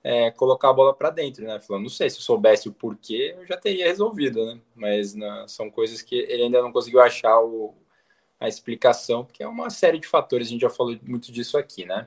é, 0.02 0.30
colocar 0.30 0.70
a 0.70 0.72
bola 0.72 0.94
para 0.94 1.10
dentro, 1.10 1.44
né? 1.44 1.58
Falando, 1.60 1.84
não 1.84 1.90
sei 1.90 2.08
se 2.08 2.18
eu 2.18 2.22
soubesse 2.22 2.68
o 2.68 2.72
porquê, 2.72 3.34
eu 3.38 3.46
já 3.46 3.56
teria 3.56 3.86
resolvido, 3.86 4.44
né? 4.46 4.60
Mas 4.74 5.14
são 5.46 5.70
coisas 5.70 6.02
que 6.02 6.14
ele 6.14 6.44
ainda 6.44 6.62
não 6.62 6.72
conseguiu 6.72 7.00
achar 7.00 7.40
o, 7.40 7.74
a 8.40 8.48
explicação, 8.48 9.24
porque 9.24 9.42
é 9.42 9.48
uma 9.48 9.70
série 9.70 9.98
de 9.98 10.06
fatores, 10.06 10.48
a 10.48 10.50
gente 10.50 10.60
já 10.60 10.70
falou 10.70 10.96
muito 11.02 11.32
disso 11.32 11.58
aqui, 11.58 11.84
né? 11.84 12.06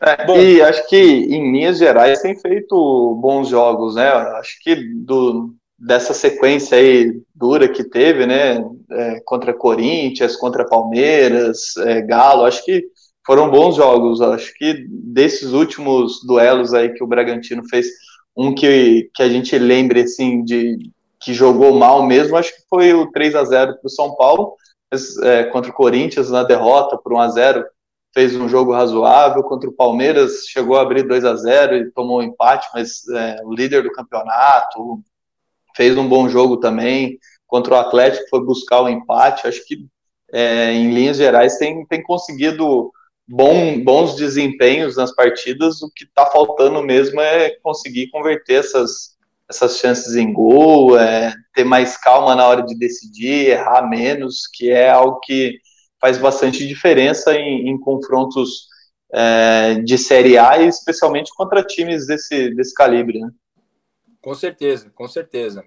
É, 0.00 0.24
Bom, 0.24 0.38
e 0.38 0.62
acho 0.62 0.86
que 0.88 0.96
em 0.96 1.50
linhas 1.50 1.78
gerais 1.78 2.22
tem 2.22 2.36
feito 2.36 3.14
bons 3.20 3.48
jogos, 3.48 3.96
né? 3.96 4.08
Acho 4.08 4.60
que 4.60 4.76
do, 4.76 5.54
dessa 5.78 6.12
sequência 6.12 6.76
aí 6.76 7.20
dura 7.34 7.68
que 7.68 7.84
teve, 7.84 8.26
né, 8.26 8.58
é, 8.90 9.20
contra 9.24 9.54
Corinthians, 9.54 10.34
contra 10.36 10.66
Palmeiras, 10.66 11.76
é, 11.78 12.02
Galo, 12.02 12.44
acho 12.44 12.64
que 12.64 12.84
foram 13.24 13.50
bons 13.50 13.76
jogos. 13.76 14.20
Acho 14.20 14.52
que 14.54 14.86
desses 14.88 15.52
últimos 15.52 16.24
duelos 16.26 16.74
aí 16.74 16.88
que 16.94 17.04
o 17.04 17.06
Bragantino 17.06 17.62
fez, 17.68 17.86
um 18.36 18.54
que, 18.54 19.10
que 19.14 19.22
a 19.22 19.28
gente 19.28 19.56
lembre 19.58 20.02
assim 20.02 20.42
de 20.42 20.90
que 21.20 21.34
jogou 21.34 21.74
mal 21.74 22.06
mesmo, 22.06 22.36
acho 22.36 22.54
que 22.54 22.62
foi 22.70 22.94
o 22.94 23.10
3 23.10 23.34
a 23.34 23.44
0 23.44 23.78
para 23.78 23.86
o 23.86 23.90
São 23.90 24.14
Paulo, 24.14 24.54
mas, 24.90 25.16
é, 25.18 25.44
contra 25.44 25.70
o 25.70 25.74
Corinthians 25.74 26.30
na 26.30 26.44
derrota 26.44 26.96
por 26.96 27.12
1 27.12 27.18
a 27.18 27.28
0 27.28 27.64
fez 28.14 28.34
um 28.36 28.48
jogo 28.48 28.72
razoável 28.72 29.42
contra 29.42 29.68
o 29.68 29.72
Palmeiras, 29.72 30.44
chegou 30.46 30.76
a 30.76 30.82
abrir 30.82 31.02
2 31.02 31.24
a 31.24 31.34
0 31.34 31.76
e 31.76 31.90
tomou 31.90 32.20
um 32.20 32.22
empate, 32.22 32.68
mas 32.72 33.06
é, 33.08 33.36
o 33.44 33.52
líder 33.52 33.82
do 33.82 33.92
campeonato, 33.92 35.02
fez 35.76 35.96
um 35.96 36.08
bom 36.08 36.28
jogo 36.28 36.56
também. 36.56 37.18
Contra 37.46 37.74
o 37.74 37.78
Atlético 37.78 38.28
foi 38.28 38.44
buscar 38.44 38.82
o 38.82 38.88
empate. 38.88 39.46
Acho 39.46 39.64
que, 39.66 39.86
é, 40.32 40.72
em 40.72 40.92
linhas 40.92 41.16
gerais, 41.16 41.56
tem, 41.56 41.84
tem 41.86 42.02
conseguido 42.02 42.92
bom, 43.26 43.82
bons 43.82 44.16
desempenhos 44.16 44.96
nas 44.96 45.14
partidas. 45.14 45.82
O 45.82 45.90
que 45.90 46.04
está 46.04 46.26
faltando 46.26 46.82
mesmo 46.82 47.20
é 47.20 47.50
conseguir 47.62 48.08
converter 48.10 48.60
essas, 48.60 49.16
essas 49.48 49.78
chances 49.78 50.14
em 50.16 50.32
gol, 50.32 50.98
é, 50.98 51.34
ter 51.54 51.64
mais 51.64 51.96
calma 51.96 52.34
na 52.34 52.46
hora 52.46 52.62
de 52.62 52.76
decidir, 52.76 53.50
errar 53.50 53.88
menos, 53.88 54.46
que 54.52 54.70
é 54.70 54.90
algo 54.90 55.20
que 55.20 55.58
faz 56.00 56.18
bastante 56.18 56.66
diferença 56.66 57.34
em, 57.34 57.68
em 57.68 57.78
confrontos 57.78 58.68
é, 59.12 59.74
de 59.76 59.96
Série 59.98 60.38
A, 60.38 60.58
especialmente 60.62 61.32
contra 61.34 61.64
times 61.64 62.06
desse, 62.06 62.54
desse 62.54 62.74
calibre. 62.74 63.20
Né? 63.20 63.30
Com 64.28 64.34
certeza, 64.34 64.90
com 64.90 65.08
certeza. 65.08 65.66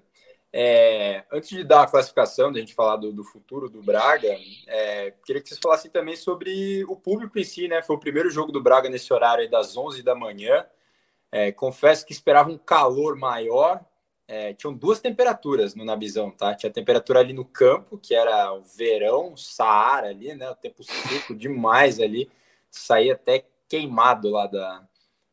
É, 0.52 1.24
antes 1.32 1.50
de 1.50 1.64
dar 1.64 1.82
a 1.82 1.86
classificação, 1.88 2.52
da 2.52 2.60
gente 2.60 2.76
falar 2.76 2.94
do, 2.94 3.12
do 3.12 3.24
futuro 3.24 3.68
do 3.68 3.82
Braga, 3.82 4.38
é, 4.68 5.12
queria 5.26 5.42
que 5.42 5.48
vocês 5.48 5.58
falassem 5.60 5.90
também 5.90 6.14
sobre 6.14 6.84
o 6.84 6.94
público 6.94 7.40
em 7.40 7.42
si, 7.42 7.66
né? 7.66 7.82
Foi 7.82 7.96
o 7.96 7.98
primeiro 7.98 8.30
jogo 8.30 8.52
do 8.52 8.62
Braga 8.62 8.88
nesse 8.88 9.12
horário 9.12 9.50
das 9.50 9.76
11 9.76 10.04
da 10.04 10.14
manhã. 10.14 10.64
É, 11.32 11.50
confesso 11.50 12.06
que 12.06 12.12
esperava 12.12 12.50
um 12.50 12.56
calor 12.56 13.16
maior. 13.16 13.84
É, 14.28 14.54
tinham 14.54 14.72
duas 14.72 15.00
temperaturas 15.00 15.74
no 15.74 15.84
Nabizão, 15.84 16.30
tá? 16.30 16.54
Tinha 16.54 16.70
a 16.70 16.72
temperatura 16.72 17.18
ali 17.18 17.32
no 17.32 17.44
campo, 17.44 17.98
que 17.98 18.14
era 18.14 18.52
o 18.52 18.62
verão, 18.62 19.36
Saara 19.36 20.10
ali, 20.10 20.36
né? 20.36 20.48
O 20.48 20.54
tempo 20.54 20.84
seco 20.84 21.34
demais 21.34 21.98
ali. 21.98 22.30
Saía 22.70 23.14
até 23.14 23.44
queimado 23.68 24.30
lá 24.30 24.46
da, 24.46 24.86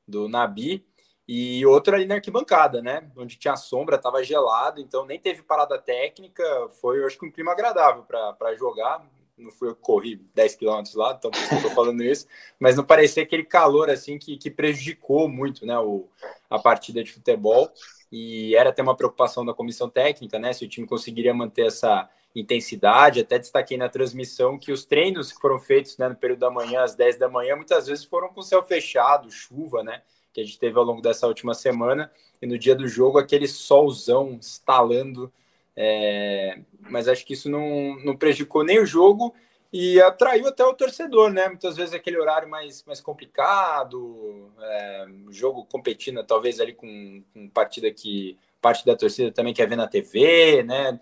do 0.07 0.27
Nabi 0.27 0.88
e 1.31 1.63
outro 1.63 1.93
ali 1.93 2.07
na 2.07 2.15
arquibancada, 2.15 2.81
né? 2.81 3.07
Onde 3.15 3.37
tinha 3.37 3.55
sombra, 3.55 3.97
estava 3.97 4.23
gelado, 4.23 4.81
então 4.81 5.05
nem 5.05 5.19
teve 5.19 5.43
parada 5.43 5.77
técnica. 5.77 6.43
Foi, 6.81 6.97
eu 6.97 7.05
acho 7.05 7.19
que 7.19 7.25
um 7.27 7.31
clima 7.31 7.51
agradável 7.51 8.01
para 8.01 8.55
jogar. 8.55 9.07
Não 9.37 9.51
fui 9.51 9.69
eu 9.69 9.75
corri 9.75 10.15
10 10.33 10.55
quilômetros 10.55 10.95
lá, 10.95 11.15
então 11.15 11.29
estou 11.31 11.69
falando 11.69 12.01
isso, 12.01 12.25
mas 12.59 12.75
não 12.75 12.83
parecia 12.83 13.21
aquele 13.21 13.43
calor 13.43 13.91
assim 13.91 14.17
que, 14.17 14.37
que 14.37 14.49
prejudicou 14.49 15.29
muito 15.29 15.67
né, 15.67 15.77
o, 15.77 16.09
a 16.49 16.57
partida 16.57 17.03
de 17.03 17.13
futebol. 17.13 17.71
E 18.11 18.55
era 18.55 18.71
até 18.71 18.81
uma 18.81 18.97
preocupação 18.97 19.45
da 19.45 19.53
comissão 19.53 19.87
técnica, 19.87 20.39
né? 20.39 20.51
Se 20.51 20.65
o 20.65 20.67
time 20.67 20.87
conseguiria 20.87 21.31
manter 21.31 21.67
essa 21.67 22.09
intensidade. 22.35 23.19
Até 23.19 23.37
destaquei 23.37 23.77
na 23.77 23.87
transmissão 23.87 24.57
que 24.57 24.71
os 24.71 24.83
treinos 24.83 25.31
que 25.31 25.39
foram 25.39 25.59
feitos 25.59 25.95
né, 25.99 26.09
no 26.09 26.15
período 26.15 26.39
da 26.39 26.49
manhã, 26.49 26.81
às 26.81 26.95
10 26.95 27.19
da 27.19 27.29
manhã, 27.29 27.55
muitas 27.55 27.85
vezes 27.85 28.03
foram 28.03 28.29
com 28.29 28.41
céu 28.41 28.63
fechado, 28.63 29.29
chuva, 29.29 29.83
né? 29.83 30.01
Que 30.33 30.41
a 30.41 30.43
gente 30.43 30.59
teve 30.59 30.77
ao 30.77 30.83
longo 30.83 31.01
dessa 31.01 31.27
última 31.27 31.53
semana. 31.53 32.11
E 32.41 32.47
no 32.47 32.57
dia 32.57 32.75
do 32.75 32.87
jogo, 32.87 33.17
aquele 33.17 33.47
solzão 33.47 34.37
estalando. 34.39 35.31
É... 35.75 36.59
Mas 36.89 37.07
acho 37.07 37.25
que 37.25 37.34
isso 37.34 37.49
não, 37.49 37.95
não 38.03 38.15
prejudicou 38.17 38.63
nem 38.63 38.80
o 38.80 38.86
jogo 38.86 39.34
e 39.71 40.01
atraiu 40.01 40.47
até 40.47 40.65
o 40.65 40.73
torcedor, 40.73 41.32
né? 41.32 41.47
Muitas 41.47 41.77
vezes 41.77 41.93
aquele 41.93 42.17
horário 42.17 42.49
mais, 42.49 42.84
mais 42.86 42.99
complicado, 42.99 44.51
é, 44.59 45.07
jogo 45.30 45.65
competindo 45.65 46.23
talvez 46.23 46.59
ali 46.59 46.73
com, 46.73 47.23
com 47.34 47.47
partida 47.49 47.91
que 47.91 48.38
parte 48.59 48.86
da 48.86 48.95
torcida 48.95 49.32
também 49.32 49.53
quer 49.53 49.67
ver 49.67 49.75
na 49.75 49.88
TV, 49.88 50.63
né? 50.63 50.99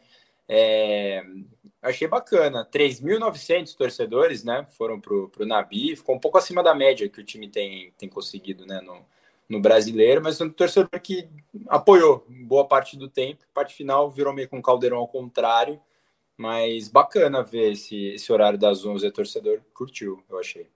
É, 0.49 1.23
achei 1.81 2.07
bacana. 2.07 2.65
3.900 2.65 3.75
torcedores, 3.75 4.43
né? 4.43 4.65
Foram 4.77 4.99
pro, 4.99 5.29
pro 5.29 5.45
Nabi, 5.45 5.95
ficou 5.95 6.15
um 6.15 6.19
pouco 6.19 6.37
acima 6.37 6.61
da 6.61 6.75
média 6.75 7.09
que 7.09 7.21
o 7.21 7.23
time 7.23 7.49
tem, 7.49 7.93
tem 7.97 8.09
conseguido, 8.09 8.65
né? 8.65 8.81
No, 8.81 9.05
no 9.49 9.61
brasileiro, 9.61 10.21
mas 10.21 10.39
um 10.41 10.49
torcedor 10.49 10.99
que 11.01 11.27
apoiou 11.67 12.25
boa 12.45 12.65
parte 12.65 12.97
do 12.97 13.07
tempo. 13.07 13.45
Parte 13.53 13.73
final 13.73 14.09
virou 14.09 14.33
meio 14.33 14.49
com 14.49 14.57
um 14.57 14.61
caldeirão 14.61 14.97
ao 14.97 15.07
contrário, 15.07 15.79
mas 16.35 16.87
bacana 16.87 17.43
ver 17.43 17.71
esse, 17.71 18.07
esse 18.07 18.31
horário 18.31 18.59
das 18.59 18.85
11. 18.85 19.07
O 19.07 19.11
torcedor 19.11 19.59
curtiu, 19.73 20.21
eu 20.29 20.39
achei. 20.39 20.67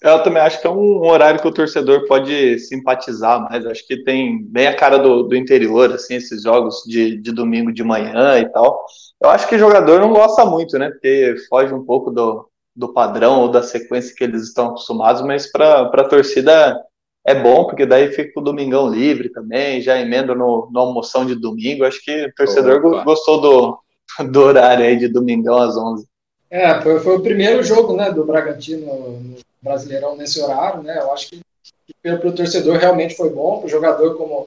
Eu 0.00 0.22
também 0.22 0.40
acho 0.40 0.60
que 0.60 0.66
é 0.66 0.70
um 0.70 1.04
horário 1.08 1.40
que 1.40 1.48
o 1.48 1.52
torcedor 1.52 2.06
pode 2.06 2.58
simpatizar 2.60 3.42
mais. 3.42 3.66
Acho 3.66 3.84
que 3.84 4.04
tem 4.04 4.44
bem 4.44 4.68
a 4.68 4.76
cara 4.76 4.96
do, 4.96 5.24
do 5.24 5.34
interior, 5.34 5.92
assim, 5.92 6.14
esses 6.14 6.42
jogos 6.42 6.84
de, 6.86 7.16
de 7.16 7.32
domingo 7.32 7.72
de 7.72 7.82
manhã 7.82 8.38
e 8.38 8.48
tal. 8.50 8.84
Eu 9.20 9.30
acho 9.30 9.48
que 9.48 9.56
o 9.56 9.58
jogador 9.58 9.98
não 9.98 10.12
gosta 10.12 10.44
muito, 10.44 10.78
né? 10.78 10.90
Porque 10.90 11.34
foge 11.48 11.74
um 11.74 11.84
pouco 11.84 12.12
do, 12.12 12.48
do 12.76 12.92
padrão 12.92 13.40
ou 13.40 13.50
da 13.50 13.60
sequência 13.60 14.14
que 14.14 14.22
eles 14.22 14.42
estão 14.44 14.68
acostumados, 14.68 15.22
mas 15.22 15.50
para 15.50 15.82
a 15.82 16.08
torcida 16.08 16.80
é 17.28 17.34
bom, 17.34 17.66
porque 17.66 17.84
daí 17.84 18.10
fica 18.10 18.40
o 18.40 18.42
domingão 18.42 18.88
livre 18.88 19.28
também, 19.28 19.82
já 19.82 20.00
emenda 20.00 20.34
no, 20.34 20.68
no 20.72 20.80
almoção 20.80 21.26
de 21.26 21.34
domingo. 21.34 21.84
Acho 21.84 22.02
que 22.02 22.24
o 22.24 22.34
torcedor 22.34 22.84
Opa. 22.84 23.04
gostou 23.04 23.40
do, 23.40 23.78
do 24.32 24.40
horário 24.40 24.84
aí 24.84 24.96
de 24.96 25.08
domingão 25.08 25.58
às 25.58 25.76
11. 25.76 26.06
É, 26.50 26.80
foi, 26.80 26.98
foi 27.00 27.16
o 27.16 27.22
primeiro 27.22 27.62
jogo 27.62 27.94
né, 27.94 28.10
do 28.10 28.24
Bragantino 28.24 28.86
no 28.86 29.36
Brasileirão 29.60 30.16
nesse 30.16 30.40
horário, 30.40 30.82
né? 30.82 30.98
Eu 30.98 31.12
acho 31.12 31.28
que, 31.28 31.40
que 31.86 31.94
para 32.02 32.28
o 32.28 32.32
torcedor 32.32 32.78
realmente 32.78 33.14
foi 33.14 33.28
bom, 33.28 33.58
para 33.58 33.66
o 33.66 33.70
jogador, 33.70 34.16
como 34.16 34.46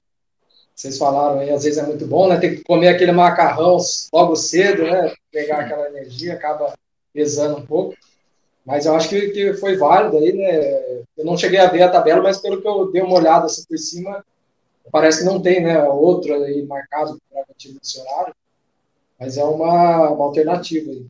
vocês 0.75 0.97
falaram 0.97 1.39
aí, 1.39 1.51
às 1.51 1.63
vezes 1.63 1.77
é 1.77 1.85
muito 1.85 2.07
bom, 2.07 2.27
né? 2.27 2.39
Tem 2.39 2.55
que 2.55 2.63
comer 2.63 2.87
aquele 2.87 3.11
macarrão 3.11 3.77
logo 4.11 4.35
cedo, 4.35 4.81
né? 4.81 5.13
Pegar 5.31 5.59
aquela 5.59 5.87
energia, 5.87 6.33
acaba 6.33 6.73
pesando 7.13 7.57
um 7.57 7.65
pouco. 7.65 7.93
Mas 8.65 8.85
eu 8.85 8.95
acho 8.95 9.09
que, 9.09 9.29
que 9.29 9.53
foi 9.53 9.75
válido 9.75 10.17
aí, 10.17 10.33
né? 10.33 11.03
Eu 11.17 11.25
não 11.25 11.37
cheguei 11.37 11.59
a 11.59 11.69
ver 11.69 11.81
a 11.83 11.89
tabela, 11.89 12.21
mas 12.21 12.37
pelo 12.37 12.61
que 12.61 12.67
eu 12.67 12.91
dei 12.91 13.01
uma 13.01 13.17
olhada 13.17 13.45
assim 13.45 13.63
por 13.67 13.77
cima, 13.77 14.23
parece 14.91 15.19
que 15.19 15.25
não 15.25 15.41
tem, 15.41 15.63
né? 15.63 15.83
Outro 15.83 16.33
aí 16.33 16.63
marcado 16.65 17.19
para 17.31 17.41
o 17.41 17.73
nesse 17.73 17.99
horário. 17.99 18.35
Mas 19.19 19.37
é 19.37 19.43
uma, 19.43 20.09
uma 20.09 20.25
alternativa 20.25 20.91
aí. 20.91 21.05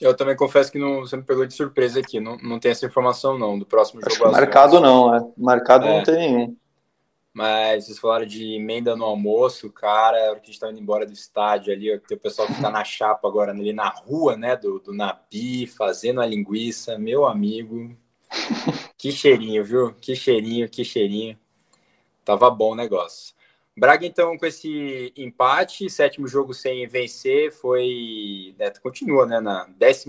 Eu 0.00 0.14
também 0.14 0.36
confesso 0.36 0.70
que 0.70 0.78
não, 0.78 1.00
você 1.00 1.16
me 1.16 1.22
pegou 1.22 1.46
de 1.46 1.54
surpresa 1.54 2.00
aqui. 2.00 2.20
Não, 2.20 2.36
não 2.38 2.60
tem 2.60 2.70
essa 2.70 2.84
informação, 2.84 3.38
não, 3.38 3.58
do 3.58 3.64
próximo 3.64 4.00
jogo. 4.02 4.30
Marcado 4.30 4.78
não, 4.80 5.14
é. 5.14 5.26
Marcado 5.36 5.86
é. 5.86 5.96
não 5.96 6.04
tem 6.04 6.16
nenhum. 6.16 6.56
Mas 7.36 7.84
vocês 7.84 7.98
falaram 7.98 8.24
de 8.24 8.54
emenda 8.54 8.96
no 8.96 9.04
almoço, 9.04 9.70
cara, 9.70 10.16
a 10.16 10.30
hora 10.30 10.40
que 10.40 10.48
a 10.48 10.52
gente 10.52 10.58
tá 10.58 10.70
indo 10.70 10.80
embora 10.80 11.04
do 11.04 11.12
estádio 11.12 11.70
ali, 11.70 11.94
o 11.94 12.00
pessoal 12.18 12.48
que 12.48 12.62
tá 12.62 12.70
na 12.70 12.82
chapa 12.82 13.28
agora, 13.28 13.52
ali 13.52 13.74
na 13.74 13.90
rua, 13.90 14.38
né, 14.38 14.56
do, 14.56 14.78
do 14.80 14.94
Nabi, 14.94 15.66
fazendo 15.66 16.22
a 16.22 16.26
linguiça, 16.26 16.98
meu 16.98 17.26
amigo. 17.26 17.94
Que 18.96 19.12
cheirinho, 19.12 19.62
viu? 19.62 19.92
Que 20.00 20.16
cheirinho, 20.16 20.66
que 20.66 20.82
cheirinho. 20.82 21.38
Tava 22.24 22.48
bom 22.50 22.72
o 22.72 22.74
negócio. 22.74 23.34
Braga, 23.76 24.06
então, 24.06 24.38
com 24.38 24.46
esse 24.46 25.12
empate, 25.14 25.90
sétimo 25.90 26.26
jogo 26.26 26.54
sem 26.54 26.86
vencer, 26.86 27.52
foi. 27.52 28.54
Né, 28.58 28.70
continua, 28.82 29.26
né, 29.26 29.40
na 29.40 29.66
12 29.66 30.06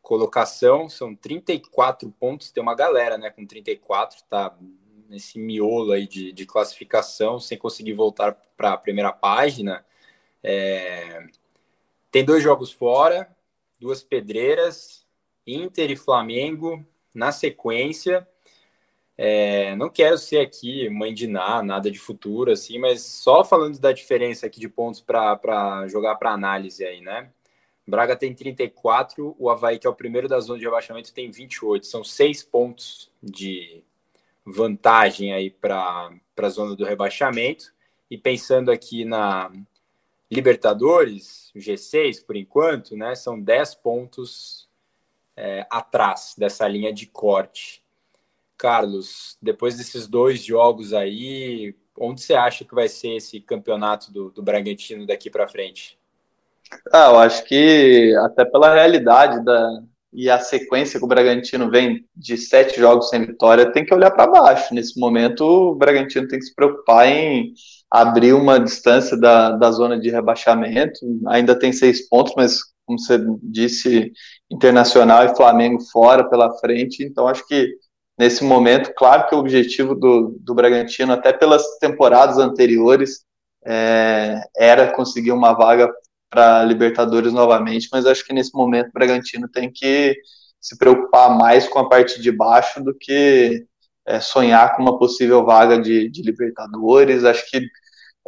colocação, 0.00 0.88
são 0.88 1.12
34 1.12 2.08
pontos, 2.20 2.52
tem 2.52 2.62
uma 2.62 2.76
galera, 2.76 3.18
né, 3.18 3.30
com 3.30 3.44
34, 3.44 4.22
tá 4.30 4.56
nesse 5.12 5.38
miolo 5.38 5.92
aí 5.92 6.06
de, 6.08 6.32
de 6.32 6.46
classificação, 6.46 7.38
sem 7.38 7.58
conseguir 7.58 7.92
voltar 7.92 8.32
para 8.56 8.72
a 8.72 8.78
primeira 8.78 9.12
página. 9.12 9.84
É... 10.42 11.26
Tem 12.10 12.24
dois 12.24 12.42
jogos 12.42 12.72
fora, 12.72 13.30
duas 13.78 14.02
pedreiras, 14.02 15.06
Inter 15.46 15.90
e 15.90 15.96
Flamengo 15.96 16.84
na 17.14 17.30
sequência. 17.30 18.26
É, 19.16 19.76
não 19.76 19.90
quero 19.90 20.16
ser 20.16 20.38
aqui 20.38 20.88
mãe 20.88 21.12
de 21.12 21.26
nada, 21.26 21.62
nada 21.62 21.90
de 21.90 21.98
futuro, 21.98 22.50
assim, 22.50 22.78
mas 22.78 23.02
só 23.02 23.44
falando 23.44 23.78
da 23.78 23.92
diferença 23.92 24.46
aqui 24.46 24.58
de 24.58 24.68
pontos 24.68 25.00
para 25.00 25.86
jogar 25.88 26.16
para 26.16 26.32
análise 26.32 26.84
aí, 26.84 27.02
né? 27.02 27.30
Braga 27.86 28.16
tem 28.16 28.34
34, 28.34 29.36
o 29.38 29.50
Havaí, 29.50 29.78
que 29.78 29.86
é 29.86 29.90
o 29.90 29.94
primeiro 29.94 30.28
da 30.28 30.40
zona 30.40 30.58
de 30.58 30.64
rebaixamento, 30.64 31.12
tem 31.12 31.30
28. 31.30 31.86
São 31.86 32.02
seis 32.02 32.42
pontos 32.42 33.10
de, 33.22 33.84
vantagem 34.44 35.32
aí 35.32 35.50
para 35.50 36.10
a 36.36 36.48
zona 36.48 36.74
do 36.74 36.84
rebaixamento. 36.84 37.72
E 38.10 38.18
pensando 38.18 38.70
aqui 38.70 39.04
na 39.04 39.50
Libertadores, 40.30 41.52
G6 41.56 42.24
por 42.24 42.36
enquanto, 42.36 42.96
né, 42.96 43.14
são 43.14 43.40
10 43.40 43.74
pontos 43.76 44.68
é, 45.36 45.66
atrás 45.70 46.34
dessa 46.36 46.66
linha 46.66 46.92
de 46.92 47.06
corte. 47.06 47.82
Carlos, 48.56 49.36
depois 49.42 49.76
desses 49.76 50.06
dois 50.06 50.44
jogos 50.44 50.92
aí, 50.94 51.74
onde 51.98 52.22
você 52.22 52.34
acha 52.34 52.64
que 52.64 52.74
vai 52.74 52.88
ser 52.88 53.16
esse 53.16 53.40
campeonato 53.40 54.12
do, 54.12 54.30
do 54.30 54.42
Bragantino 54.42 55.06
daqui 55.06 55.28
para 55.28 55.48
frente? 55.48 55.98
Ah, 56.92 57.10
eu 57.10 57.18
acho 57.18 57.44
que 57.44 58.14
até 58.24 58.44
pela 58.44 58.72
realidade 58.72 59.44
da, 59.44 59.82
e 60.12 60.28
a 60.28 60.38
sequência 60.38 60.98
que 60.98 61.04
o 61.04 61.08
Bragantino 61.08 61.70
vem 61.70 62.04
de 62.14 62.36
sete 62.36 62.78
jogos 62.78 63.08
sem 63.08 63.24
vitória, 63.24 63.72
tem 63.72 63.84
que 63.84 63.94
olhar 63.94 64.10
para 64.10 64.26
baixo. 64.26 64.74
Nesse 64.74 65.00
momento, 65.00 65.42
o 65.42 65.74
Bragantino 65.74 66.28
tem 66.28 66.38
que 66.38 66.44
se 66.44 66.54
preocupar 66.54 67.08
em 67.08 67.54
abrir 67.90 68.34
uma 68.34 68.60
distância 68.60 69.16
da, 69.16 69.52
da 69.52 69.70
zona 69.70 69.98
de 69.98 70.10
rebaixamento. 70.10 71.00
Ainda 71.28 71.58
tem 71.58 71.72
seis 71.72 72.08
pontos, 72.08 72.34
mas, 72.36 72.58
como 72.84 72.98
você 72.98 73.18
disse, 73.42 74.12
Internacional 74.50 75.24
e 75.24 75.36
Flamengo 75.36 75.80
fora 75.90 76.28
pela 76.28 76.52
frente. 76.58 77.02
Então, 77.02 77.26
acho 77.26 77.46
que 77.46 77.68
nesse 78.18 78.44
momento, 78.44 78.92
claro 78.94 79.28
que 79.28 79.34
o 79.34 79.38
objetivo 79.38 79.94
do, 79.94 80.36
do 80.40 80.54
Bragantino, 80.54 81.12
até 81.12 81.32
pelas 81.32 81.78
temporadas 81.78 82.36
anteriores, 82.36 83.24
é, 83.64 84.42
era 84.56 84.92
conseguir 84.92 85.32
uma 85.32 85.54
vaga 85.54 85.90
para 86.32 86.64
Libertadores 86.64 87.30
novamente, 87.30 87.88
mas 87.92 88.06
acho 88.06 88.24
que 88.24 88.32
nesse 88.32 88.54
momento 88.54 88.88
o 88.88 88.92
Bragantino 88.92 89.46
tem 89.46 89.70
que 89.70 90.16
se 90.58 90.78
preocupar 90.78 91.36
mais 91.36 91.68
com 91.68 91.78
a 91.78 91.88
parte 91.88 92.22
de 92.22 92.32
baixo 92.32 92.82
do 92.82 92.94
que 92.98 93.66
é, 94.06 94.18
sonhar 94.18 94.74
com 94.74 94.82
uma 94.82 94.98
possível 94.98 95.44
vaga 95.44 95.78
de, 95.78 96.08
de 96.08 96.22
Libertadores. 96.22 97.24
Acho 97.24 97.44
que 97.50 97.66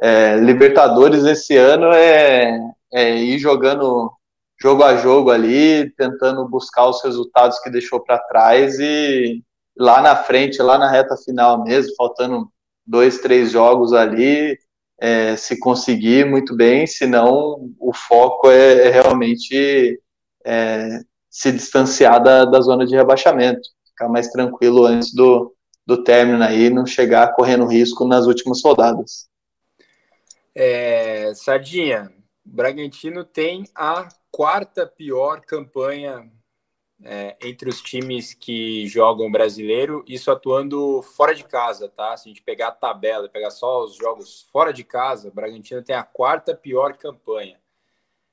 é, 0.03 0.37
Libertadores 0.37 1.25
esse 1.25 1.57
ano 1.57 1.87
é, 1.95 2.59
é, 2.93 3.17
ir 3.17 3.39
jogando 3.39 4.13
jogo 4.61 4.85
a 4.85 4.97
jogo 4.97 5.31
ali, 5.31 5.91
tentando 5.97 6.47
buscar 6.47 6.87
os 6.87 7.03
resultados 7.03 7.59
que 7.61 7.71
deixou 7.71 8.01
para 8.01 8.19
trás 8.19 8.79
e 8.79 9.43
lá 9.79 10.03
na 10.03 10.15
frente, 10.15 10.61
lá 10.61 10.77
na 10.77 10.91
reta 10.91 11.17
final 11.17 11.65
mesmo, 11.65 11.95
faltando 11.97 12.51
dois, 12.87 13.19
três 13.19 13.51
jogos 13.51 13.95
ali, 13.95 14.59
é, 15.05 15.37
se 15.37 15.59
conseguir 15.59 16.25
muito 16.25 16.57
bem, 16.57 16.87
senão 16.87 17.71
o 17.79 17.93
foco 17.93 18.51
é, 18.51 18.89
é 18.89 18.91
realmente 18.91 20.01
é, 20.47 21.01
se 21.29 21.53
distanciar 21.53 22.23
da, 22.23 22.47
da 22.47 22.59
zona 22.63 22.87
de 22.87 22.97
rebaixamento, 22.97 23.61
ficar 23.87 24.09
mais 24.09 24.29
tranquilo 24.29 24.87
antes 24.87 25.13
do, 25.13 25.55
do 25.87 26.03
término 26.03 26.43
aí, 26.43 26.71
não 26.71 26.87
chegar 26.87 27.35
correndo 27.35 27.67
risco 27.67 28.07
nas 28.07 28.25
últimas 28.25 28.63
rodadas. 28.65 29.29
É, 30.55 31.35
Sardinha, 31.35 32.11
Bragantino 32.43 33.25
tem 33.25 33.69
a 33.75 34.09
quarta 34.31 34.87
pior 34.87 35.43
campanha 35.43 36.33
é, 37.03 37.37
entre 37.43 37.69
os 37.69 37.83
times 37.83 38.35
que 38.35 38.87
jogam 38.87 39.31
brasileiro, 39.31 40.05
isso 40.07 40.31
atuando 40.31 41.03
fora 41.03 41.35
de 41.35 41.45
casa, 41.45 41.89
tá? 41.89 42.17
Se 42.17 42.29
a 42.29 42.33
gente 42.33 42.43
pegar 42.43 42.69
a 42.69 42.73
tabela, 42.73 43.29
pegar 43.29 43.51
só 43.51 43.83
os 43.83 43.97
jogos 43.97 44.47
fora 44.53 44.73
de 44.73 44.85
casa, 44.85 45.29
o 45.29 45.33
Bragantino 45.33 45.83
tem 45.83 45.97
a 45.97 46.03
quarta 46.03 46.55
pior 46.55 46.97
campanha. 46.97 47.59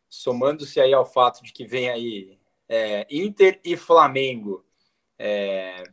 Somando-se 0.09 0.79
aí 0.79 0.93
ao 0.93 1.05
fato 1.05 1.41
de 1.43 1.53
que 1.53 1.65
vem 1.65 1.89
aí 1.89 2.37
é, 2.67 3.07
Inter 3.09 3.59
e 3.63 3.75
Flamengo. 3.75 4.65
É, 5.17 5.83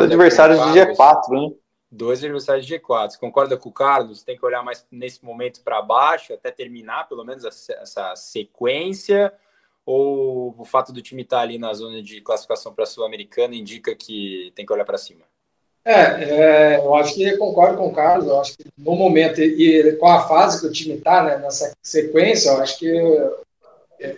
Dois 0.00 0.04
adversários 0.04 0.58
de 0.58 0.80
G4, 0.80 1.28
né? 1.30 1.56
Dois 1.90 2.22
adversários 2.22 2.66
de 2.66 2.78
G4. 2.78 3.10
Você 3.10 3.18
concorda 3.18 3.56
com 3.56 3.68
o 3.68 3.72
Carlos? 3.72 4.22
Tem 4.22 4.36
que 4.36 4.44
olhar 4.44 4.62
mais 4.62 4.86
nesse 4.90 5.24
momento 5.24 5.62
para 5.62 5.82
baixo, 5.82 6.32
até 6.32 6.50
terminar 6.50 7.08
pelo 7.08 7.24
menos 7.24 7.44
essa 7.44 8.14
sequência 8.16 9.32
ou 9.86 10.52
o 10.58 10.64
fato 10.64 10.92
do 10.92 11.00
time 11.00 11.22
estar 11.22 11.36
tá 11.36 11.42
ali 11.42 11.58
na 11.58 11.72
zona 11.72 12.02
de 12.02 12.20
classificação 12.20 12.74
para 12.74 12.82
a 12.82 12.86
Sul-Americana 12.86 13.54
indica 13.54 13.94
que 13.94 14.52
tem 14.56 14.66
que 14.66 14.72
olhar 14.72 14.84
para 14.84 14.98
cima? 14.98 15.22
É, 15.84 15.94
é, 15.94 16.76
eu 16.78 16.96
acho 16.96 17.14
que 17.14 17.36
concordo 17.36 17.78
com 17.78 17.86
o 17.86 17.94
Carlos. 17.94 18.26
Eu 18.26 18.40
acho 18.40 18.56
que 18.56 18.64
no 18.76 18.96
momento 18.96 19.40
e, 19.40 19.92
com 19.92 20.08
a 20.08 20.26
fase 20.26 20.60
que 20.60 20.66
o 20.66 20.72
time 20.72 20.96
está, 20.96 21.22
né, 21.22 21.38
nessa 21.38 21.72
sequência, 21.80 22.50
eu 22.50 22.60
acho 22.60 22.76
que 22.76 22.92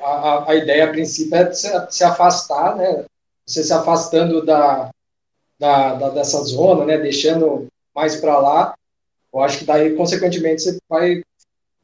a, 0.01 0.51
a 0.51 0.55
ideia 0.55 0.85
a 0.85 0.91
princípio 0.91 1.37
é 1.37 1.53
se, 1.53 1.69
se, 1.91 2.03
afastar, 2.03 2.75
né? 2.75 3.05
Você 3.47 3.63
se 3.63 3.73
afastando 3.73 4.45
da, 4.45 4.89
da, 5.59 5.95
da 5.95 6.09
dessa 6.09 6.43
zona, 6.43 6.87
né? 6.87 6.97
Deixando 6.97 7.67
mais 7.95 8.17
para 8.17 8.39
lá. 8.39 8.75
Eu 9.33 9.41
acho 9.41 9.59
que 9.59 9.65
daí, 9.67 9.95
consequentemente, 9.95 10.63
você 10.63 10.79
vai 10.89 11.23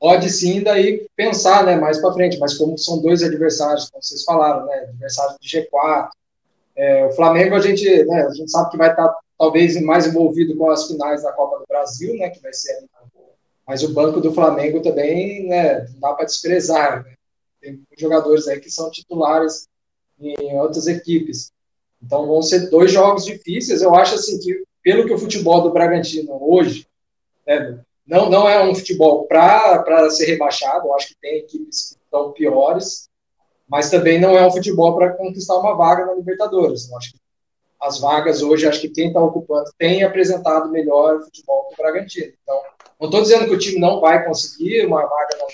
pode 0.05 0.29
sim 0.29 0.63
daí 0.63 1.07
pensar 1.17 1.65
né, 1.65 1.77
mais 1.77 1.99
para 1.99 2.13
frente, 2.13 2.39
mas 2.39 2.59
como 2.59 2.77
são 2.77 3.01
dois 3.01 3.23
adversários, 3.23 3.89
como 3.89 4.03
vocês 4.03 4.23
falaram, 4.23 4.67
né, 4.67 4.81
adversários 4.91 5.39
de 5.41 5.49
G4, 5.49 6.11
é, 6.77 7.07
o 7.07 7.13
Flamengo 7.13 7.55
a 7.55 7.61
gente, 7.61 8.05
né, 8.05 8.27
a 8.27 8.35
gente 8.35 8.51
sabe 8.51 8.71
que 8.71 8.77
vai 8.77 8.91
estar 8.91 9.09
tá, 9.09 9.19
talvez 9.39 9.81
mais 9.81 10.07
envolvido 10.07 10.59
com 10.59 10.69
as 10.69 10.87
finais 10.89 11.23
da 11.23 11.33
Copa 11.33 11.59
do 11.59 11.65
Brasil, 11.67 12.15
né, 12.19 12.29
que 12.29 12.43
vai 12.43 12.53
ser 12.53 12.85
mas 13.67 13.83
o 13.83 13.95
banco 13.95 14.21
do 14.21 14.31
Flamengo 14.35 14.83
também, 14.83 15.49
né, 15.49 15.87
não 15.95 16.01
dá 16.01 16.13
para 16.13 16.27
desprezar, 16.27 17.03
né? 17.03 17.15
tem 17.63 17.83
jogadores 17.99 18.47
aí 18.47 18.61
que 18.61 18.71
são 18.71 18.91
titulares 18.91 19.67
em 20.21 20.55
outras 20.59 20.87
equipes. 20.87 21.51
Então 22.03 22.27
vão 22.27 22.43
ser 22.43 22.69
dois 22.69 22.93
jogos 22.93 23.25
difíceis. 23.25 23.81
Eu 23.81 23.95
acho 23.95 24.17
assim 24.17 24.39
que, 24.39 24.65
pelo 24.83 25.07
que 25.07 25.15
o 25.15 25.19
futebol 25.19 25.63
do 25.63 25.73
Bragantino 25.73 26.37
hoje, 26.43 26.87
né, 27.47 27.81
não, 28.07 28.29
não 28.29 28.49
é 28.49 28.63
um 28.63 28.75
futebol 28.75 29.27
para 29.27 30.11
ser 30.11 30.27
rebaixado. 30.27 30.87
Eu 30.87 30.95
acho 30.95 31.09
que 31.09 31.17
tem 31.21 31.39
equipes 31.39 31.91
que 31.91 32.05
estão 32.05 32.33
piores, 32.33 33.09
mas 33.69 33.91
também 33.91 34.21
não 34.21 34.37
é 34.37 34.47
um 34.47 34.51
futebol 34.51 34.95
para 34.97 35.15
conquistar 35.15 35.59
uma 35.59 35.75
vaga 35.75 36.07
na 36.07 36.15
Libertadores. 36.15 36.91
Eu 36.91 36.99
acho 36.99 37.13
que 37.13 37.19
as 37.81 38.01
vagas 38.01 38.43
hoje, 38.43 38.67
acho 38.67 38.81
que 38.81 38.89
quem 38.89 39.09
está 39.09 39.21
ocupando 39.21 39.71
tem 39.79 40.03
apresentado 40.03 40.71
melhor 40.71 41.21
futebol 41.23 41.69
que 41.69 41.75
o 41.75 41.77
Bragantino. 41.77 42.33
Então, 42.43 42.61
não 43.01 43.09
estou 43.09 43.23
dizendo 43.23 43.47
que 43.47 43.55
o 43.55 43.59
time 43.59 43.79
não 43.79 44.01
vai 44.01 44.25
conseguir 44.25 44.87
uma 44.87 45.05
vaga 45.07 45.37
na 45.39 45.47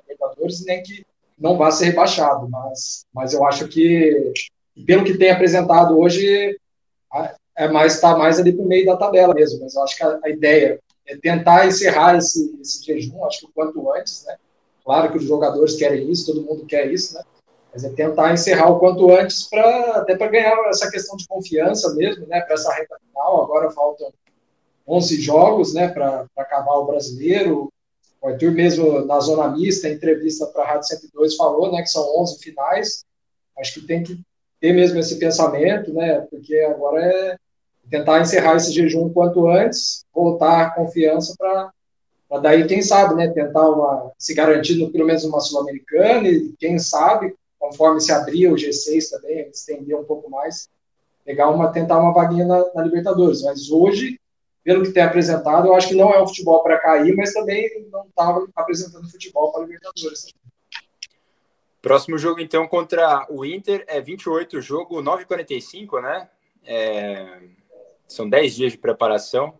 Libertadores, 0.00 0.64
nem 0.64 0.82
que 0.82 1.06
não 1.38 1.56
vá 1.56 1.70
ser 1.70 1.86
rebaixado, 1.86 2.48
mas, 2.48 3.06
mas 3.12 3.32
eu 3.32 3.44
acho 3.46 3.66
que, 3.68 4.32
pelo 4.86 5.04
que 5.04 5.16
tem 5.16 5.30
apresentado 5.30 5.98
hoje, 5.98 6.58
é 7.56 7.68
mais 7.68 7.94
está 7.94 8.16
mais 8.16 8.38
ali 8.38 8.52
para 8.52 8.64
o 8.64 8.68
meio 8.68 8.86
da 8.86 8.96
tabela 8.96 9.34
mesmo. 9.34 9.60
Mas 9.60 9.74
eu 9.74 9.82
acho 9.82 9.96
que 9.96 10.02
a, 10.02 10.18
a 10.24 10.28
ideia 10.28 10.80
é 11.06 11.16
tentar 11.16 11.66
encerrar 11.66 12.16
esse, 12.16 12.58
esse 12.60 12.84
jejum, 12.84 13.24
acho 13.24 13.40
que 13.40 13.46
o 13.46 13.50
quanto 13.54 13.92
antes, 13.92 14.24
né? 14.24 14.36
Claro 14.84 15.10
que 15.10 15.18
os 15.18 15.24
jogadores 15.24 15.76
querem 15.76 16.10
isso, 16.10 16.26
todo 16.26 16.44
mundo 16.44 16.66
quer 16.66 16.90
isso, 16.92 17.14
né? 17.14 17.22
Mas 17.72 17.84
é 17.84 17.90
tentar 17.90 18.32
encerrar 18.32 18.70
o 18.70 18.78
quanto 18.78 19.10
antes 19.10 19.44
para 19.48 19.96
até 19.96 20.16
para 20.16 20.28
ganhar 20.28 20.56
essa 20.68 20.90
questão 20.90 21.16
de 21.16 21.26
confiança 21.26 21.92
mesmo, 21.94 22.26
né? 22.26 22.40
Para 22.40 22.54
essa 22.54 22.72
reta 22.72 22.96
final. 23.06 23.44
Agora 23.44 23.70
faltam 23.70 24.12
11 24.86 25.20
jogos, 25.20 25.74
né? 25.74 25.88
Para 25.88 26.26
acabar 26.36 26.74
o 26.74 26.86
brasileiro. 26.86 27.72
O 28.22 28.28
Arthur 28.28 28.52
mesmo 28.52 29.04
na 29.04 29.20
zona 29.20 29.48
mista, 29.48 29.88
em 29.88 29.94
entrevista 29.94 30.46
para 30.46 30.62
a 30.62 30.66
Rádio 30.66 30.88
102 30.88 31.36
falou, 31.36 31.72
né? 31.72 31.82
Que 31.82 31.88
são 31.88 32.20
11 32.20 32.38
finais. 32.38 33.04
Acho 33.58 33.74
que 33.74 33.86
tem 33.86 34.02
que 34.02 34.20
ter 34.60 34.72
mesmo 34.72 34.98
esse 34.98 35.18
pensamento, 35.18 35.92
né? 35.92 36.20
Porque 36.30 36.56
agora 36.60 37.04
é 37.04 37.36
tentar 37.90 38.20
encerrar 38.20 38.56
esse 38.56 38.72
jejum 38.72 39.08
quanto 39.10 39.48
antes, 39.48 40.04
voltar 40.14 40.62
a 40.62 40.70
confiança 40.70 41.34
para 41.38 41.70
daí, 42.40 42.66
quem 42.66 42.82
sabe, 42.82 43.14
né, 43.14 43.28
tentar 43.28 43.68
uma, 43.68 44.10
se 44.18 44.34
garantir 44.34 44.76
no, 44.76 44.90
pelo 44.90 45.06
menos 45.06 45.24
uma 45.24 45.40
Sul-Americana 45.40 46.28
e 46.28 46.52
quem 46.58 46.78
sabe 46.78 47.34
conforme 47.58 48.00
se 48.00 48.12
abria 48.12 48.52
o 48.52 48.56
G6 48.56 49.10
também, 49.10 49.48
estender 49.48 49.96
um 49.96 50.04
pouco 50.04 50.30
mais, 50.30 50.68
pegar 51.24 51.48
uma, 51.48 51.72
tentar 51.72 51.98
uma 51.98 52.12
vaguinha 52.12 52.44
na, 52.44 52.62
na, 52.74 52.82
Libertadores. 52.82 53.42
Mas 53.42 53.70
hoje, 53.70 54.20
pelo 54.62 54.82
que 54.82 54.92
tem 54.92 55.02
apresentado, 55.02 55.68
eu 55.68 55.74
acho 55.74 55.88
que 55.88 55.94
não 55.94 56.12
é 56.12 56.22
um 56.22 56.26
futebol 56.26 56.62
para 56.62 56.78
cair, 56.78 57.16
mas 57.16 57.32
também 57.32 57.88
não 57.90 58.04
estava 58.04 58.46
apresentando 58.54 59.10
futebol 59.10 59.50
para 59.50 59.62
Libertadores. 59.62 60.34
Próximo 61.80 62.18
jogo, 62.18 62.40
então, 62.40 62.66
contra 62.66 63.26
o 63.30 63.44
Inter, 63.44 63.84
é 63.86 64.00
28 64.00 64.60
jogo, 64.60 65.02
9h45, 65.02 66.02
né? 66.02 66.28
É... 66.66 67.38
São 68.06 68.28
10 68.28 68.54
dias 68.54 68.72
de 68.72 68.78
preparação. 68.78 69.58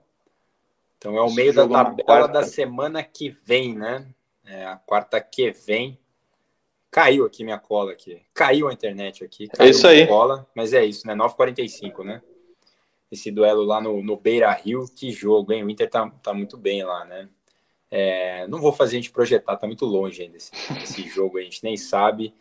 Então 0.99 1.17
é 1.19 1.23
o 1.23 1.33
meio 1.33 1.53
da 1.53 1.69
tabela 1.69 2.27
da 2.27 2.43
semana 2.43 3.03
que 3.03 3.29
vem, 3.29 3.75
né? 3.75 4.07
É 4.45 4.67
a 4.67 4.77
quarta 4.77 5.21
que 5.21 5.51
vem. 5.51 5.99
Caiu 6.91 7.27
aqui 7.27 7.43
minha 7.43 7.59
cola 7.59 7.93
aqui. 7.93 8.23
Caiu 8.33 8.69
a 8.69 8.73
internet 8.73 9.25
aqui. 9.25 9.49
é 9.59 9.69
isso 9.69 9.87
aí. 9.87 10.07
Cola, 10.07 10.47
mas 10.55 10.73
é 10.73 10.85
isso, 10.85 11.07
né? 11.07 11.15
9h45, 11.15 12.05
né? 12.05 12.23
Esse 13.11 13.31
duelo 13.31 13.65
lá 13.65 13.81
no, 13.81 14.03
no 14.03 14.17
Beira 14.17 14.51
Rio, 14.53 14.87
que 14.95 15.11
jogo, 15.11 15.53
hein? 15.53 15.65
O 15.65 15.71
Inter 15.71 15.91
tá, 15.91 16.09
tá 16.23 16.33
muito 16.33 16.57
bem 16.57 16.85
lá, 16.85 17.05
né? 17.05 17.29
É, 17.91 18.47
não 18.49 18.61
vou 18.61 18.73
fazer 18.73 18.97
a 18.97 19.01
gente 19.01 19.13
projetar, 19.13 19.57
tá 19.57 19.67
muito 19.67 19.85
longe 19.85 20.23
ainda 20.23 20.37
esse, 20.37 20.51
esse 20.83 21.09
jogo, 21.09 21.39
a 21.39 21.43
gente 21.43 21.63
nem 21.63 21.77
sabe. 21.77 22.35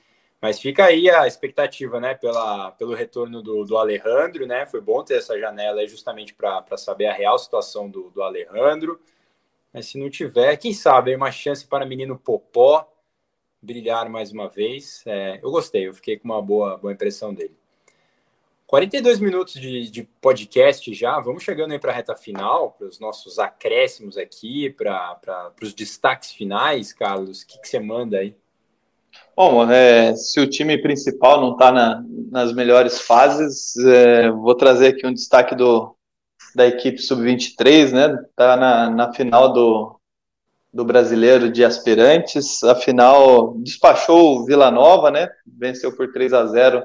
Mas 0.44 0.60
fica 0.60 0.84
aí 0.84 1.10
a 1.10 1.26
expectativa, 1.26 2.02
né, 2.02 2.16
pela, 2.16 2.72
pelo 2.72 2.94
retorno 2.94 3.42
do, 3.42 3.64
do 3.64 3.78
Alejandro, 3.78 4.46
né? 4.46 4.66
Foi 4.66 4.82
bom 4.82 5.02
ter 5.02 5.14
essa 5.14 5.40
janela 5.40 5.88
justamente 5.88 6.34
para 6.34 6.76
saber 6.76 7.06
a 7.06 7.14
real 7.14 7.40
situação 7.40 7.90
do, 7.90 8.10
do 8.10 8.22
Alejandro. 8.22 9.00
Mas 9.74 9.86
se 9.86 9.98
não 9.98 10.10
tiver, 10.10 10.58
quem 10.58 10.74
sabe, 10.74 11.16
uma 11.16 11.32
chance 11.32 11.66
para 11.66 11.86
menino 11.86 12.20
Popó 12.20 12.86
brilhar 13.62 14.10
mais 14.10 14.34
uma 14.34 14.50
vez. 14.50 15.02
É, 15.06 15.40
eu 15.42 15.50
gostei, 15.50 15.88
eu 15.88 15.94
fiquei 15.94 16.20
com 16.20 16.26
uma 16.26 16.42
boa, 16.42 16.78
boa 16.78 16.92
impressão 16.92 17.34
dele. 17.34 17.56
42 18.68 19.22
minutos 19.22 19.54
de, 19.54 19.90
de 19.90 20.04
podcast 20.04 20.94
já, 20.94 21.22
vamos 21.22 21.42
chegando 21.42 21.72
aí 21.72 21.80
para 21.80 21.94
a 21.94 21.96
reta 21.96 22.18
final, 22.18 22.72
para 22.72 22.88
os 22.88 23.00
nossos 23.00 23.40
acréscimos 23.40 24.18
aqui, 24.18 24.70
para 24.72 25.54
os 25.62 25.74
destaques 25.74 26.32
finais, 26.34 26.92
Carlos. 26.92 27.44
O 27.44 27.48
que, 27.48 27.62
que 27.62 27.70
você 27.70 27.80
manda 27.80 28.18
aí? 28.18 28.36
Bom, 29.36 29.70
é, 29.72 30.16
se 30.16 30.40
o 30.40 30.48
time 30.48 30.80
principal 30.80 31.42
não 31.42 31.54
está 31.54 31.72
na, 31.72 32.04
nas 32.32 32.54
melhores 32.54 33.02
fases, 33.02 33.76
é, 33.78 34.30
vou 34.30 34.54
trazer 34.56 34.88
aqui 34.90 35.08
um 35.08 35.14
destaque 35.14 35.56
do, 35.56 35.96
da 36.56 36.68
equipe 36.68 37.00
sub-23, 37.00 37.92
né? 37.92 38.24
Está 38.30 38.56
na, 38.56 38.90
na 38.92 39.14
final 39.14 39.52
do, 39.52 40.00
do 40.72 40.86
brasileiro 40.86 41.52
de 41.52 41.66
aspirantes. 41.66 42.64
Afinal, 42.64 43.56
despachou 43.58 44.38
o 44.38 44.46
Vila 44.46 44.70
Nova, 44.70 45.10
né? 45.10 45.28
Venceu 45.46 45.96
por 45.96 46.12
3 46.12 46.32
a 46.34 46.46
0 46.46 46.84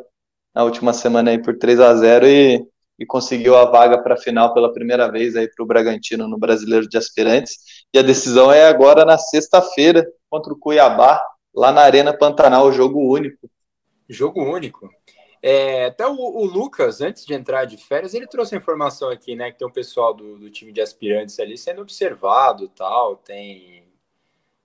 na 0.55 0.65
última 0.65 0.95
semana 0.95 1.31
aí 1.31 1.43
por 1.43 1.59
3 1.59 1.81
a 1.81 1.95
0 1.95 2.27
e, 2.27 2.67
e 2.99 3.05
conseguiu 3.07 3.57
a 3.57 3.67
vaga 3.67 4.03
para 4.03 4.15
a 4.15 4.19
final 4.19 4.55
pela 4.55 4.73
primeira 4.73 5.11
vez 5.11 5.37
aí 5.37 5.49
para 5.49 5.63
o 5.63 5.67
Bragantino 5.67 6.27
no 6.27 6.39
brasileiro 6.39 6.89
de 6.89 6.97
aspirantes. 6.97 7.59
E 7.93 7.99
a 7.99 8.03
decisão 8.03 8.51
é 8.51 8.67
agora 8.67 9.05
na 9.05 9.19
sexta-feira 9.19 10.07
contra 10.31 10.53
o 10.53 10.59
Cuiabá, 10.59 11.21
lá 11.55 11.73
na 11.73 11.83
Arena 11.83 12.13
Pantanal, 12.13 12.73
jogo 12.73 13.01
único. 13.01 13.49
Jogo 14.09 14.43
único. 14.43 14.89
É, 15.43 15.87
até 15.87 16.07
o, 16.07 16.15
o, 16.15 16.45
Lucas, 16.45 17.01
antes 17.01 17.25
de 17.25 17.33
entrar 17.33 17.65
de 17.65 17.77
férias, 17.77 18.13
ele 18.13 18.27
trouxe 18.27 18.55
a 18.55 18.59
informação 18.59 19.09
aqui, 19.09 19.37
né? 19.37 19.51
Que 19.51 19.59
tem 19.59 19.69
um 19.69 19.73
pessoal 19.73 20.13
do, 20.13 20.39
do 20.39 20.51
time 20.51 20.73
de 20.73 20.81
aspirantes 20.81 21.39
ali 21.39 21.57
sendo 21.57 21.81
observado 21.81 22.69
tal. 22.69 23.17
Tem. 23.17 23.85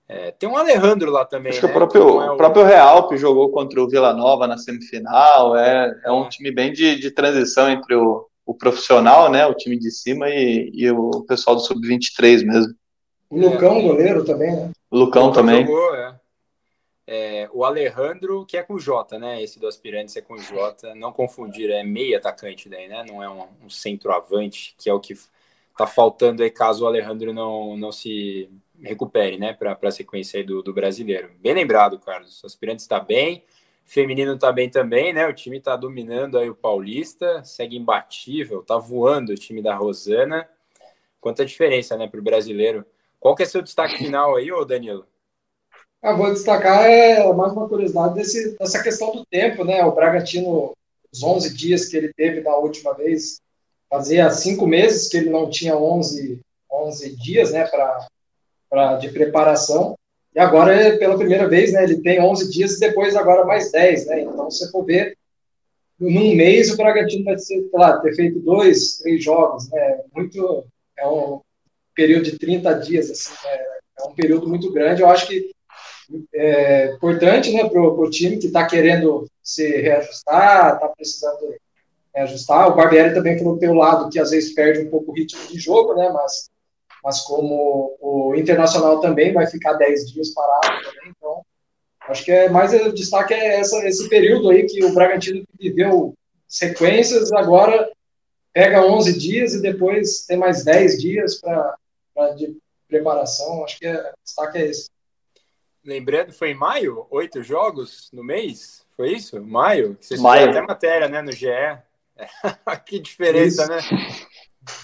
É, 0.08 0.32
tem 0.32 0.48
um 0.48 0.56
Alejandro 0.56 1.10
lá 1.10 1.24
também. 1.24 1.50
Acho 1.50 1.62
né, 1.62 1.68
que 1.68 1.74
o 1.74 1.78
próprio, 1.78 2.20
é 2.22 2.30
o... 2.32 2.36
próprio 2.36 2.64
Real 2.64 3.08
que 3.08 3.16
jogou 3.16 3.50
contra 3.50 3.80
o 3.80 3.88
Vila 3.88 4.12
Nova 4.12 4.46
na 4.46 4.58
semifinal. 4.58 5.56
É, 5.56 6.00
é 6.04 6.10
um 6.10 6.24
é. 6.24 6.28
time 6.28 6.50
bem 6.50 6.72
de, 6.72 6.98
de 6.98 7.10
transição 7.10 7.70
entre 7.70 7.94
o, 7.94 8.26
o 8.44 8.52
profissional, 8.52 9.30
né? 9.30 9.46
O 9.46 9.54
time 9.54 9.78
de 9.78 9.90
cima 9.92 10.28
e, 10.28 10.70
e 10.74 10.90
o 10.90 11.22
pessoal 11.22 11.54
do 11.54 11.62
Sub-23 11.62 12.44
mesmo. 12.44 12.74
O 13.30 13.38
Lucão, 13.38 13.80
goleiro 13.80 14.24
também, 14.24 14.54
né? 14.54 14.70
O 14.90 14.98
Lucão, 14.98 15.26
Lucão 15.26 15.32
também. 15.32 15.64
Jogou, 15.64 15.94
é. 15.94 16.14
É, 17.16 17.48
o 17.52 17.64
Alejandro, 17.64 18.44
que 18.44 18.56
é 18.56 18.62
com 18.64 18.76
J, 18.76 19.20
né? 19.20 19.40
Esse 19.40 19.60
do 19.60 19.68
aspirante 19.68 20.18
é 20.18 20.20
com 20.20 20.36
J. 20.36 20.96
Não 20.96 21.12
confundir, 21.12 21.70
é 21.70 21.84
meio 21.84 22.18
atacante 22.18 22.68
daí, 22.68 22.88
né? 22.88 23.04
Não 23.08 23.22
é 23.22 23.30
um, 23.30 23.46
um 23.62 23.70
centroavante, 23.70 24.74
que 24.76 24.90
é 24.90 24.92
o 24.92 24.98
que 24.98 25.14
tá 25.76 25.86
faltando 25.86 26.42
aí 26.42 26.50
caso 26.50 26.84
o 26.84 26.88
Alejandro 26.88 27.32
não, 27.32 27.76
não 27.76 27.92
se 27.92 28.50
recupere, 28.82 29.38
né? 29.38 29.52
Para 29.52 29.78
a 29.80 29.90
sequência 29.92 30.40
aí 30.40 30.44
do, 30.44 30.60
do 30.60 30.74
brasileiro. 30.74 31.30
Bem 31.38 31.54
lembrado, 31.54 32.00
Carlos. 32.00 32.42
O 32.42 32.46
aspirante 32.46 32.80
está 32.80 32.98
bem. 32.98 33.44
Feminino 33.84 34.34
está 34.34 34.50
bem 34.50 34.68
também, 34.68 35.12
né? 35.12 35.28
O 35.28 35.32
time 35.32 35.58
está 35.58 35.76
dominando 35.76 36.36
aí 36.36 36.50
o 36.50 36.54
Paulista, 36.54 37.44
segue 37.44 37.76
imbatível, 37.76 38.62
tá 38.64 38.76
voando 38.76 39.30
o 39.30 39.36
time 39.36 39.62
da 39.62 39.76
Rosana. 39.76 40.48
Quanta 41.20 41.46
diferença, 41.46 41.96
né, 41.96 42.08
para 42.08 42.18
o 42.18 42.22
brasileiro. 42.24 42.84
Qual 43.20 43.36
que 43.36 43.44
é 43.44 43.46
seu 43.46 43.62
destaque 43.62 43.98
final 43.98 44.36
aí, 44.36 44.50
ô 44.50 44.64
Danilo? 44.64 45.06
Ah, 46.04 46.12
vou 46.12 46.30
destacar 46.30 46.84
é 46.84 47.32
mais 47.32 47.54
uma 47.54 47.66
curiosidade 47.66 48.12
desse, 48.12 48.54
dessa 48.58 48.82
questão 48.82 49.10
do 49.10 49.24
tempo, 49.24 49.64
né? 49.64 49.82
O 49.86 49.92
Bragantino, 49.92 50.74
os 51.10 51.22
11 51.22 51.54
dias 51.56 51.86
que 51.86 51.96
ele 51.96 52.12
teve 52.12 52.42
da 52.42 52.54
última 52.58 52.92
vez, 52.92 53.40
fazia 53.88 54.30
cinco 54.30 54.66
meses 54.66 55.08
que 55.08 55.16
ele 55.16 55.30
não 55.30 55.48
tinha 55.48 55.78
11, 55.78 56.42
11 56.70 57.16
dias, 57.16 57.52
né, 57.52 57.64
pra, 57.64 58.06
pra, 58.68 58.96
de 58.96 59.08
preparação. 59.12 59.96
E 60.34 60.38
agora, 60.38 60.98
pela 60.98 61.16
primeira 61.16 61.48
vez, 61.48 61.72
né, 61.72 61.84
ele 61.84 62.02
tem 62.02 62.20
11 62.20 62.50
dias 62.50 62.76
e 62.76 62.80
depois 62.80 63.16
agora 63.16 63.46
mais 63.46 63.72
10, 63.72 64.06
né? 64.08 64.20
Então, 64.20 64.50
se 64.50 64.70
for 64.70 64.84
ver, 64.84 65.16
num 65.98 66.34
mês 66.36 66.70
o 66.70 66.76
Bragantino 66.76 67.24
vai 67.24 67.36
ter, 67.36 67.66
lá, 67.72 67.98
ter 68.00 68.14
feito 68.14 68.40
dois, 68.40 68.98
três 68.98 69.24
jogos, 69.24 69.70
né? 69.70 70.02
Muito, 70.14 70.66
é 70.98 71.06
um 71.06 71.40
período 71.94 72.24
de 72.24 72.38
30 72.38 72.74
dias, 72.74 73.10
assim, 73.10 73.32
né? 73.42 73.58
é 74.00 74.04
um 74.04 74.14
período 74.14 74.46
muito 74.46 74.70
grande. 74.70 75.00
Eu 75.00 75.08
acho 75.08 75.26
que 75.26 75.53
é, 76.34 76.92
importante 76.94 77.52
né, 77.52 77.68
para 77.68 77.80
o 77.80 78.10
time 78.10 78.38
que 78.38 78.46
está 78.46 78.66
querendo 78.66 79.28
se 79.42 79.66
reajustar, 79.80 80.74
está 80.74 80.88
precisando 80.88 81.54
reajustar. 82.14 82.68
O 82.68 82.74
Barbieri 82.74 83.14
também 83.14 83.38
falou 83.38 83.58
pelo 83.58 83.74
lado 83.74 84.10
que 84.10 84.18
às 84.18 84.30
vezes 84.30 84.54
perde 84.54 84.80
um 84.80 84.90
pouco 84.90 85.10
o 85.10 85.14
ritmo 85.14 85.46
de 85.48 85.58
jogo, 85.58 85.94
né, 85.94 86.10
mas, 86.10 86.50
mas 87.02 87.20
como 87.20 87.96
o 88.00 88.34
Internacional 88.34 89.00
também 89.00 89.32
vai 89.32 89.46
ficar 89.46 89.74
10 89.74 90.12
dias 90.12 90.30
parado 90.30 90.84
também, 90.84 91.12
então 91.16 91.42
acho 92.08 92.24
que 92.24 92.32
é 92.32 92.48
mais 92.48 92.72
o 92.74 92.92
destaque 92.92 93.32
é 93.32 93.60
essa, 93.60 93.86
esse 93.86 94.08
período 94.08 94.50
aí 94.50 94.66
que 94.66 94.84
o 94.84 94.92
Bragantino 94.92 95.44
viveu 95.58 96.14
sequências, 96.46 97.32
agora 97.32 97.90
pega 98.52 98.86
11 98.86 99.18
dias 99.18 99.54
e 99.54 99.62
depois 99.62 100.24
tem 100.26 100.36
mais 100.36 100.64
10 100.64 101.00
dias 101.00 101.40
para 101.40 101.76
de 102.36 102.56
preparação, 102.88 103.64
acho 103.64 103.78
que 103.78 103.86
é, 103.86 103.96
o 103.96 104.14
destaque 104.22 104.58
é 104.58 104.66
esse. 104.68 104.93
Lembrando, 105.84 106.32
foi 106.32 106.50
em 106.50 106.54
maio, 106.54 107.06
oito 107.10 107.42
jogos 107.42 108.08
no 108.12 108.24
mês? 108.24 108.86
Foi 108.96 109.12
isso? 109.12 109.42
Maio? 109.44 109.98
Vocês 110.00 110.20
Maio. 110.20 110.50
até 110.50 110.60
matéria, 110.62 111.08
né, 111.08 111.20
no 111.20 111.30
GE. 111.30 111.46
que 112.86 112.98
diferença, 112.98 113.64
isso. 113.64 113.94
né? 113.94 114.08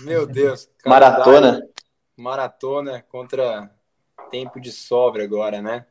Meu 0.01 0.27
Deus. 0.27 0.69
Maratona. 0.85 1.63
Maratona 2.17 3.03
contra 3.09 3.71
tempo 4.31 4.61
de 4.61 4.71
sobra 4.71 5.25
agora, 5.25 5.63
né? 5.63 5.87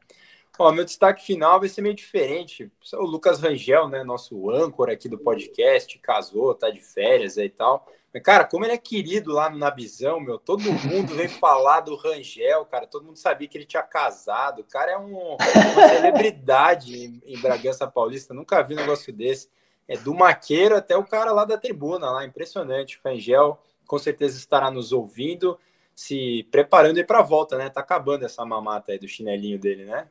Ó, 0.62 0.74
meu 0.74 0.84
destaque 0.84 1.26
final 1.26 1.57
vai 1.57 1.70
ser 1.70 1.82
meio 1.82 1.95
diferente. 1.95 2.70
O 2.95 3.05
Lucas 3.05 3.39
Rangel, 3.39 3.88
né, 3.88 4.03
nosso 4.03 4.51
âncora 4.51 4.91
aqui 4.91 5.07
do 5.07 5.18
podcast, 5.18 5.97
casou, 5.99 6.53
tá 6.53 6.70
de 6.70 6.82
férias 6.82 7.38
aí 7.38 7.45
e 7.45 7.49
tal. 7.49 7.88
Mas, 8.14 8.22
cara, 8.22 8.43
como 8.43 8.66
ele 8.66 8.74
é 8.74 8.78
querido 8.78 9.32
lá 9.32 9.49
no 9.49 9.57
Nabizão, 9.57 10.20
meu, 10.20 10.38
todo 10.38 10.70
mundo 10.70 11.16
vem 11.16 11.30
falar 11.39 11.80
do 11.80 11.95
Rangel, 11.95 12.66
cara, 12.66 12.86
todo 12.86 13.05
mundo 13.05 13.16
sabia 13.16 13.47
que 13.47 13.57
ele 13.57 13.64
tinha 13.64 13.82
casado. 13.82 14.60
O 14.60 14.66
cara 14.66 14.91
é 14.91 14.97
um, 14.97 15.38
uma 15.38 15.88
celebridade 15.88 17.05
em, 17.05 17.22
em 17.26 17.39
Bragança 17.39 17.88
Paulista, 17.88 18.34
nunca 18.34 18.62
vi 18.62 18.74
um 18.74 18.78
negócio 18.78 19.14
desse. 19.14 19.49
É 19.88 19.95
do 19.95 20.14
Maqueiro 20.14 20.76
até 20.76 20.97
o 20.97 21.05
cara 21.05 21.32
lá 21.32 21.45
da 21.45 21.57
tribuna, 21.57 22.12
lá, 22.12 22.26
impressionante. 22.26 22.99
O 22.99 23.07
Rangel 23.07 23.57
com 23.88 23.97
certeza 23.97 24.38
estará 24.38 24.70
nos 24.70 24.91
ouvindo, 24.91 25.57
se 25.95 26.45
preparando 26.51 26.97
aí 26.97 27.05
para 27.05 27.20
a 27.20 27.24
volta, 27.24 27.57
né? 27.57 27.70
Tá 27.70 27.80
acabando 27.80 28.26
essa 28.26 28.45
mamata 28.45 28.91
aí 28.91 28.99
do 28.99 29.07
chinelinho 29.07 29.57
dele, 29.57 29.86
né? 29.86 30.10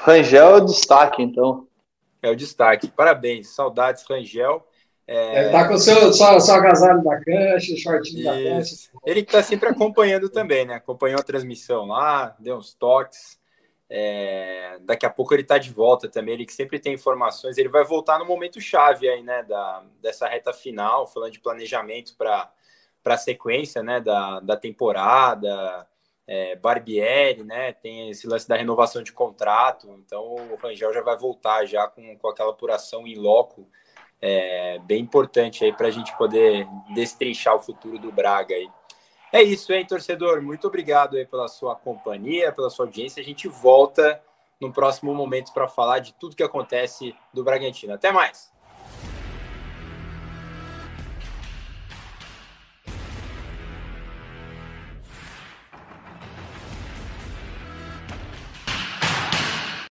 Rangel 0.00 0.56
é 0.56 0.56
o 0.56 0.64
destaque, 0.64 1.22
então. 1.22 1.66
É 2.22 2.30
o 2.30 2.36
destaque. 2.36 2.88
Parabéns, 2.88 3.54
saudades, 3.54 4.04
Rangel. 4.08 4.66
É... 5.06 5.42
Ele 5.42 5.50
tá 5.50 5.68
com 5.68 5.74
o 5.74 5.78
seu, 5.78 6.12
só, 6.12 6.40
só 6.40 6.54
agasalho 6.54 7.02
da 7.02 7.20
cancha, 7.22 7.76
shortinho 7.76 8.24
da 8.24 8.32
cancha. 8.32 8.74
Ele 9.04 9.22
que 9.22 9.32
tá 9.32 9.42
sempre 9.42 9.68
acompanhando 9.68 10.30
também, 10.30 10.64
né? 10.64 10.74
Acompanhou 10.74 11.20
a 11.20 11.22
transmissão 11.22 11.86
lá, 11.86 12.34
deu 12.38 12.56
uns 12.56 12.72
toques. 12.74 13.38
É... 13.90 14.78
Daqui 14.80 15.04
a 15.04 15.10
pouco 15.10 15.34
ele 15.34 15.44
tá 15.44 15.58
de 15.58 15.70
volta 15.70 16.08
também, 16.08 16.34
ele 16.34 16.46
que 16.46 16.54
sempre 16.54 16.78
tem 16.78 16.94
informações. 16.94 17.58
Ele 17.58 17.68
vai 17.68 17.84
voltar 17.84 18.18
no 18.18 18.24
momento 18.24 18.60
chave 18.60 19.08
aí, 19.08 19.22
né? 19.22 19.42
Da, 19.42 19.84
dessa 20.00 20.26
reta 20.26 20.52
final, 20.52 21.06
falando 21.06 21.32
de 21.32 21.40
planejamento 21.40 22.16
para 22.16 22.50
a 23.04 23.16
sequência 23.18 23.82
né? 23.82 24.00
da, 24.00 24.40
da 24.40 24.56
temporada 24.56 25.86
é, 26.26 26.56
Barbieri, 26.56 27.44
né? 27.44 27.72
Tem 27.72 28.10
esse 28.10 28.26
lance 28.26 28.48
da 28.48 28.56
renovação 28.56 29.02
de 29.02 29.12
contrato, 29.12 29.88
então 30.04 30.34
o 30.34 30.56
Rangel 30.56 30.92
já 30.92 31.02
vai 31.02 31.16
voltar 31.16 31.66
já 31.66 31.86
com, 31.86 32.16
com 32.16 32.28
aquela 32.28 32.50
apuração 32.50 33.06
em 33.06 33.14
loco 33.16 33.68
é, 34.26 34.78
bem 34.78 35.02
importante 35.02 35.64
aí 35.64 35.72
para 35.72 35.88
a 35.88 35.90
gente 35.90 36.16
poder 36.16 36.66
destrinchar 36.94 37.54
o 37.54 37.60
futuro 37.60 37.98
do 37.98 38.10
Braga 38.10 38.54
aí. 38.54 38.66
É 39.30 39.42
isso, 39.42 39.72
hein, 39.72 39.84
torcedor? 39.84 40.40
Muito 40.40 40.66
obrigado 40.66 41.16
aí 41.16 41.26
pela 41.26 41.48
sua 41.48 41.74
companhia, 41.74 42.52
pela 42.52 42.70
sua 42.70 42.86
audiência. 42.86 43.20
A 43.20 43.24
gente 43.24 43.48
volta 43.48 44.22
no 44.60 44.72
próximo 44.72 45.12
momento 45.12 45.52
para 45.52 45.68
falar 45.68 45.98
de 45.98 46.14
tudo 46.14 46.36
que 46.36 46.42
acontece 46.42 47.14
do 47.34 47.44
Bragantino. 47.44 47.92
Até 47.92 48.12
mais! 48.12 48.53